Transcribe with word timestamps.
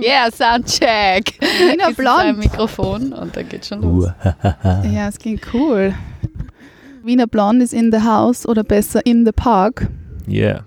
Yeah, 0.00 0.30
Soundcheck. 0.30 1.34
Wiener 1.40 1.88
Ist 1.90 1.98
das 1.98 2.06
ein 2.06 2.36
Blond. 2.36 2.38
Mikrofon 2.38 3.12
und 3.12 3.36
dann 3.36 3.48
geht 3.48 3.66
schon 3.66 3.82
los. 3.82 4.10
Ja, 4.62 5.08
es 5.08 5.18
ging 5.18 5.40
cool. 5.52 5.92
Wiener 7.02 7.26
Blond 7.26 7.62
ist 7.62 7.74
in 7.74 7.90
the 7.90 8.00
house 8.00 8.46
oder 8.46 8.62
besser 8.62 9.04
in 9.04 9.26
the 9.26 9.32
park. 9.32 9.88
Yeah. 10.28 10.64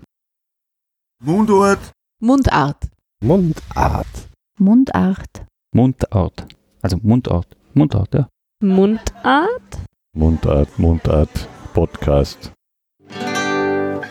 Mundort. 1.20 1.94
Mundart. 2.22 2.90
Mundart. 3.24 4.30
Mundart. 4.60 5.46
Mundart. 5.74 6.48
Also 6.84 6.98
Mundart. 7.02 7.58
Mundart, 7.74 8.14
ja. 8.14 8.28
Mundart? 8.62 9.82
Mundart, 10.16 10.78
Mundart, 10.78 11.48
Podcast. 11.74 12.54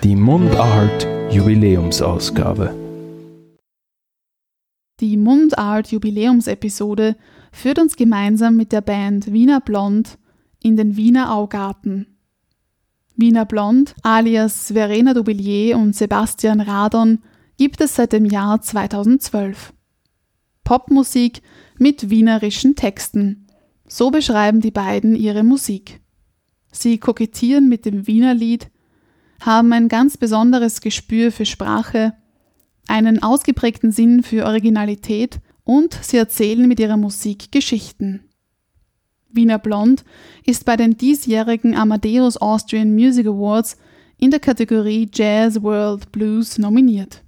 Die 0.03 0.17
Mundart 0.17 1.07
Jubiläumsausgabe. 1.33 2.75
Die 4.99 5.17
Mundart 5.17 5.93
Jubiläumsepisode 5.93 7.15
führt 7.53 7.79
uns 7.79 7.95
gemeinsam 7.95 8.57
mit 8.57 8.73
der 8.73 8.81
Band 8.81 9.33
Wiener 9.33 9.61
Blond 9.61 10.19
in 10.61 10.77
den 10.77 10.97
Wiener 10.97 11.33
Augarten. 11.33 12.16
Wiener 13.17 13.47
Blond 13.47 13.95
alias 14.03 14.73
Verena 14.73 15.15
Dubillier 15.15 15.79
und 15.79 15.97
Sebastian 15.97 16.61
Radon 16.61 17.21
gibt 17.57 17.81
es 17.81 17.95
seit 17.95 18.13
dem 18.13 18.27
Jahr 18.27 18.61
2012. 18.61 19.73
Popmusik 20.65 21.41
mit 21.79 22.11
wienerischen 22.11 22.77
Texten. 22.77 23.47
So 23.87 24.11
beschreiben 24.11 24.61
die 24.61 24.71
beiden 24.71 25.17
ihre 25.17 25.45
Musik. 25.45 26.01
Sie 26.73 26.99
kokettieren 26.99 27.69
mit 27.71 27.87
dem 27.87 28.07
Wienerlied, 28.07 28.69
haben 29.41 29.73
ein 29.73 29.89
ganz 29.89 30.19
besonderes 30.19 30.83
Gespür 30.83 31.33
für 31.33 31.47
Sprache, 31.47 32.13
einen 32.87 33.23
ausgeprägten 33.23 33.93
Sinn 33.93 34.23
für 34.23 34.45
Originalität 34.45 35.41
und 35.65 35.95
sie 36.03 36.19
erzählen 36.19 36.69
mit 36.69 36.81
ihrer 36.81 36.99
Musik 36.99 37.51
Geschichten. 37.51 38.26
Wiener 39.37 39.59
Blond 39.59 40.05
ist 40.45 40.65
bei 40.65 40.77
den 40.77 40.97
diesjährigen 40.97 41.77
Amadeus 41.77 42.37
Austrian 42.37 42.95
Music 42.95 43.27
Awards 43.27 43.77
in 44.19 44.31
der 44.31 44.41
Kategorie 44.41 45.09
Jazz 45.13 45.63
World 45.63 46.11
Blues 46.11 46.59
nominiert. 46.59 47.23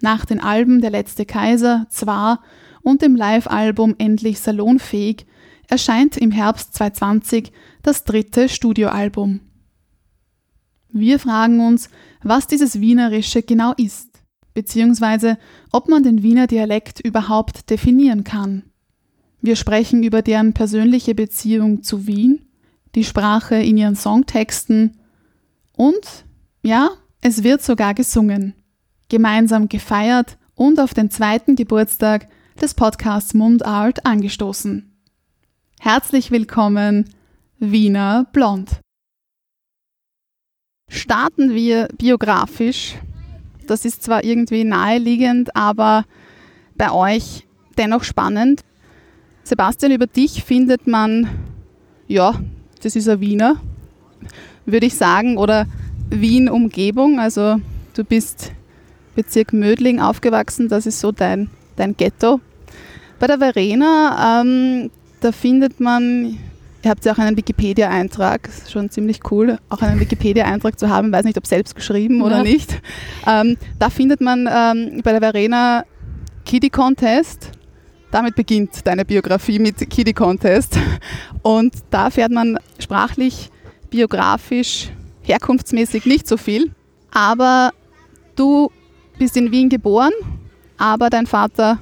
Nach 0.00 0.24
den 0.24 0.40
Alben 0.40 0.80
Der 0.80 0.90
letzte 0.90 1.24
Kaiser, 1.24 1.86
Zwar 1.88 2.42
und 2.82 3.00
dem 3.00 3.16
Live-Album 3.16 3.94
Endlich 3.98 4.40
salonfähig 4.40 5.26
erscheint 5.68 6.16
im 6.16 6.30
Herbst 6.30 6.74
2020 6.74 7.52
das 7.82 8.04
dritte 8.04 8.48
Studioalbum. 8.48 9.40
Wir 10.90 11.18
fragen 11.18 11.60
uns, 11.60 11.88
was 12.22 12.46
dieses 12.46 12.80
Wienerische 12.80 13.42
genau 13.42 13.72
ist 13.76 14.14
beziehungsweise 14.54 15.36
ob 15.72 15.88
man 15.88 16.02
den 16.02 16.22
Wiener 16.22 16.46
Dialekt 16.46 17.00
überhaupt 17.00 17.68
definieren 17.68 18.24
kann. 18.24 18.62
Wir 19.44 19.56
sprechen 19.56 20.02
über 20.02 20.22
deren 20.22 20.54
persönliche 20.54 21.14
Beziehung 21.14 21.82
zu 21.82 22.06
Wien, 22.06 22.46
die 22.94 23.04
Sprache 23.04 23.56
in 23.56 23.76
ihren 23.76 23.94
Songtexten 23.94 24.96
und, 25.76 26.24
ja, 26.62 26.88
es 27.20 27.44
wird 27.44 27.62
sogar 27.62 27.92
gesungen, 27.92 28.54
gemeinsam 29.10 29.68
gefeiert 29.68 30.38
und 30.54 30.80
auf 30.80 30.94
den 30.94 31.10
zweiten 31.10 31.56
Geburtstag 31.56 32.28
des 32.58 32.72
Podcasts 32.72 33.34
Mundart 33.34 34.06
angestoßen. 34.06 34.90
Herzlich 35.78 36.30
willkommen, 36.30 37.10
Wiener 37.58 38.26
Blond. 38.32 38.80
Starten 40.88 41.52
wir 41.52 41.88
biografisch 41.98 42.94
das 43.66 43.84
ist 43.84 44.02
zwar 44.02 44.24
irgendwie 44.24 44.64
naheliegend, 44.64 45.56
aber 45.56 46.04
bei 46.76 46.90
euch 46.90 47.46
dennoch 47.78 48.04
spannend. 48.04 48.62
Sebastian, 49.44 49.92
über 49.92 50.06
dich 50.06 50.42
findet 50.42 50.86
man, 50.86 51.28
ja, 52.08 52.34
das 52.82 52.96
ist 52.96 53.08
ein 53.08 53.20
Wiener, 53.20 53.56
würde 54.66 54.86
ich 54.86 54.94
sagen, 54.94 55.36
oder 55.36 55.66
Wien-Umgebung. 56.10 57.20
Also 57.20 57.56
du 57.94 58.04
bist 58.04 58.52
Bezirk 59.14 59.52
Mödling 59.52 60.00
aufgewachsen, 60.00 60.68
das 60.68 60.86
ist 60.86 60.98
so 61.00 61.12
dein, 61.12 61.50
dein 61.76 61.96
Ghetto. 61.96 62.40
Bei 63.20 63.26
der 63.26 63.38
Verena, 63.38 64.40
ähm, 64.42 64.90
da 65.20 65.30
findet 65.30 65.78
man, 65.78 66.38
ihr 66.82 66.90
habt 66.90 67.04
ja 67.04 67.12
auch 67.12 67.18
einen 67.18 67.36
Wikipedia-Eintrag, 67.36 68.48
schon 68.68 68.90
ziemlich 68.90 69.20
cool, 69.30 69.58
auch 69.68 69.82
einen 69.82 70.00
Wikipedia-Eintrag 70.00 70.78
zu 70.78 70.88
haben, 70.88 71.12
weiß 71.12 71.24
nicht, 71.24 71.38
ob 71.38 71.46
selbst 71.46 71.76
geschrieben 71.76 72.22
oder 72.22 72.38
Ja. 72.38 72.42
nicht. 72.42 72.80
Ähm, 73.26 73.56
da 73.78 73.88
findet 73.90 74.20
man 74.20 74.48
ähm, 74.50 75.00
bei 75.04 75.12
der 75.12 75.20
Verena 75.20 75.84
Kiddie 76.44 76.70
Contest. 76.70 77.52
Damit 78.14 78.36
beginnt 78.36 78.86
deine 78.86 79.04
Biografie 79.04 79.58
mit 79.58 79.90
Kiddie 79.90 80.12
Contest. 80.12 80.78
Und 81.42 81.74
da 81.90 82.10
fährt 82.10 82.30
man 82.30 82.60
sprachlich, 82.78 83.50
biografisch, 83.90 84.92
herkunftsmäßig 85.22 86.06
nicht 86.06 86.28
so 86.28 86.36
viel. 86.36 86.70
Aber 87.10 87.72
du 88.36 88.70
bist 89.18 89.36
in 89.36 89.50
Wien 89.50 89.68
geboren, 89.68 90.12
aber 90.78 91.10
dein 91.10 91.26
Vater 91.26 91.80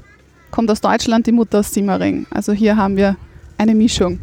kommt 0.51 0.71
aus 0.71 0.81
Deutschland, 0.81 1.27
die 1.27 1.33
Mutter 1.33 1.59
aus 1.59 1.75
Simmering. 1.75 2.25
Also 2.31 2.55
hier 2.55 2.79
haben 2.79 2.97
wir 2.97 3.19
eine 3.59 3.75
Mischung. 3.75 4.19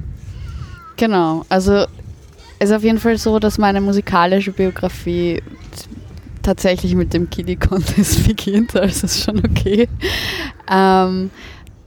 Genau, 0.95 1.45
also 1.47 1.85
es 2.57 2.71
ist 2.71 2.75
auf 2.75 2.83
jeden 2.83 2.97
Fall 2.97 3.19
so, 3.19 3.37
dass 3.37 3.59
meine 3.59 3.81
musikalische 3.81 4.51
Biografie 4.51 5.43
tatsächlich 6.41 6.95
mit 6.95 7.13
dem 7.13 7.29
Kiddie 7.29 7.55
Contest 7.55 8.23
beginnt, 8.27 8.75
also 8.75 9.05
ist 9.05 9.23
schon 9.23 9.45
okay. 9.45 9.87
Ähm, 10.67 11.29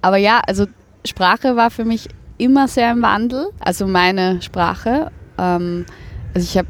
aber 0.02 0.18
ja, 0.18 0.40
also 0.46 0.66
Sprache 1.04 1.56
war 1.56 1.70
für 1.70 1.84
mich 1.84 2.08
immer 2.38 2.68
sehr 2.68 2.92
im 2.92 3.02
Wandel, 3.02 3.48
also 3.60 3.86
meine 3.86 4.42
Sprache. 4.42 5.10
Ähm, 5.38 5.86
also 6.34 6.44
ich 6.44 6.58
habe 6.58 6.68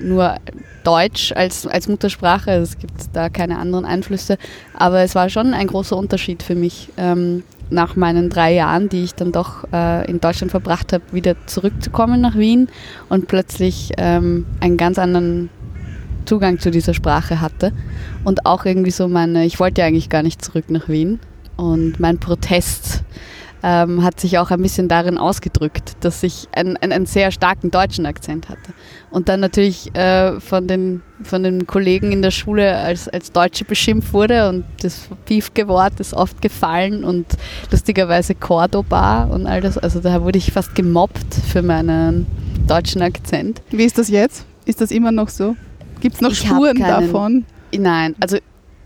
nur 0.00 0.36
Deutsch 0.84 1.32
als, 1.32 1.66
als 1.66 1.88
Muttersprache, 1.88 2.52
es 2.52 2.78
gibt 2.78 2.92
da 3.12 3.28
keine 3.28 3.58
anderen 3.58 3.84
Einflüsse, 3.84 4.38
aber 4.74 5.00
es 5.00 5.14
war 5.14 5.28
schon 5.28 5.54
ein 5.54 5.66
großer 5.66 5.96
Unterschied 5.96 6.42
für 6.42 6.54
mich. 6.54 6.88
Ähm, 6.96 7.42
nach 7.70 7.96
meinen 7.96 8.30
drei 8.30 8.54
Jahren, 8.54 8.88
die 8.88 9.04
ich 9.04 9.14
dann 9.14 9.32
doch 9.32 9.64
äh, 9.72 10.10
in 10.10 10.20
Deutschland 10.20 10.50
verbracht 10.50 10.92
habe, 10.92 11.04
wieder 11.12 11.34
zurückzukommen 11.46 12.20
nach 12.20 12.34
Wien 12.34 12.68
und 13.08 13.28
plötzlich 13.28 13.92
ähm, 13.98 14.46
einen 14.60 14.78
ganz 14.78 14.98
anderen 14.98 15.50
Zugang 16.24 16.58
zu 16.58 16.70
dieser 16.70 16.94
Sprache 16.94 17.40
hatte. 17.40 17.72
Und 18.24 18.46
auch 18.46 18.64
irgendwie 18.64 18.90
so 18.90 19.08
meine, 19.08 19.44
ich 19.44 19.60
wollte 19.60 19.80
ja 19.80 19.86
eigentlich 19.86 20.08
gar 20.08 20.22
nicht 20.22 20.42
zurück 20.42 20.70
nach 20.70 20.88
Wien. 20.88 21.20
Und 21.58 21.98
mein 21.98 22.18
Protest 22.18 23.02
ähm, 23.62 24.04
hat 24.04 24.20
sich 24.20 24.38
auch 24.38 24.50
ein 24.52 24.62
bisschen 24.62 24.86
darin 24.88 25.18
ausgedrückt, 25.18 25.96
dass 26.00 26.22
ich 26.22 26.48
einen, 26.52 26.76
einen, 26.76 26.92
einen 26.92 27.06
sehr 27.06 27.32
starken 27.32 27.72
deutschen 27.72 28.06
Akzent 28.06 28.48
hatte. 28.48 28.72
Und 29.10 29.28
dann 29.28 29.40
natürlich 29.40 29.92
äh, 29.96 30.38
von, 30.40 30.68
den, 30.68 31.02
von 31.22 31.42
den 31.42 31.66
Kollegen 31.66 32.12
in 32.12 32.22
der 32.22 32.30
Schule 32.30 32.76
als, 32.76 33.08
als 33.08 33.32
Deutsche 33.32 33.64
beschimpft 33.64 34.12
wurde 34.12 34.48
und 34.48 34.64
das 34.82 35.08
Piefke-Wort 35.26 35.98
ist 35.98 36.14
oft 36.14 36.40
gefallen 36.40 37.02
und 37.02 37.26
lustigerweise 37.72 38.36
Cordoba 38.36 39.24
und 39.24 39.46
all 39.48 39.60
das. 39.60 39.76
Also 39.76 39.98
da 39.98 40.22
wurde 40.22 40.38
ich 40.38 40.52
fast 40.52 40.76
gemobbt 40.76 41.34
für 41.34 41.62
meinen 41.62 42.26
deutschen 42.68 43.02
Akzent. 43.02 43.62
Wie 43.70 43.84
ist 43.84 43.98
das 43.98 44.08
jetzt? 44.08 44.44
Ist 44.66 44.80
das 44.80 44.92
immer 44.92 45.10
noch 45.10 45.30
so? 45.30 45.56
Gibt 46.00 46.14
es 46.14 46.20
noch 46.20 46.30
Ich 46.30 46.38
Spuren 46.38 46.78
davon? 46.78 47.44
Nein, 47.76 48.14
also 48.20 48.38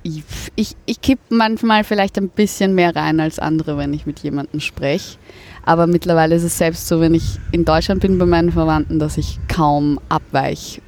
ich, 0.03 0.23
ich, 0.57 0.77
ich 0.87 1.01
kipp 1.01 1.19
manchmal 1.31 1.85
vielleicht 1.85 2.19
ein 2.19 2.29
bisschen 2.29 2.75
mehr 2.75 2.95
rein 2.95 3.21
als 3.21 3.39
andere, 3.39 3.77
wenn 3.77 3.93
ich 3.93 4.07
mit 4.07 4.21
jemandem 4.21 4.61
spreche. 4.61 5.19
Aber 5.65 5.87
mittlerweile 5.87 6.35
ist 6.35 6.43
es 6.43 6.59
selbst 6.59 6.89
so, 6.89 7.01
wenn 7.01 7.15
ich 7.15 7.39
in 7.53 7.65
Deutschland 7.65 8.01
bin 8.01 8.19
bei 8.19 8.27
meinen 8.27 8.53
Verwandten, 8.53 8.99
dass 8.99 9.17
ich 9.17 9.39
kaum 9.49 10.01
abweich. 10.09 10.81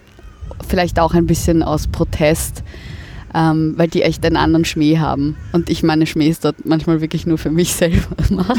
Vielleicht 0.68 0.98
auch 0.98 1.14
ein 1.14 1.26
bisschen 1.26 1.62
aus 1.62 1.86
Protest, 1.86 2.64
ähm, 3.34 3.74
weil 3.76 3.88
die 3.88 4.02
echt 4.02 4.24
einen 4.26 4.36
anderen 4.36 4.64
Schmäh 4.64 4.98
haben. 4.98 5.36
Und 5.52 5.70
ich 5.70 5.82
meine 5.82 6.06
Schmähs 6.06 6.40
dort 6.40 6.66
manchmal 6.66 7.00
wirklich 7.00 7.26
nur 7.26 7.38
für 7.38 7.50
mich 7.50 7.72
selber 7.74 8.16
mache. 8.30 8.54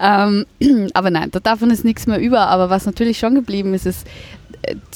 ähm, 0.00 0.46
aber 0.94 1.10
nein, 1.10 1.30
da 1.30 1.40
davon 1.40 1.70
ist 1.70 1.84
nichts 1.84 2.06
mehr 2.06 2.18
über. 2.18 2.48
Aber 2.48 2.70
was 2.70 2.86
natürlich 2.86 3.18
schon 3.18 3.34
geblieben 3.34 3.74
ist, 3.74 3.86
ist 3.86 4.06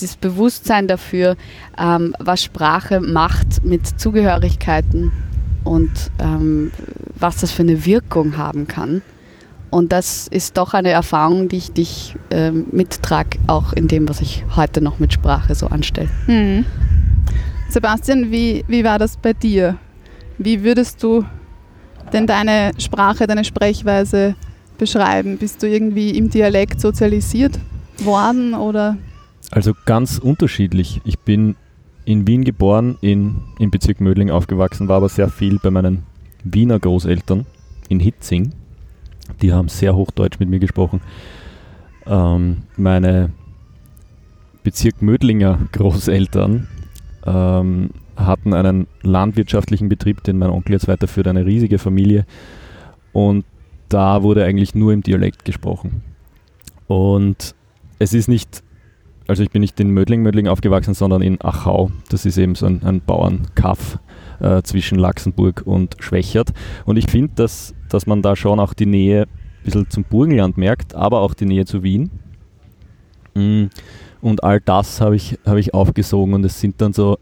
das 0.01 0.17
Bewusstsein 0.17 0.89
dafür, 0.89 1.37
ähm, 1.79 2.15
was 2.19 2.43
Sprache 2.43 3.01
macht 3.01 3.65
mit 3.65 3.87
Zugehörigkeiten 4.01 5.12
und 5.65 5.91
ähm, 6.19 6.73
was 7.19 7.39
das 7.39 7.53
für 7.53 7.62
eine 7.62 7.85
Wirkung 7.85 8.37
haben 8.37 8.67
kann. 8.67 9.03
Und 9.71 9.93
das 9.93 10.27
ist 10.27 10.57
doch 10.57 10.75
eine 10.75 10.91
Erfahrung, 10.91 11.49
die 11.49 11.59
ich 11.59 11.73
dich 11.73 12.17
ähm, 12.31 12.67
mittrage, 12.73 13.39
auch 13.47 13.73
in 13.73 13.87
dem, 13.87 14.09
was 14.09 14.21
ich 14.21 14.45
heute 14.57 14.81
noch 14.81 14.99
mit 14.99 15.12
Sprache 15.12 15.55
so 15.55 15.69
anstelle. 15.69 16.09
Hm. 16.27 16.65
Sebastian, 17.69 18.33
wie, 18.33 18.65
wie 18.67 18.83
war 18.83 18.99
das 18.99 19.17
bei 19.17 19.33
dir? 19.33 19.77
Wie 20.39 20.65
würdest 20.65 21.01
du 21.03 21.25
denn 22.13 22.27
deine 22.27 22.73
Sprache, 22.79 23.29
deine 23.29 23.45
Sprechweise 23.45 24.35
beschreiben? 24.77 25.39
Bist 25.39 25.63
du 25.63 25.69
irgendwie 25.69 26.11
im 26.19 26.31
Dialekt 26.31 26.81
sozialisiert 26.81 27.59
worden 27.99 28.55
oder? 28.55 28.97
Also 29.50 29.73
ganz 29.85 30.19
unterschiedlich. 30.19 31.00
Ich 31.05 31.19
bin 31.19 31.56
in 32.05 32.26
Wien 32.26 32.44
geboren, 32.44 32.99
in, 33.00 33.43
im 33.58 33.70
Bezirk 33.70 34.00
Mödling 34.00 34.31
aufgewachsen, 34.31 34.88
war 34.88 34.99
aber 34.99 35.08
sehr 35.08 35.29
viel 35.29 35.58
bei 35.58 35.70
meinen 35.70 36.05
Wiener 36.44 36.79
Großeltern 36.79 37.47
in 37.88 38.00
Hitzing. 38.00 38.52
Die 39.43 39.52
haben 39.52 39.69
sehr 39.69 39.94
Hochdeutsch 39.94 40.38
mit 40.38 40.49
mir 40.49 40.61
gesprochen. 40.61 41.00
Ähm, 42.06 42.62
meine 42.76 43.31
Bezirk 44.62 45.02
Mödlinger 45.02 45.58
Großeltern 45.73 46.69
ähm, 47.26 47.91
hatten 48.17 48.55
einen 48.55 48.87
landwirtschaftlichen 49.03 49.88
Betrieb, 49.88 50.23
den 50.25 50.38
mein 50.38 50.50
Onkel 50.50 50.73
jetzt 50.73 50.88
weiterführt, 50.88 51.29
eine 51.29 51.46
riesige 51.46 51.79
Familie. 51.79 52.26
Und 53.12 53.44
da 53.88 54.23
wurde 54.23 54.44
eigentlich 54.44 54.75
nur 54.75 54.93
im 54.93 55.03
Dialekt 55.03 55.44
gesprochen. 55.44 56.03
Und 56.87 57.55
es 57.99 58.14
ist 58.14 58.29
nicht, 58.29 58.62
also 59.31 59.44
ich 59.44 59.50
bin 59.50 59.61
nicht 59.61 59.79
in 59.79 59.91
Mödling, 59.91 60.23
Mödling 60.23 60.49
aufgewachsen, 60.49 60.93
sondern 60.93 61.23
in 61.23 61.41
Achau. 61.41 61.91
Das 62.09 62.27
ist 62.27 62.37
eben 62.37 62.56
so 62.56 62.67
ein, 62.67 62.82
ein 62.82 63.00
Bauernkaff 63.00 64.00
äh, 64.41 64.61
zwischen 64.62 64.99
Laxenburg 64.99 65.62
und 65.65 65.97
Schwächert. 66.00 66.50
Und 66.85 66.97
ich 66.97 67.09
finde, 67.09 67.32
dass, 67.37 67.73
dass 67.88 68.06
man 68.06 68.23
da 68.23 68.35
schon 68.35 68.59
auch 68.59 68.75
die 68.75 68.87
Nähe 68.87 69.23
ein 69.23 69.65
bisschen 69.65 69.88
zum 69.88 70.03
Burgenland 70.03 70.59
merkt, 70.59 70.97
aber 70.97 71.21
auch 71.21 71.35
die 71.35 71.47
Nähe 71.47 71.65
zu 71.65 71.85
Wien. 71.85 72.11
Mm, 73.35 73.67
Und 74.21 74.43
all 74.43 74.61
das 74.61 75.00
habe 75.00 75.15
ich, 75.15 75.38
hab 75.47 75.56
ich 75.56 75.75
aufgesogen 75.75 76.35
und 76.35 76.44
es 76.44 76.61
sind 76.61 76.81
dann 76.81 76.93
so 76.93 77.17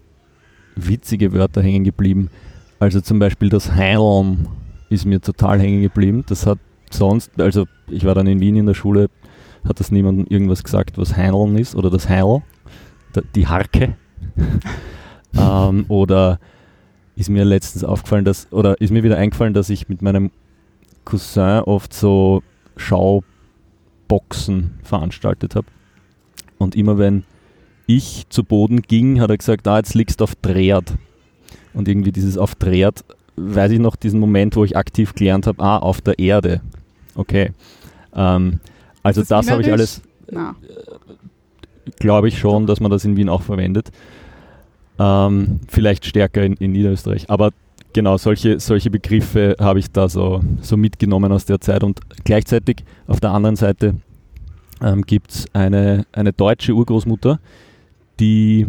witzige 0.76 1.32
Wörter 1.34 1.62
hängen 1.62 1.84
geblieben. 1.84 2.30
Also 2.78 3.02
zum 3.02 3.18
Beispiel 3.18 3.50
das 3.50 3.72
Heilm 3.72 4.46
ist 4.88 5.04
mir 5.04 5.20
total 5.20 5.60
hängen 5.60 5.82
geblieben. 5.82 6.24
Das 6.26 6.46
hat 6.46 6.58
sonst, 6.90 7.38
also 7.38 7.66
ich 7.88 8.04
war 8.04 8.14
dann 8.14 8.26
in 8.26 8.40
Wien 8.40 8.56
in 8.56 8.66
der 8.66 8.74
Schule, 8.74 9.10
hat 9.64 9.80
das 9.80 9.90
niemandem 9.90 10.26
irgendwas 10.26 10.64
gesagt, 10.64 10.98
was 10.98 11.16
Heineln 11.16 11.58
ist 11.58 11.74
oder 11.74 11.90
das 11.90 12.08
Heil, 12.08 12.42
die 13.34 13.46
Harke. 13.46 13.96
ähm, 15.38 15.84
oder 15.88 16.38
ist 17.16 17.30
mir 17.30 17.44
letztens 17.44 17.84
aufgefallen, 17.84 18.24
dass, 18.24 18.52
oder 18.52 18.80
ist 18.80 18.90
mir 18.90 19.02
wieder 19.02 19.16
eingefallen, 19.16 19.54
dass 19.54 19.70
ich 19.70 19.88
mit 19.88 20.02
meinem 20.02 20.30
Cousin 21.04 21.60
oft 21.60 21.92
so 21.92 22.42
Schauboxen 22.76 24.78
veranstaltet 24.82 25.56
habe. 25.56 25.66
Und 26.58 26.76
immer 26.76 26.98
wenn 26.98 27.24
ich 27.86 28.26
zu 28.28 28.44
Boden 28.44 28.82
ging, 28.82 29.20
hat 29.20 29.30
er 29.30 29.38
gesagt, 29.38 29.66
ah, 29.66 29.78
jetzt 29.78 29.94
liegst 29.94 30.20
du 30.20 30.24
auf 30.24 30.34
Dreht. 30.36 30.94
Und 31.72 31.88
irgendwie 31.88 32.12
dieses 32.12 32.36
auf 32.36 32.54
Dreht, 32.54 33.04
weiß 33.36 33.72
ich 33.72 33.78
noch 33.78 33.96
diesen 33.96 34.20
Moment, 34.20 34.56
wo 34.56 34.64
ich 34.64 34.76
aktiv 34.76 35.14
gelernt 35.14 35.46
habe, 35.46 35.62
ah, 35.62 35.78
auf 35.78 36.00
der 36.00 36.18
Erde. 36.18 36.60
Okay. 37.14 37.52
Ähm, 38.14 38.60
also 39.08 39.20
das 39.22 39.28
das 39.28 39.50
habe 39.50 39.62
ich 39.62 39.72
alles, 39.72 40.02
Na, 40.30 40.54
glaube 41.98 42.28
ich 42.28 42.38
schon, 42.38 42.66
dass 42.66 42.80
man 42.80 42.90
das 42.90 43.04
in 43.04 43.16
Wien 43.16 43.28
auch 43.28 43.42
verwendet. 43.42 43.90
Ähm, 44.98 45.60
vielleicht 45.68 46.04
stärker 46.06 46.42
in, 46.42 46.54
in 46.54 46.72
Niederösterreich. 46.72 47.30
Aber 47.30 47.52
genau, 47.92 48.16
solche, 48.16 48.60
solche 48.60 48.90
Begriffe 48.90 49.56
habe 49.60 49.78
ich 49.78 49.90
da 49.90 50.08
so, 50.08 50.40
so 50.60 50.76
mitgenommen 50.76 51.32
aus 51.32 51.44
der 51.44 51.60
Zeit. 51.60 51.82
Und 51.84 52.00
gleichzeitig 52.24 52.84
auf 53.06 53.20
der 53.20 53.30
anderen 53.30 53.56
Seite 53.56 53.94
ähm, 54.82 55.02
gibt 55.02 55.30
es 55.30 55.46
eine, 55.52 56.04
eine 56.12 56.32
deutsche 56.32 56.72
Urgroßmutter, 56.72 57.40
die, 58.20 58.66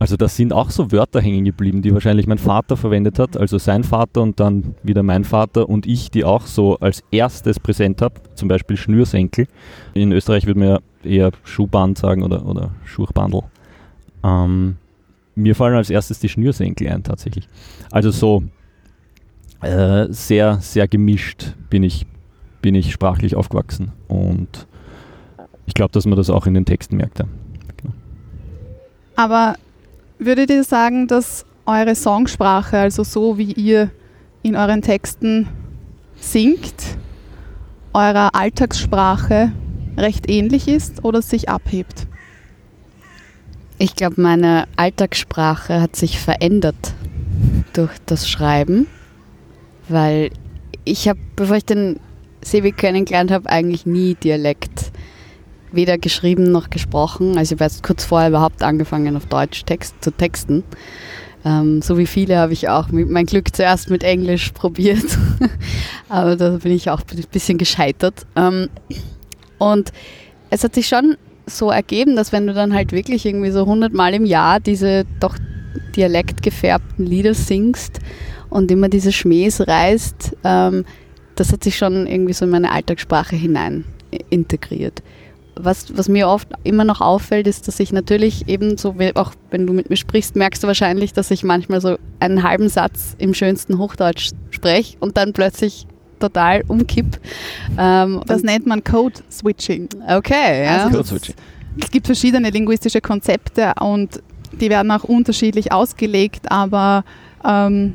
also 0.00 0.16
das 0.16 0.34
sind 0.34 0.54
auch 0.54 0.70
so 0.70 0.90
Wörter 0.92 1.20
hängen 1.20 1.44
geblieben, 1.44 1.82
die 1.82 1.92
wahrscheinlich 1.92 2.26
mein 2.26 2.38
Vater 2.38 2.78
verwendet 2.78 3.18
hat, 3.18 3.36
also 3.36 3.58
sein 3.58 3.84
Vater 3.84 4.22
und 4.22 4.40
dann 4.40 4.74
wieder 4.82 5.02
mein 5.02 5.24
Vater 5.24 5.68
und 5.68 5.86
ich, 5.86 6.10
die 6.10 6.24
auch 6.24 6.46
so 6.46 6.78
als 6.78 7.04
erstes 7.10 7.60
präsent 7.60 8.00
habe, 8.00 8.14
zum 8.34 8.48
Beispiel 8.48 8.78
Schnürsenkel. 8.78 9.46
In 9.92 10.10
Österreich 10.12 10.46
würde 10.46 10.58
man 10.58 10.68
ja 10.70 10.78
eher 11.04 11.32
Schuhband 11.44 11.98
sagen 11.98 12.22
oder, 12.22 12.46
oder 12.46 12.70
Schuchbandel. 12.86 13.42
Ähm, 14.24 14.78
mir 15.34 15.54
fallen 15.54 15.76
als 15.76 15.90
erstes 15.90 16.18
die 16.18 16.30
Schnürsenkel 16.30 16.88
ein 16.88 17.02
tatsächlich. 17.02 17.46
Also 17.90 18.10
so 18.10 18.42
äh, 19.60 20.06
sehr, 20.08 20.62
sehr 20.62 20.88
gemischt 20.88 21.52
bin 21.68 21.82
ich, 21.82 22.06
bin 22.62 22.74
ich 22.74 22.90
sprachlich 22.90 23.36
aufgewachsen 23.36 23.92
und 24.08 24.66
ich 25.66 25.74
glaube, 25.74 25.92
dass 25.92 26.06
man 26.06 26.16
das 26.16 26.30
auch 26.30 26.46
in 26.46 26.54
den 26.54 26.64
Texten 26.64 26.96
merkt. 26.96 27.18
Ja. 27.18 27.26
aber 29.14 29.56
würdet 30.20 30.50
ihr 30.50 30.64
sagen, 30.64 31.08
dass 31.08 31.44
eure 31.66 31.94
Songsprache, 31.94 32.78
also 32.78 33.02
so 33.02 33.38
wie 33.38 33.52
ihr 33.52 33.90
in 34.42 34.54
euren 34.54 34.82
Texten 34.82 35.48
singt, 36.16 36.98
eurer 37.92 38.34
Alltagssprache 38.34 39.52
recht 39.96 40.30
ähnlich 40.30 40.68
ist 40.68 41.04
oder 41.04 41.22
sich 41.22 41.48
abhebt? 41.48 42.06
Ich 43.78 43.96
glaube, 43.96 44.20
meine 44.20 44.68
Alltagssprache 44.76 45.80
hat 45.80 45.96
sich 45.96 46.20
verändert 46.20 46.94
durch 47.72 47.92
das 48.04 48.28
Schreiben, 48.28 48.86
weil 49.88 50.30
ich 50.84 51.08
habe, 51.08 51.18
bevor 51.34 51.56
ich 51.56 51.64
den 51.64 51.98
Sebi 52.42 52.72
kennengelernt 52.72 53.30
habe, 53.30 53.48
eigentlich 53.48 53.86
nie 53.86 54.14
Dialekt 54.14 54.92
weder 55.72 55.98
geschrieben 55.98 56.50
noch 56.52 56.70
gesprochen. 56.70 57.36
Also 57.36 57.54
ich 57.54 57.60
habe 57.60 57.64
erst 57.64 57.82
kurz 57.82 58.04
vorher 58.04 58.28
überhaupt 58.28 58.62
angefangen, 58.62 59.16
auf 59.16 59.26
Deutsch 59.26 59.64
Text 59.64 59.94
zu 60.00 60.10
texten. 60.10 60.64
Ähm, 61.44 61.80
so 61.82 61.96
wie 61.96 62.06
viele 62.06 62.36
habe 62.36 62.52
ich 62.52 62.68
auch 62.68 62.88
mit, 62.88 63.08
mein 63.08 63.26
Glück 63.26 63.54
zuerst 63.54 63.90
mit 63.90 64.02
Englisch 64.02 64.50
probiert, 64.54 65.18
aber 66.08 66.36
da 66.36 66.50
bin 66.50 66.72
ich 66.72 66.90
auch 66.90 67.00
ein 67.00 67.24
bisschen 67.30 67.56
gescheitert. 67.56 68.26
Ähm, 68.36 68.68
und 69.58 69.92
es 70.50 70.64
hat 70.64 70.74
sich 70.74 70.86
schon 70.86 71.16
so 71.46 71.70
ergeben, 71.70 72.16
dass 72.16 72.32
wenn 72.32 72.46
du 72.46 72.54
dann 72.54 72.74
halt 72.74 72.92
wirklich 72.92 73.24
irgendwie 73.24 73.50
so 73.50 73.60
100 73.60 73.92
Mal 73.92 74.14
im 74.14 74.26
Jahr 74.26 74.60
diese 74.60 75.04
doch 75.18 75.36
dialektgefärbten 75.96 77.06
Lieder 77.06 77.34
singst 77.34 78.00
und 78.50 78.70
immer 78.70 78.88
diese 78.88 79.12
Schmähs 79.12 79.66
reißt, 79.66 80.36
ähm, 80.44 80.84
das 81.36 81.52
hat 81.52 81.64
sich 81.64 81.78
schon 81.78 82.06
irgendwie 82.06 82.32
so 82.32 82.44
in 82.44 82.50
meine 82.50 82.70
Alltagssprache 82.70 83.36
hinein 83.36 83.84
integriert. 84.28 85.02
Was, 85.62 85.96
was 85.96 86.08
mir 86.08 86.28
oft 86.28 86.48
immer 86.64 86.84
noch 86.84 87.00
auffällt, 87.00 87.46
ist, 87.46 87.68
dass 87.68 87.80
ich 87.80 87.92
natürlich 87.92 88.48
eben 88.48 88.76
so, 88.78 88.98
wie- 88.98 89.14
auch 89.16 89.32
wenn 89.50 89.66
du 89.66 89.72
mit 89.72 89.90
mir 89.90 89.96
sprichst, 89.96 90.36
merkst 90.36 90.62
du 90.62 90.66
wahrscheinlich, 90.66 91.12
dass 91.12 91.30
ich 91.30 91.42
manchmal 91.44 91.80
so 91.80 91.96
einen 92.20 92.42
halben 92.42 92.68
Satz 92.68 93.14
im 93.18 93.34
schönsten 93.34 93.78
Hochdeutsch 93.78 94.30
spreche 94.50 94.96
und 95.00 95.16
dann 95.16 95.32
plötzlich 95.32 95.86
total 96.18 96.62
umkipp. 96.68 97.18
Ähm, 97.78 98.22
Das 98.26 98.42
nennt 98.42 98.66
man 98.66 98.84
Code 98.84 99.14
Switching. 99.30 99.88
okay, 100.08 100.64
ja. 100.64 100.84
Also 100.84 100.96
Code 100.98 101.08
Switching. 101.08 101.34
Es 101.80 101.90
gibt 101.90 102.06
verschiedene 102.06 102.50
linguistische 102.50 103.00
Konzepte 103.00 103.72
und 103.80 104.20
die 104.60 104.68
werden 104.68 104.90
auch 104.90 105.04
unterschiedlich 105.04 105.72
ausgelegt, 105.72 106.50
aber 106.50 107.04
ähm, 107.44 107.94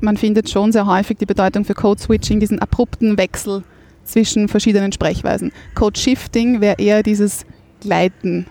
man 0.00 0.16
findet 0.16 0.50
schon 0.50 0.72
sehr 0.72 0.86
häufig 0.86 1.16
die 1.18 1.26
Bedeutung 1.26 1.64
für 1.64 1.74
Code 1.74 2.00
Switching, 2.02 2.40
diesen 2.40 2.58
abrupten 2.58 3.16
Wechsel 3.16 3.62
zwischen 4.06 4.48
verschiedenen 4.48 4.92
Sprechweisen. 4.92 5.52
Code 5.74 5.98
Shifting 5.98 6.60
wäre 6.60 6.76
eher 6.78 7.02
dieses 7.02 7.44
Gleiten 7.80 8.46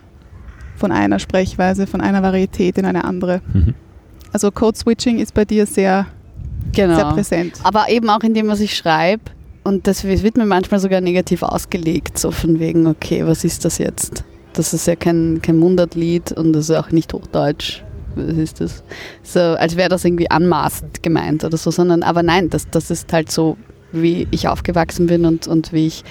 von 0.75 0.91
einer 0.91 1.19
Sprechweise, 1.19 1.87
von 1.87 2.01
einer 2.01 2.21
Varietät 2.21 2.77
in 2.77 2.85
eine 2.85 3.03
andere. 3.05 3.41
Mhm. 3.53 3.73
Also 4.31 4.51
Code 4.51 4.77
Switching 4.77 5.19
ist 5.19 5.33
bei 5.33 5.45
dir 5.45 5.65
sehr, 5.65 6.07
genau. 6.73 6.95
sehr 6.95 7.05
präsent. 7.05 7.53
Aber 7.63 7.89
eben 7.89 8.09
auch 8.09 8.21
in 8.21 8.33
dem, 8.33 8.47
was 8.47 8.59
ich 8.59 8.75
schreibe. 8.75 9.23
Und 9.63 9.87
das 9.87 10.03
wird 10.03 10.37
mir 10.37 10.45
manchmal 10.45 10.79
sogar 10.79 11.01
negativ 11.01 11.41
ausgelegt, 11.41 12.19
so 12.19 12.29
von 12.29 12.59
wegen, 12.59 12.85
okay, 12.85 13.25
was 13.25 13.43
ist 13.43 13.65
das 13.65 13.79
jetzt? 13.79 14.23
Das 14.53 14.73
ist 14.73 14.85
ja 14.85 14.95
kein, 14.95 15.41
kein 15.41 15.57
Mundartlied 15.57 16.31
und 16.33 16.53
das 16.53 16.69
ist 16.69 16.75
auch 16.75 16.91
nicht 16.91 17.13
Hochdeutsch. 17.13 17.81
Was 18.15 18.37
ist 18.37 18.61
das? 18.61 18.83
So, 19.23 19.39
als 19.39 19.75
wäre 19.75 19.89
das 19.89 20.05
irgendwie 20.05 20.29
anmaßend 20.29 21.01
gemeint 21.01 21.43
oder 21.43 21.57
so, 21.57 21.71
sondern, 21.71 22.03
aber 22.03 22.21
nein, 22.21 22.49
das, 22.49 22.69
das 22.69 22.91
ist 22.91 23.11
halt 23.11 23.31
so, 23.31 23.57
wie 24.01 24.27
ich 24.31 24.47
aufgewachsen 24.47 25.07
bin 25.07 25.25
und, 25.25 25.47
und 25.47 25.73
wie 25.73 25.87
ich 25.87 26.03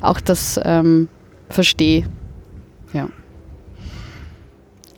auch 0.00 0.20
das 0.20 0.60
ähm, 0.64 1.08
verstehe. 1.48 2.04
Ja. 2.92 3.08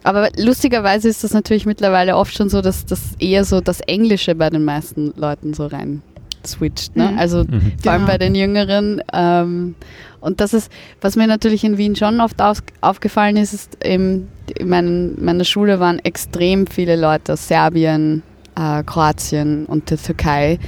Aber 0.02 0.28
lustigerweise 0.36 1.08
ist 1.08 1.24
das 1.24 1.32
natürlich 1.32 1.64
mittlerweile 1.64 2.16
oft 2.16 2.34
schon 2.36 2.50
so, 2.50 2.60
dass 2.60 2.84
das 2.84 3.14
eher 3.18 3.44
so 3.44 3.60
das 3.60 3.80
Englische 3.80 4.34
bei 4.34 4.50
den 4.50 4.64
meisten 4.64 5.14
Leuten 5.16 5.54
so 5.54 5.66
rein 5.66 6.02
switcht. 6.46 6.94
Ne? 6.94 7.12
Mhm. 7.12 7.18
Also 7.18 7.38
Mhm. 7.44 7.72
vor 7.82 7.92
allem 7.92 8.02
Genau. 8.02 8.06
bei 8.12 8.18
den 8.18 8.34
Jüngeren. 8.34 9.00
Ähm, 9.14 9.74
und 10.20 10.40
das 10.40 10.52
ist, 10.52 10.70
was 11.00 11.16
mir 11.16 11.26
natürlich 11.26 11.64
in 11.64 11.78
Wien 11.78 11.96
schon 11.96 12.20
oft 12.20 12.40
aus, 12.42 12.58
aufgefallen 12.82 13.38
ist, 13.38 13.54
ist 13.54 13.82
in 13.82 14.28
meinen, 14.62 15.24
meiner 15.24 15.44
Schule 15.44 15.80
waren 15.80 15.98
extrem 16.00 16.66
viele 16.66 16.96
Leute 16.96 17.32
aus 17.32 17.48
Serbien, 17.48 18.22
äh, 18.58 18.82
Kroatien 18.82 19.64
und 19.64 19.90
der 19.90 19.96
Türkei. 19.96 20.58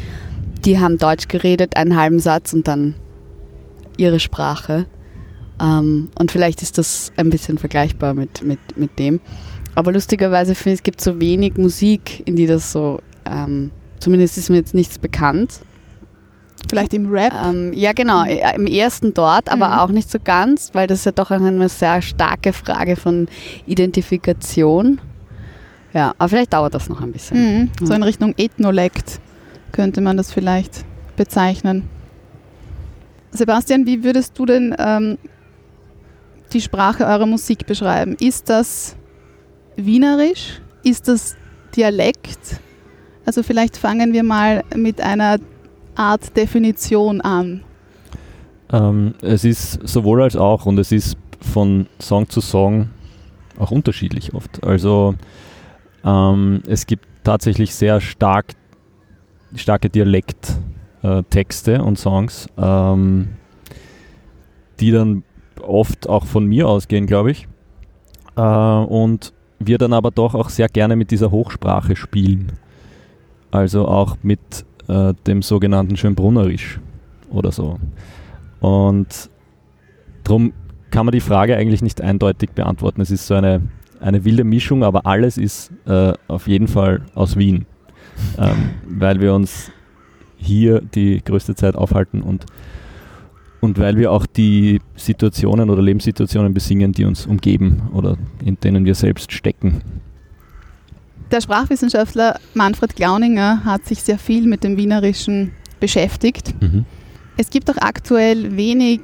Die 0.66 0.78
haben 0.80 0.99
Deutsch 0.99 1.28
geredet, 1.28 1.76
einen 1.76 1.96
halben 1.96 2.18
Satz 2.18 2.52
und 2.52 2.66
dann 2.66 2.94
ihre 3.96 4.18
Sprache. 4.20 4.87
Ähm, 5.62 6.11
und 6.18 6.32
vielleicht 6.32 6.61
ist 6.61 6.76
das 6.76 7.12
ein 7.16 7.30
bisschen 7.30 7.56
vergleichbar 7.56 8.14
mit, 8.14 8.42
mit, 8.42 8.58
mit 8.76 8.99
dem. 8.99 9.20
Aber 9.76 9.92
lustigerweise 9.92 10.54
finde 10.54 10.75
ich, 10.75 10.80
es 10.80 10.82
gibt 10.82 11.00
so 11.00 11.20
wenig 11.20 11.56
Musik, 11.56 12.23
in 12.26 12.35
die 12.35 12.46
das 12.46 12.73
so, 12.73 13.00
ähm, 13.25 13.70
zumindest 14.00 14.37
ist 14.38 14.50
mir 14.50 14.56
jetzt 14.56 14.75
nichts 14.75 14.99
bekannt. 14.99 15.61
Vielleicht 16.68 16.94
im 16.94 17.11
Rap. 17.12 17.32
Ähm, 17.46 17.73
ja, 17.73 17.92
genau, 17.92 18.25
äh, 18.25 18.56
im 18.56 18.66
ersten 18.66 19.14
dort, 19.14 19.49
aber 19.50 19.68
Mhm. 19.68 19.75
auch 19.75 19.90
nicht 19.90 20.11
so 20.11 20.18
ganz, 20.23 20.70
weil 20.73 20.88
das 20.88 20.99
ist 21.00 21.04
ja 21.04 21.12
doch 21.12 21.30
eine 21.30 21.68
sehr 21.68 22.02
starke 22.02 22.52
Frage 22.52 22.96
von 22.96 23.28
Identifikation. 23.66 25.00
Ja, 25.92 26.12
aber 26.18 26.28
vielleicht 26.28 26.52
dauert 26.52 26.75
das 26.75 26.88
noch 26.88 27.00
ein 27.00 27.12
bisschen. 27.12 27.61
Mhm. 27.61 27.70
So 27.87 27.94
in 27.94 28.02
Richtung 28.02 28.35
Ethnolekt 28.37 29.20
könnte 29.73 30.00
man 30.00 30.16
das 30.16 30.32
vielleicht 30.32 30.85
bezeichnen. 31.16 31.88
Sebastian, 33.30 33.87
wie 33.87 34.02
würdest 34.02 34.38
du 34.38 34.46
denn 34.46 34.75
ähm, 34.78 35.18
die 36.52 36.61
Sprache 36.61 37.04
eurer 37.04 37.26
Musik 37.26 37.66
beschreiben? 37.66 38.16
Ist 38.20 38.49
das 38.49 38.96
Wienerisch? 39.76 40.61
Ist 40.82 41.08
das 41.08 41.37
Dialekt? 41.75 42.61
Also 43.26 43.42
vielleicht 43.42 43.76
fangen 43.76 44.12
wir 44.12 44.23
mal 44.23 44.62
mit 44.75 45.00
einer 45.00 45.38
Art 45.96 46.37
Definition 46.37 47.20
an. 47.20 47.62
Ähm, 48.73 49.14
es 49.20 49.44
ist 49.44 49.87
sowohl 49.87 50.23
als 50.23 50.37
auch 50.37 50.66
und 50.66 50.78
es 50.78 50.92
ist 50.92 51.16
von 51.40 51.87
Song 52.00 52.28
zu 52.28 52.40
Song 52.40 52.90
auch 53.58 53.70
unterschiedlich 53.70 54.35
oft. 54.35 54.64
Also 54.64 55.14
ähm, 56.04 56.62
es 56.66 56.87
gibt 56.87 57.06
tatsächlich 57.25 57.75
sehr 57.75 58.00
stark, 58.00 58.46
starke 59.54 59.88
Dialekttexte 59.90 61.82
und 61.82 61.98
Songs, 61.98 62.48
ähm, 62.58 63.28
die 64.80 64.90
dann 64.90 65.22
oft 65.62 66.08
auch 66.08 66.26
von 66.26 66.46
mir 66.46 66.68
ausgehen, 66.68 67.06
glaube 67.06 67.30
ich. 67.30 67.48
Äh, 68.36 68.40
und 68.42 69.32
wir 69.58 69.78
dann 69.78 69.92
aber 69.92 70.10
doch 70.10 70.34
auch 70.34 70.50
sehr 70.50 70.68
gerne 70.68 70.96
mit 70.96 71.10
dieser 71.10 71.30
Hochsprache 71.30 71.96
spielen. 71.96 72.52
Also 73.50 73.88
auch 73.88 74.16
mit 74.22 74.66
äh, 74.88 75.14
dem 75.26 75.42
sogenannten 75.42 75.96
Schönbrunnerisch 75.96 76.80
oder 77.30 77.52
so. 77.52 77.78
Und 78.60 79.30
darum 80.24 80.52
kann 80.90 81.06
man 81.06 81.12
die 81.12 81.20
Frage 81.20 81.56
eigentlich 81.56 81.82
nicht 81.82 82.00
eindeutig 82.00 82.50
beantworten. 82.50 83.00
Es 83.00 83.10
ist 83.10 83.26
so 83.26 83.34
eine, 83.34 83.62
eine 84.00 84.24
wilde 84.24 84.44
Mischung, 84.44 84.84
aber 84.84 85.06
alles 85.06 85.38
ist 85.38 85.72
äh, 85.86 86.12
auf 86.28 86.48
jeden 86.48 86.68
Fall 86.68 87.02
aus 87.14 87.36
Wien, 87.36 87.66
ähm, 88.38 88.70
weil 88.87 89.20
wir 89.20 89.35
uns 89.35 89.70
hier 90.37 90.80
die 90.80 91.23
größte 91.25 91.54
Zeit 91.54 91.75
aufhalten 91.76 92.23
und, 92.23 92.46
und 93.61 93.78
weil 93.78 93.96
wir 93.96 94.12
auch 94.12 94.26
die 94.26 94.80
Situationen 94.96 95.70
oder 95.70 95.82
Lebenssituationen 95.82 96.54
besingen, 96.54 96.92
die 96.92 97.04
uns 97.04 97.26
umgeben 97.26 97.88
oder 97.92 98.16
in 98.44 98.58
denen 98.61 98.85
wir 98.85 98.94
selbst 98.94 99.32
stecken. 99.32 99.82
Der 101.30 101.40
Sprachwissenschaftler 101.40 102.38
Manfred 102.54 102.94
Glauninger 102.94 103.64
hat 103.64 103.87
sich 103.87 104.02
sehr 104.02 104.18
viel 104.18 104.46
mit 104.46 104.62
dem 104.62 104.76
Wienerischen 104.76 105.52
beschäftigt. 105.80 106.54
Mhm. 106.61 106.85
Es 107.37 107.50
gibt 107.50 107.70
auch 107.70 107.78
aktuell 107.78 108.56
wenig 108.56 109.00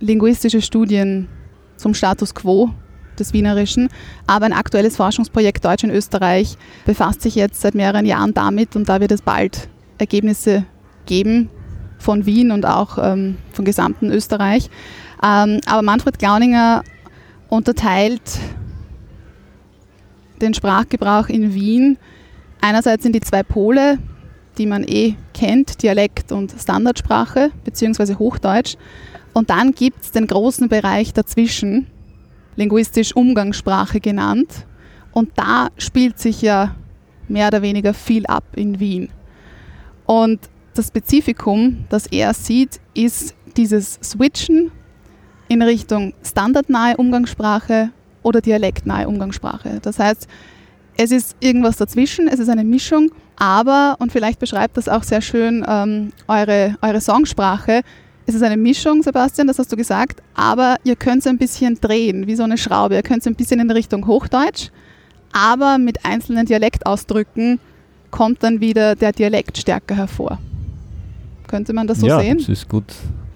linguistische 0.00 0.60
Studien 0.60 1.28
zum 1.76 1.94
Status 1.94 2.34
quo 2.34 2.70
des 3.20 3.32
Wienerischen, 3.32 3.88
aber 4.26 4.46
ein 4.46 4.52
aktuelles 4.52 4.96
Forschungsprojekt 4.96 5.64
Deutsch 5.64 5.84
in 5.84 5.90
Österreich 5.90 6.56
befasst 6.84 7.22
sich 7.22 7.34
jetzt 7.34 7.60
seit 7.60 7.74
mehreren 7.74 8.06
Jahren 8.06 8.34
damit 8.34 8.74
und 8.76 8.88
da 8.88 9.00
wird 9.00 9.12
es 9.12 9.22
bald 9.22 9.68
Ergebnisse 9.98 10.64
geben 11.06 11.50
von 11.98 12.26
Wien 12.26 12.50
und 12.50 12.66
auch 12.66 12.98
ähm, 12.98 13.36
vom 13.52 13.64
gesamten 13.64 14.10
Österreich. 14.10 14.70
Ähm, 15.22 15.60
aber 15.66 15.82
Manfred 15.82 16.18
Glauninger 16.18 16.82
unterteilt 17.48 18.22
den 20.40 20.54
Sprachgebrauch 20.54 21.28
in 21.28 21.54
Wien 21.54 21.98
einerseits 22.60 23.04
in 23.04 23.12
die 23.12 23.20
zwei 23.20 23.42
Pole, 23.42 23.98
die 24.58 24.66
man 24.66 24.84
eh 24.84 25.14
kennt, 25.34 25.82
Dialekt 25.82 26.32
und 26.32 26.54
Standardsprache 26.58 27.50
beziehungsweise 27.64 28.18
Hochdeutsch. 28.18 28.76
Und 29.32 29.50
dann 29.50 29.72
gibt 29.72 30.02
es 30.02 30.12
den 30.12 30.26
großen 30.26 30.68
Bereich 30.68 31.12
dazwischen, 31.12 31.86
linguistisch 32.56 33.14
Umgangssprache 33.14 34.00
genannt. 34.00 34.66
Und 35.12 35.30
da 35.36 35.68
spielt 35.78 36.18
sich 36.18 36.42
ja 36.42 36.74
mehr 37.28 37.48
oder 37.48 37.62
weniger 37.62 37.94
viel 37.94 38.26
ab 38.26 38.44
in 38.56 38.80
Wien. 38.80 39.08
Und 40.06 40.40
das 40.74 40.88
Spezifikum, 40.88 41.84
das 41.88 42.06
er 42.06 42.34
sieht, 42.34 42.80
ist 42.94 43.34
dieses 43.56 43.94
Switchen 44.02 44.70
in 45.48 45.62
Richtung 45.62 46.14
standardnahe 46.24 46.96
Umgangssprache 46.96 47.90
oder 48.22 48.40
dialektnahe 48.40 49.08
Umgangssprache. 49.08 49.78
Das 49.82 49.98
heißt, 49.98 50.28
es 50.96 51.10
ist 51.10 51.36
irgendwas 51.40 51.76
dazwischen, 51.76 52.28
es 52.28 52.38
ist 52.38 52.48
eine 52.48 52.64
Mischung, 52.64 53.10
aber, 53.36 53.96
und 53.98 54.12
vielleicht 54.12 54.38
beschreibt 54.38 54.76
das 54.76 54.88
auch 54.88 55.02
sehr 55.02 55.22
schön 55.22 55.64
ähm, 55.66 56.12
eure, 56.28 56.76
eure 56.82 57.00
Songsprache, 57.00 57.82
es 58.30 58.36
ist 58.36 58.42
eine 58.42 58.56
Mischung, 58.56 59.02
Sebastian, 59.02 59.48
das 59.48 59.58
hast 59.58 59.72
du 59.72 59.76
gesagt, 59.76 60.22
aber 60.34 60.76
ihr 60.84 60.94
könnt 60.94 61.18
es 61.18 61.26
ein 61.26 61.36
bisschen 61.36 61.80
drehen, 61.80 62.28
wie 62.28 62.36
so 62.36 62.44
eine 62.44 62.58
Schraube. 62.58 62.94
Ihr 62.94 63.02
könnt 63.02 63.22
es 63.22 63.26
ein 63.26 63.34
bisschen 63.34 63.58
in 63.58 63.68
Richtung 63.72 64.06
Hochdeutsch, 64.06 64.70
aber 65.32 65.78
mit 65.78 66.04
einzelnen 66.04 66.46
Dialektausdrücken 66.46 67.58
kommt 68.12 68.44
dann 68.44 68.60
wieder 68.60 68.94
der 68.94 69.10
Dialekt 69.10 69.58
stärker 69.58 69.96
hervor. 69.96 70.38
Könnte 71.48 71.72
man 71.72 71.88
das 71.88 71.98
so 71.98 72.06
ja, 72.06 72.20
sehen? 72.20 72.38
das 72.38 72.48
ist 72.48 72.68
gut, 72.68 72.84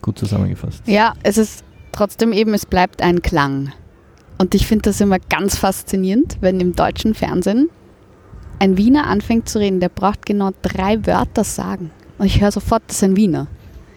gut 0.01 0.17
zusammengefasst. 0.17 0.83
Ja, 0.87 1.15
es 1.25 1.39
ist 1.39 1.65
trotzdem 1.91 2.33
eben, 2.33 2.55
es 2.55 2.65
bleibt 2.65 3.03
ein 3.03 3.21
Klang. 3.21 3.73
Und 4.39 4.55
ich 4.55 4.65
finde 4.65 4.83
das 4.83 5.01
immer 5.01 5.19
ganz 5.19 5.57
faszinierend, 5.59 6.39
wenn 6.41 6.61
im 6.61 6.77
deutschen 6.77 7.15
Fernsehen 7.15 7.69
ein 8.61 8.77
Wiener 8.77 9.09
anfängt 9.09 9.49
zu 9.49 9.59
reden, 9.59 9.81
der 9.81 9.89
braucht 9.89 10.25
genau 10.25 10.53
drei 10.63 11.05
Wörter 11.05 11.43
sagen. 11.43 11.91
Und 12.19 12.27
ich 12.27 12.41
höre 12.41 12.53
sofort, 12.53 12.85
das 12.87 12.99
ist 12.99 13.03
ein 13.03 13.17
Wiener. 13.17 13.49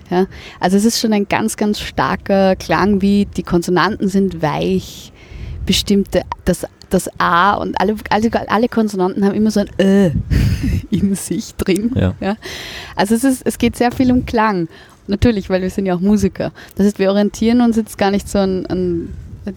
Ja? 0.09 0.27
Also 0.59 0.77
es 0.77 0.85
ist 0.85 0.99
schon 0.99 1.13
ein 1.13 1.27
ganz, 1.27 1.57
ganz 1.57 1.79
starker 1.79 2.55
Klang, 2.55 3.01
wie 3.01 3.25
die 3.25 3.43
Konsonanten 3.43 4.07
sind 4.07 4.41
weich, 4.41 5.11
bestimmte, 5.65 6.23
das, 6.45 6.65
das 6.89 7.09
A 7.17 7.55
und 7.55 7.79
alle, 7.79 7.95
also 8.09 8.29
alle 8.47 8.69
Konsonanten 8.69 9.25
haben 9.25 9.35
immer 9.35 9.51
so 9.51 9.61
ein 9.61 9.69
Ö 9.79 10.11
in 10.91 11.15
sich 11.15 11.55
drin. 11.55 11.91
Ja. 11.95 12.37
Also 12.95 13.15
es, 13.15 13.23
ist, 13.23 13.41
es 13.45 13.57
geht 13.57 13.75
sehr 13.75 13.91
viel 13.91 14.11
um 14.11 14.25
Klang. 14.25 14.67
Natürlich, 15.07 15.49
weil 15.49 15.61
wir 15.61 15.69
sind 15.69 15.85
ja 15.85 15.95
auch 15.95 16.01
Musiker. 16.01 16.51
Das 16.75 16.85
heißt, 16.85 16.99
wir 16.99 17.09
orientieren 17.09 17.61
uns 17.61 17.77
jetzt 17.77 17.97
gar 17.97 18.11
nicht 18.11 18.27
so 18.27 18.39
an, 18.39 18.65
an 18.65 19.09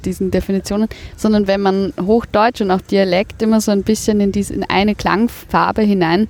diesen 0.05 0.31
Definitionen, 0.31 0.89
sondern 1.17 1.49
wenn 1.49 1.61
man 1.61 1.93
Hochdeutsch 2.01 2.61
und 2.61 2.71
auch 2.71 2.81
Dialekt 2.81 3.43
immer 3.43 3.61
so 3.61 3.73
ein 3.73 3.83
bisschen 3.83 4.21
in, 4.21 4.31
diese, 4.31 4.55
in 4.55 4.65
eine 4.65 4.95
Klangfarbe 4.95 5.83
hinein 5.83 6.29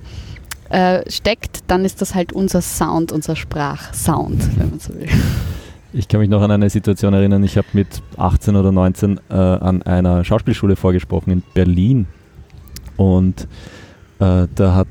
äh, 0.71 1.09
steckt, 1.09 1.59
dann 1.67 1.85
ist 1.85 2.01
das 2.01 2.15
halt 2.15 2.33
unser 2.33 2.61
Sound, 2.61 3.11
unser 3.11 3.35
Sprachsound, 3.35 4.57
wenn 4.57 4.69
man 4.69 4.79
so 4.79 4.93
will. 4.93 5.09
Ich 5.93 6.07
kann 6.07 6.21
mich 6.21 6.29
noch 6.29 6.41
an 6.41 6.51
eine 6.51 6.69
Situation 6.69 7.13
erinnern, 7.13 7.43
ich 7.43 7.57
habe 7.57 7.67
mit 7.73 8.01
18 8.15 8.55
oder 8.55 8.71
19 8.71 9.19
äh, 9.29 9.33
an 9.33 9.81
einer 9.83 10.23
Schauspielschule 10.23 10.77
vorgesprochen 10.77 11.31
in 11.31 11.43
Berlin. 11.53 12.07
Und 12.95 13.47
äh, 14.19 14.47
da 14.55 14.75
hat, 14.75 14.87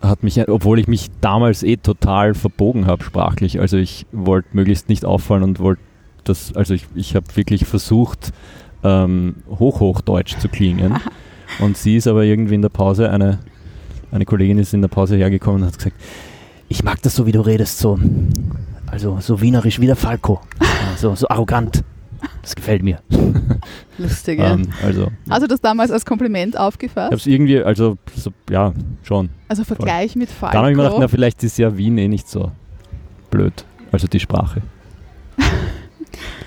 hat 0.00 0.24
mich, 0.24 0.48
obwohl 0.48 0.80
ich 0.80 0.88
mich 0.88 1.08
damals 1.20 1.62
eh 1.62 1.76
total 1.76 2.34
verbogen 2.34 2.86
habe 2.86 3.04
sprachlich, 3.04 3.60
also 3.60 3.76
ich 3.76 4.06
wollte 4.10 4.48
möglichst 4.52 4.88
nicht 4.88 5.04
auffallen 5.04 5.44
und 5.44 5.60
wollte 5.60 5.82
das, 6.24 6.56
also 6.56 6.74
ich, 6.74 6.86
ich 6.96 7.14
habe 7.14 7.26
wirklich 7.36 7.66
versucht, 7.66 8.32
ähm, 8.82 9.36
hochhochdeutsch 9.48 10.38
zu 10.38 10.48
klingen. 10.48 10.98
Und 11.60 11.76
sie 11.76 11.96
ist 11.96 12.08
aber 12.08 12.24
irgendwie 12.24 12.56
in 12.56 12.62
der 12.62 12.68
Pause, 12.68 13.10
eine, 13.10 13.38
eine 14.16 14.24
Kollegin 14.24 14.58
ist 14.58 14.74
in 14.74 14.80
der 14.80 14.88
Pause 14.88 15.16
hergekommen 15.16 15.62
und 15.62 15.68
hat 15.68 15.78
gesagt, 15.78 15.96
ich 16.68 16.82
mag 16.82 17.00
das 17.02 17.14
so, 17.14 17.26
wie 17.26 17.32
du 17.32 17.40
redest, 17.40 17.78
so 17.78 17.98
also 18.86 19.18
so 19.20 19.40
wienerisch 19.40 19.80
wie 19.80 19.86
der 19.86 19.96
Falco. 19.96 20.40
So, 20.96 21.14
so 21.14 21.28
arrogant. 21.28 21.82
Das 22.42 22.54
gefällt 22.54 22.82
mir. 22.82 23.00
Lustig, 23.98 24.38
ja. 24.38 24.54
Ähm, 24.54 24.68
also, 24.82 25.08
Hast 25.28 25.42
du 25.42 25.48
das 25.48 25.60
damals 25.60 25.90
als 25.90 26.06
Kompliment 26.06 26.54
ich 26.54 26.58
habe 26.58 26.68
aufgefasst? 26.68 27.12
es 27.12 27.26
irgendwie, 27.26 27.62
also 27.62 27.98
so, 28.14 28.30
ja, 28.48 28.72
schon. 29.02 29.28
Also 29.48 29.64
Vergleich 29.64 30.16
mit 30.16 30.30
Falco. 30.30 30.52
Dann 30.52 30.62
habe 30.62 30.70
ich 30.70 30.76
mir 30.76 30.84
gedacht, 30.84 31.00
na, 31.00 31.08
vielleicht 31.08 31.42
ist 31.44 31.58
ja 31.58 31.76
Wien 31.76 31.98
eh 31.98 32.08
nicht 32.08 32.28
so 32.28 32.52
blöd. 33.30 33.64
Also 33.92 34.06
die 34.06 34.20
Sprache. 34.20 34.62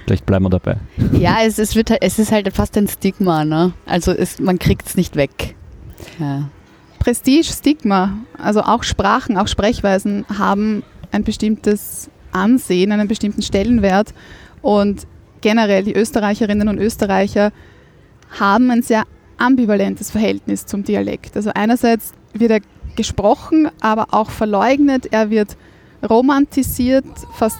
vielleicht 0.05 0.25
bleiben 0.25 0.45
wir 0.45 0.49
dabei. 0.49 0.77
ja, 1.13 1.37
es, 1.45 1.59
es, 1.59 1.75
wird, 1.75 1.91
es 2.01 2.17
ist 2.17 2.31
halt 2.31 2.51
fast 2.53 2.77
ein 2.77 2.87
Stigma, 2.87 3.45
ne? 3.45 3.73
Also 3.85 4.11
es, 4.11 4.39
man 4.39 4.57
kriegt 4.57 4.87
es 4.87 4.95
nicht 4.95 5.15
weg. 5.15 5.55
Ja. 6.19 6.49
Prestige, 6.99 7.45
Stigma, 7.45 8.17
also 8.37 8.61
auch 8.61 8.83
Sprachen, 8.83 9.37
auch 9.37 9.47
Sprechweisen 9.47 10.25
haben 10.37 10.83
ein 11.11 11.23
bestimmtes 11.23 12.09
Ansehen, 12.31 12.91
einen 12.91 13.07
bestimmten 13.07 13.41
Stellenwert 13.41 14.13
und 14.61 15.07
generell 15.41 15.83
die 15.83 15.95
Österreicherinnen 15.95 16.67
und 16.67 16.77
Österreicher 16.77 17.51
haben 18.39 18.69
ein 18.69 18.83
sehr 18.83 19.03
ambivalentes 19.37 20.11
Verhältnis 20.11 20.65
zum 20.65 20.83
Dialekt. 20.83 21.35
Also 21.35 21.51
einerseits 21.55 22.13
wird 22.33 22.51
er 22.51 22.59
gesprochen, 22.95 23.69
aber 23.79 24.07
auch 24.11 24.29
verleugnet, 24.29 25.07
er 25.11 25.29
wird 25.29 25.55
romantisiert, 26.07 27.05
fast 27.33 27.57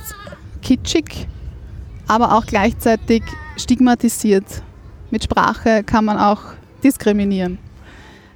kitschig, 0.62 1.28
aber 2.08 2.36
auch 2.36 2.46
gleichzeitig 2.46 3.24
stigmatisiert 3.56 4.64
mit 5.12 5.24
Sprache 5.24 5.84
kann 5.84 6.06
man 6.06 6.18
auch 6.18 6.42
diskriminieren. 6.84 7.58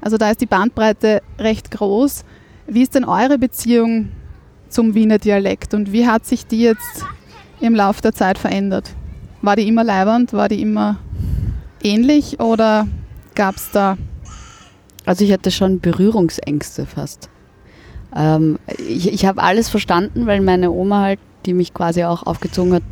Also 0.04 0.18
da 0.18 0.30
ist 0.30 0.42
die 0.42 0.46
Bandbreite 0.46 1.22
recht 1.40 1.72
groß. 1.72 2.26
Wie 2.68 2.82
ist 2.82 2.94
denn 2.94 3.06
eure 3.06 3.38
Beziehung 3.38 4.12
zum 4.68 4.96
Wiener 4.96 5.18
Dialekt 5.18 5.74
und 5.74 5.94
wie 5.94 6.06
hat 6.06 6.26
sich 6.26 6.46
die 6.46 6.62
jetzt 6.62 7.06
im 7.62 7.74
Laufe 7.74 8.02
der 8.02 8.14
Zeit 8.14 8.38
verändert? 8.38 8.92
War 9.42 9.56
die 9.56 9.66
immer 9.66 9.84
leibernd? 9.86 10.34
War 10.34 10.50
die 10.50 10.62
immer 10.62 11.00
ähnlich 11.82 12.42
oder 12.42 12.86
gab 13.34 13.56
es 13.56 13.72
da 13.72 13.98
Also 15.06 15.24
ich 15.24 15.32
hatte 15.32 15.52
schon 15.52 15.80
Berührungsängste 15.80 16.86
fast. 16.86 17.30
Ähm, 18.14 18.60
ich 18.78 19.08
ich 19.12 19.26
habe 19.26 19.42
alles 19.42 19.70
verstanden, 19.70 20.26
weil 20.26 20.42
meine 20.42 20.72
Oma 20.72 21.00
halt, 21.00 21.20
die 21.46 21.54
mich 21.54 21.74
quasi 21.74 22.04
auch 22.04 22.24
aufgezogen 22.24 22.74
hat, 22.74 22.84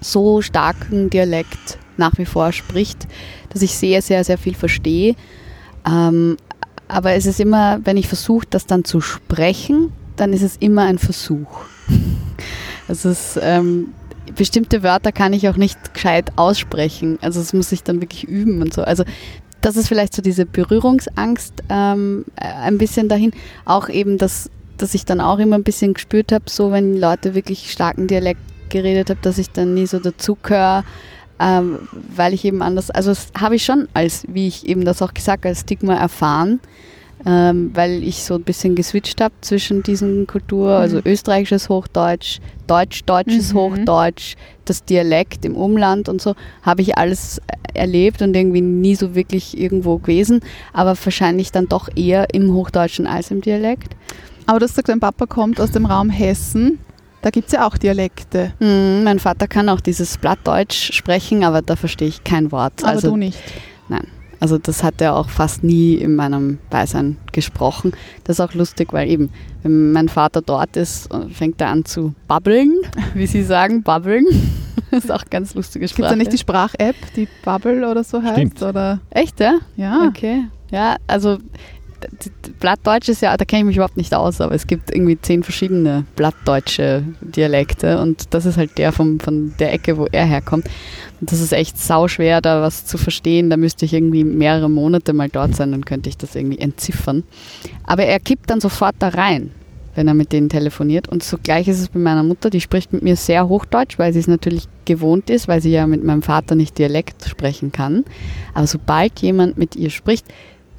so 0.00 0.40
starken 0.40 1.10
Dialekt 1.10 1.78
nach 1.96 2.16
wie 2.16 2.26
vor 2.26 2.52
spricht, 2.52 3.08
dass 3.50 3.62
ich 3.62 3.76
sehr, 3.76 4.02
sehr, 4.02 4.22
sehr 4.22 4.38
viel 4.38 4.54
verstehe. 4.54 5.16
Ähm, 5.86 6.36
aber 6.88 7.12
es 7.12 7.26
ist 7.26 7.40
immer, 7.40 7.80
wenn 7.84 7.96
ich 7.96 8.08
versuche, 8.08 8.46
das 8.50 8.66
dann 8.66 8.84
zu 8.84 9.00
sprechen, 9.00 9.92
dann 10.16 10.32
ist 10.32 10.42
es 10.42 10.56
immer 10.56 10.82
ein 10.82 10.98
Versuch. 10.98 11.64
Es 12.88 13.04
ist, 13.04 13.38
ähm, 13.40 13.94
bestimmte 14.36 14.82
Wörter 14.82 15.12
kann 15.12 15.32
ich 15.32 15.48
auch 15.48 15.56
nicht 15.56 15.94
gescheit 15.94 16.32
aussprechen. 16.36 17.18
Also 17.22 17.40
das 17.40 17.52
muss 17.52 17.72
ich 17.72 17.82
dann 17.82 18.00
wirklich 18.00 18.24
üben 18.24 18.60
und 18.60 18.74
so. 18.74 18.82
Also 18.82 19.04
das 19.60 19.76
ist 19.76 19.88
vielleicht 19.88 20.14
so 20.14 20.22
diese 20.22 20.44
Berührungsangst 20.44 21.62
ähm, 21.68 22.24
äh, 22.36 22.46
ein 22.46 22.78
bisschen 22.78 23.08
dahin. 23.08 23.32
Auch 23.64 23.88
eben, 23.88 24.18
dass, 24.18 24.50
dass 24.76 24.94
ich 24.94 25.04
dann 25.04 25.20
auch 25.20 25.38
immer 25.38 25.56
ein 25.56 25.62
bisschen 25.62 25.94
gespürt 25.94 26.32
habe, 26.32 26.44
so 26.48 26.72
wenn 26.72 26.98
Leute 26.98 27.34
wirklich 27.34 27.70
starken 27.70 28.06
Dialekt 28.06 28.40
geredet 28.68 29.10
haben, 29.10 29.20
dass 29.22 29.38
ich 29.38 29.50
dann 29.50 29.74
nie 29.74 29.86
so 29.86 29.98
dazugehöre, 29.98 30.84
ähm, 31.42 31.78
weil 32.14 32.34
ich 32.34 32.44
eben 32.44 32.62
anders, 32.62 32.90
also 32.90 33.10
das 33.10 33.28
habe 33.38 33.56
ich 33.56 33.64
schon 33.64 33.88
als, 33.94 34.24
wie 34.28 34.46
ich 34.46 34.66
eben 34.66 34.84
das 34.84 35.02
auch 35.02 35.12
gesagt, 35.12 35.44
als 35.44 35.60
Stigma 35.62 35.94
erfahren, 35.94 36.60
ähm, 37.26 37.70
weil 37.74 38.02
ich 38.02 38.22
so 38.24 38.34
ein 38.34 38.42
bisschen 38.42 38.74
geswitcht 38.74 39.20
habe 39.20 39.34
zwischen 39.40 39.82
diesen 39.82 40.26
Kulturen, 40.26 40.72
also 40.74 40.96
Mhm. 40.98 41.02
österreichisches 41.06 41.68
Hochdeutsch, 41.68 42.38
Deutsch, 42.66 43.02
deutsches 43.04 43.52
Mhm. 43.52 43.58
Hochdeutsch, 43.58 44.34
das 44.64 44.84
Dialekt 44.84 45.44
im 45.44 45.56
Umland 45.56 46.08
und 46.08 46.22
so, 46.22 46.34
habe 46.62 46.82
ich 46.82 46.96
alles 46.96 47.40
erlebt 47.74 48.22
und 48.22 48.34
irgendwie 48.36 48.60
nie 48.60 48.94
so 48.94 49.14
wirklich 49.14 49.58
irgendwo 49.58 49.98
gewesen, 49.98 50.40
aber 50.72 50.94
wahrscheinlich 51.02 51.50
dann 51.52 51.68
doch 51.68 51.88
eher 51.96 52.32
im 52.34 52.52
Hochdeutschen 52.54 53.06
als 53.06 53.30
im 53.30 53.40
Dialekt. 53.40 53.94
Aber 54.46 54.58
du 54.58 54.64
hast 54.64 54.72
gesagt, 54.72 54.88
dein 54.88 55.00
Papa 55.00 55.26
kommt 55.26 55.60
aus 55.60 55.70
dem 55.70 55.86
Raum 55.86 56.10
Hessen. 56.10 56.78
Da 57.22 57.30
gibt 57.30 57.46
es 57.46 57.52
ja 57.52 57.66
auch 57.66 57.78
Dialekte. 57.78 58.52
Hm, 58.58 59.04
mein 59.04 59.20
Vater 59.20 59.46
kann 59.46 59.68
auch 59.68 59.80
dieses 59.80 60.18
Blattdeutsch 60.18 60.92
sprechen, 60.92 61.44
aber 61.44 61.62
da 61.62 61.76
verstehe 61.76 62.08
ich 62.08 62.24
kein 62.24 62.50
Wort. 62.50 62.82
Aber 62.82 62.88
also, 62.88 63.10
du 63.10 63.16
nicht. 63.16 63.38
also 64.40 64.58
das 64.58 64.82
hat 64.82 65.00
er 65.00 65.14
auch 65.14 65.28
fast 65.28 65.62
nie 65.62 65.94
in 65.94 66.16
meinem 66.16 66.58
Beisein 66.68 67.16
gesprochen. 67.30 67.92
Das 68.24 68.36
ist 68.36 68.40
auch 68.40 68.54
lustig, 68.54 68.92
weil 68.92 69.08
eben, 69.08 69.30
wenn 69.62 69.92
mein 69.92 70.08
Vater 70.08 70.42
dort 70.42 70.76
ist, 70.76 71.08
fängt 71.32 71.60
er 71.60 71.68
an 71.68 71.84
zu 71.84 72.12
babbeln, 72.26 72.74
wie 73.14 73.28
sie 73.28 73.44
sagen, 73.44 73.84
babbeln. 73.84 74.26
Das 74.90 75.04
ist 75.04 75.10
auch 75.10 75.24
ganz 75.30 75.54
lustige 75.54 75.86
Gibt 75.86 75.92
es 75.92 75.96
Sprache. 75.96 76.10
da 76.10 76.16
nicht 76.16 76.32
die 76.32 76.38
Sprach-App, 76.38 76.96
die 77.16 77.28
Bubble 77.44 77.88
oder 77.88 78.02
so 78.02 78.20
heißt? 78.20 78.34
Stimmt. 78.34 78.62
Oder? 78.62 79.00
Echt, 79.10 79.38
ja? 79.38 79.58
Ja. 79.76 80.08
Okay. 80.08 80.44
Ja, 80.70 80.96
also 81.06 81.38
Blattdeutsch 82.62 83.08
ist 83.08 83.22
ja, 83.22 83.36
da 83.36 83.44
kenne 83.44 83.62
ich 83.62 83.66
mich 83.66 83.76
überhaupt 83.76 83.96
nicht 83.96 84.14
aus, 84.14 84.40
aber 84.40 84.54
es 84.54 84.68
gibt 84.68 84.94
irgendwie 84.94 85.20
zehn 85.20 85.42
verschiedene 85.42 86.04
blattdeutsche 86.14 87.02
Dialekte 87.20 88.00
und 88.00 88.32
das 88.32 88.46
ist 88.46 88.56
halt 88.56 88.78
der 88.78 88.92
vom, 88.92 89.18
von 89.18 89.52
der 89.58 89.72
Ecke, 89.72 89.98
wo 89.98 90.06
er 90.12 90.24
herkommt. 90.24 90.66
Und 91.20 91.32
das 91.32 91.40
ist 91.40 91.52
echt 91.52 91.76
sauschwer, 91.76 92.40
da 92.40 92.62
was 92.62 92.86
zu 92.86 92.98
verstehen. 92.98 93.50
Da 93.50 93.56
müsste 93.56 93.84
ich 93.84 93.92
irgendwie 93.92 94.22
mehrere 94.22 94.70
Monate 94.70 95.12
mal 95.12 95.28
dort 95.28 95.56
sein, 95.56 95.72
dann 95.72 95.84
könnte 95.84 96.08
ich 96.08 96.16
das 96.16 96.36
irgendwie 96.36 96.60
entziffern. 96.60 97.24
Aber 97.82 98.04
er 98.04 98.20
kippt 98.20 98.48
dann 98.48 98.60
sofort 98.60 98.94
da 99.00 99.08
rein, 99.08 99.50
wenn 99.96 100.06
er 100.06 100.14
mit 100.14 100.30
denen 100.30 100.48
telefoniert. 100.48 101.08
Und 101.08 101.24
so 101.24 101.38
gleich 101.42 101.66
ist 101.66 101.80
es 101.80 101.88
bei 101.88 101.98
meiner 101.98 102.22
Mutter, 102.22 102.48
die 102.48 102.60
spricht 102.60 102.92
mit 102.92 103.02
mir 103.02 103.16
sehr 103.16 103.48
Hochdeutsch, 103.48 103.98
weil 103.98 104.12
sie 104.12 104.20
es 104.20 104.28
natürlich 104.28 104.68
gewohnt 104.84 105.30
ist, 105.30 105.48
weil 105.48 105.60
sie 105.60 105.72
ja 105.72 105.88
mit 105.88 106.04
meinem 106.04 106.22
Vater 106.22 106.54
nicht 106.54 106.78
Dialekt 106.78 107.28
sprechen 107.28 107.72
kann. 107.72 108.04
Aber 108.54 108.68
sobald 108.68 109.18
jemand 109.18 109.58
mit 109.58 109.74
ihr 109.74 109.90
spricht, 109.90 110.26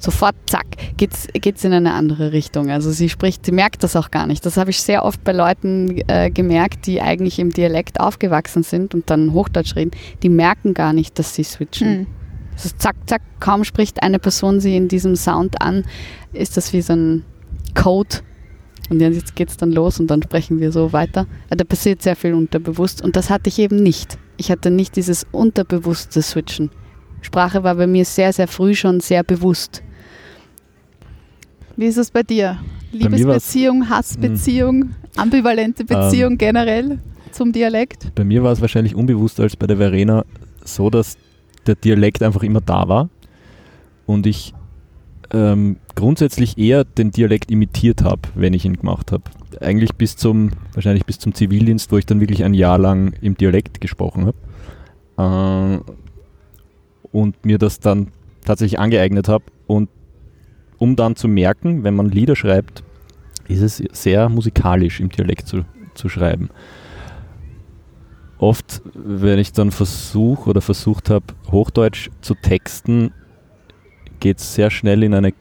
sofort, 0.04 0.36
zack, 0.46 0.66
geht's, 0.96 1.26
geht's 1.32 1.64
in 1.64 1.72
eine 1.72 1.94
andere 1.94 2.32
Richtung. 2.32 2.70
Also 2.70 2.92
sie 2.92 3.08
spricht, 3.08 3.46
sie 3.46 3.52
merkt 3.52 3.82
das 3.82 3.96
auch 3.96 4.10
gar 4.10 4.26
nicht. 4.26 4.46
Das 4.46 4.56
habe 4.56 4.70
ich 4.70 4.80
sehr 4.80 5.04
oft 5.04 5.24
bei 5.24 5.32
Leuten 5.32 6.02
äh, 6.08 6.30
gemerkt, 6.30 6.86
die 6.86 7.00
eigentlich 7.00 7.38
im 7.38 7.50
Dialekt 7.50 8.00
aufgewachsen 8.00 8.62
sind 8.62 8.94
und 8.94 9.10
dann 9.10 9.32
Hochdeutsch 9.32 9.76
reden. 9.76 9.92
Die 10.22 10.28
merken 10.28 10.74
gar 10.74 10.92
nicht, 10.92 11.18
dass 11.18 11.34
sie 11.34 11.44
switchen. 11.44 11.98
Mhm. 12.00 12.06
Es 12.56 12.66
ist 12.66 12.80
zack, 12.80 12.96
zack, 13.06 13.22
kaum 13.40 13.64
spricht 13.64 14.02
eine 14.02 14.18
Person 14.18 14.60
sie 14.60 14.76
in 14.76 14.88
diesem 14.88 15.16
Sound 15.16 15.60
an, 15.60 15.84
ist 16.32 16.56
das 16.56 16.72
wie 16.72 16.82
so 16.82 16.92
ein 16.92 17.24
Code. 17.74 18.18
Und 18.90 19.00
jetzt 19.00 19.34
geht's 19.34 19.56
dann 19.56 19.72
los 19.72 19.98
und 19.98 20.08
dann 20.08 20.22
sprechen 20.22 20.60
wir 20.60 20.70
so 20.70 20.92
weiter. 20.92 21.26
Ja, 21.50 21.56
Da 21.56 21.64
passiert 21.64 22.02
sehr 22.02 22.16
viel 22.16 22.34
unterbewusst 22.34 23.02
und 23.02 23.16
das 23.16 23.30
hatte 23.30 23.48
ich 23.48 23.58
eben 23.58 23.82
nicht. 23.82 24.18
Ich 24.36 24.50
hatte 24.50 24.70
nicht 24.70 24.96
dieses 24.96 25.26
unterbewusste 25.32 26.20
Switchen. 26.22 26.70
Sprache 27.22 27.64
war 27.64 27.74
bei 27.76 27.86
mir 27.86 28.04
sehr, 28.04 28.32
sehr 28.32 28.48
früh 28.48 28.74
schon 28.74 29.00
sehr 29.00 29.24
bewusst. 29.24 29.82
Wie 31.76 31.86
ist 31.86 31.98
es 31.98 32.10
bei 32.10 32.22
dir? 32.22 32.58
Liebesbeziehung, 32.92 33.88
Hassbeziehung, 33.88 34.90
ambivalente 35.16 35.84
Beziehung 35.84 36.38
generell 36.38 37.00
zum 37.32 37.52
Dialekt? 37.52 38.14
Bei 38.14 38.24
mir 38.24 38.44
war 38.44 38.52
es 38.52 38.60
wahrscheinlich 38.60 38.94
unbewusster 38.94 39.42
als 39.42 39.56
bei 39.56 39.66
der 39.66 39.76
Verena 39.76 40.24
so, 40.64 40.90
dass 40.90 41.16
der 41.66 41.74
Dialekt 41.74 42.22
einfach 42.22 42.42
immer 42.42 42.60
da 42.60 42.88
war 42.88 43.08
und 44.06 44.26
ich 44.26 44.54
ähm, 45.32 45.76
grundsätzlich 45.96 46.58
eher 46.58 46.84
den 46.84 47.10
Dialekt 47.10 47.50
imitiert 47.50 48.02
habe, 48.02 48.22
wenn 48.36 48.54
ich 48.54 48.64
ihn 48.64 48.76
gemacht 48.76 49.10
habe. 49.10 49.24
Eigentlich 49.60 49.94
bis 49.94 50.16
zum, 50.16 50.50
wahrscheinlich 50.74 51.04
bis 51.06 51.18
zum 51.18 51.34
Zivildienst, 51.34 51.90
wo 51.90 51.98
ich 51.98 52.06
dann 52.06 52.20
wirklich 52.20 52.44
ein 52.44 52.54
Jahr 52.54 52.78
lang 52.78 53.14
im 53.20 53.36
Dialekt 53.36 53.80
gesprochen 53.80 54.32
habe. 55.16 55.80
Äh, 55.82 55.90
und 57.10 57.44
mir 57.44 57.58
das 57.58 57.80
dann 57.80 58.08
tatsächlich 58.44 58.78
angeeignet 58.78 59.28
habe. 59.28 59.44
Und 59.66 59.88
um 60.84 60.96
dann 60.96 61.16
zu 61.16 61.28
merken, 61.28 61.82
wenn 61.82 61.96
man 61.96 62.10
Lieder 62.10 62.36
schreibt, 62.36 62.82
ist 63.48 63.62
es 63.62 63.82
sehr 63.92 64.28
musikalisch 64.28 65.00
im 65.00 65.08
Dialekt 65.08 65.48
zu, 65.48 65.64
zu 65.94 66.10
schreiben. 66.10 66.50
Oft, 68.36 68.82
wenn 68.92 69.38
ich 69.38 69.52
dann 69.52 69.70
versuche 69.70 70.50
oder 70.50 70.60
versucht 70.60 71.08
habe, 71.08 71.24
Hochdeutsch 71.50 72.10
zu 72.20 72.34
texten, 72.34 73.12
geht 74.20 74.38
es 74.40 74.54
sehr 74.54 74.70
schnell 74.70 75.02
in 75.02 75.14
eine 75.14 75.32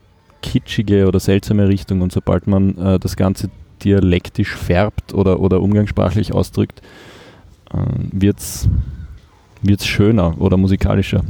kitschige 0.41 1.07
oder 1.09 1.19
seltsame 1.19 1.67
Richtung. 1.67 1.99
Und 1.99 2.13
sobald 2.13 2.47
man 2.47 2.77
äh, 2.77 2.97
das 2.97 3.17
Ganze 3.17 3.49
dialektisch 3.83 4.55
färbt 4.55 5.13
oder, 5.13 5.41
oder 5.41 5.59
umgangssprachlich 5.59 6.33
ausdrückt, 6.33 6.81
äh, 7.73 7.77
wird 8.13 8.39
es 8.39 8.67
schöner 9.85 10.39
oder 10.39 10.55
musikalischer. 10.55 11.21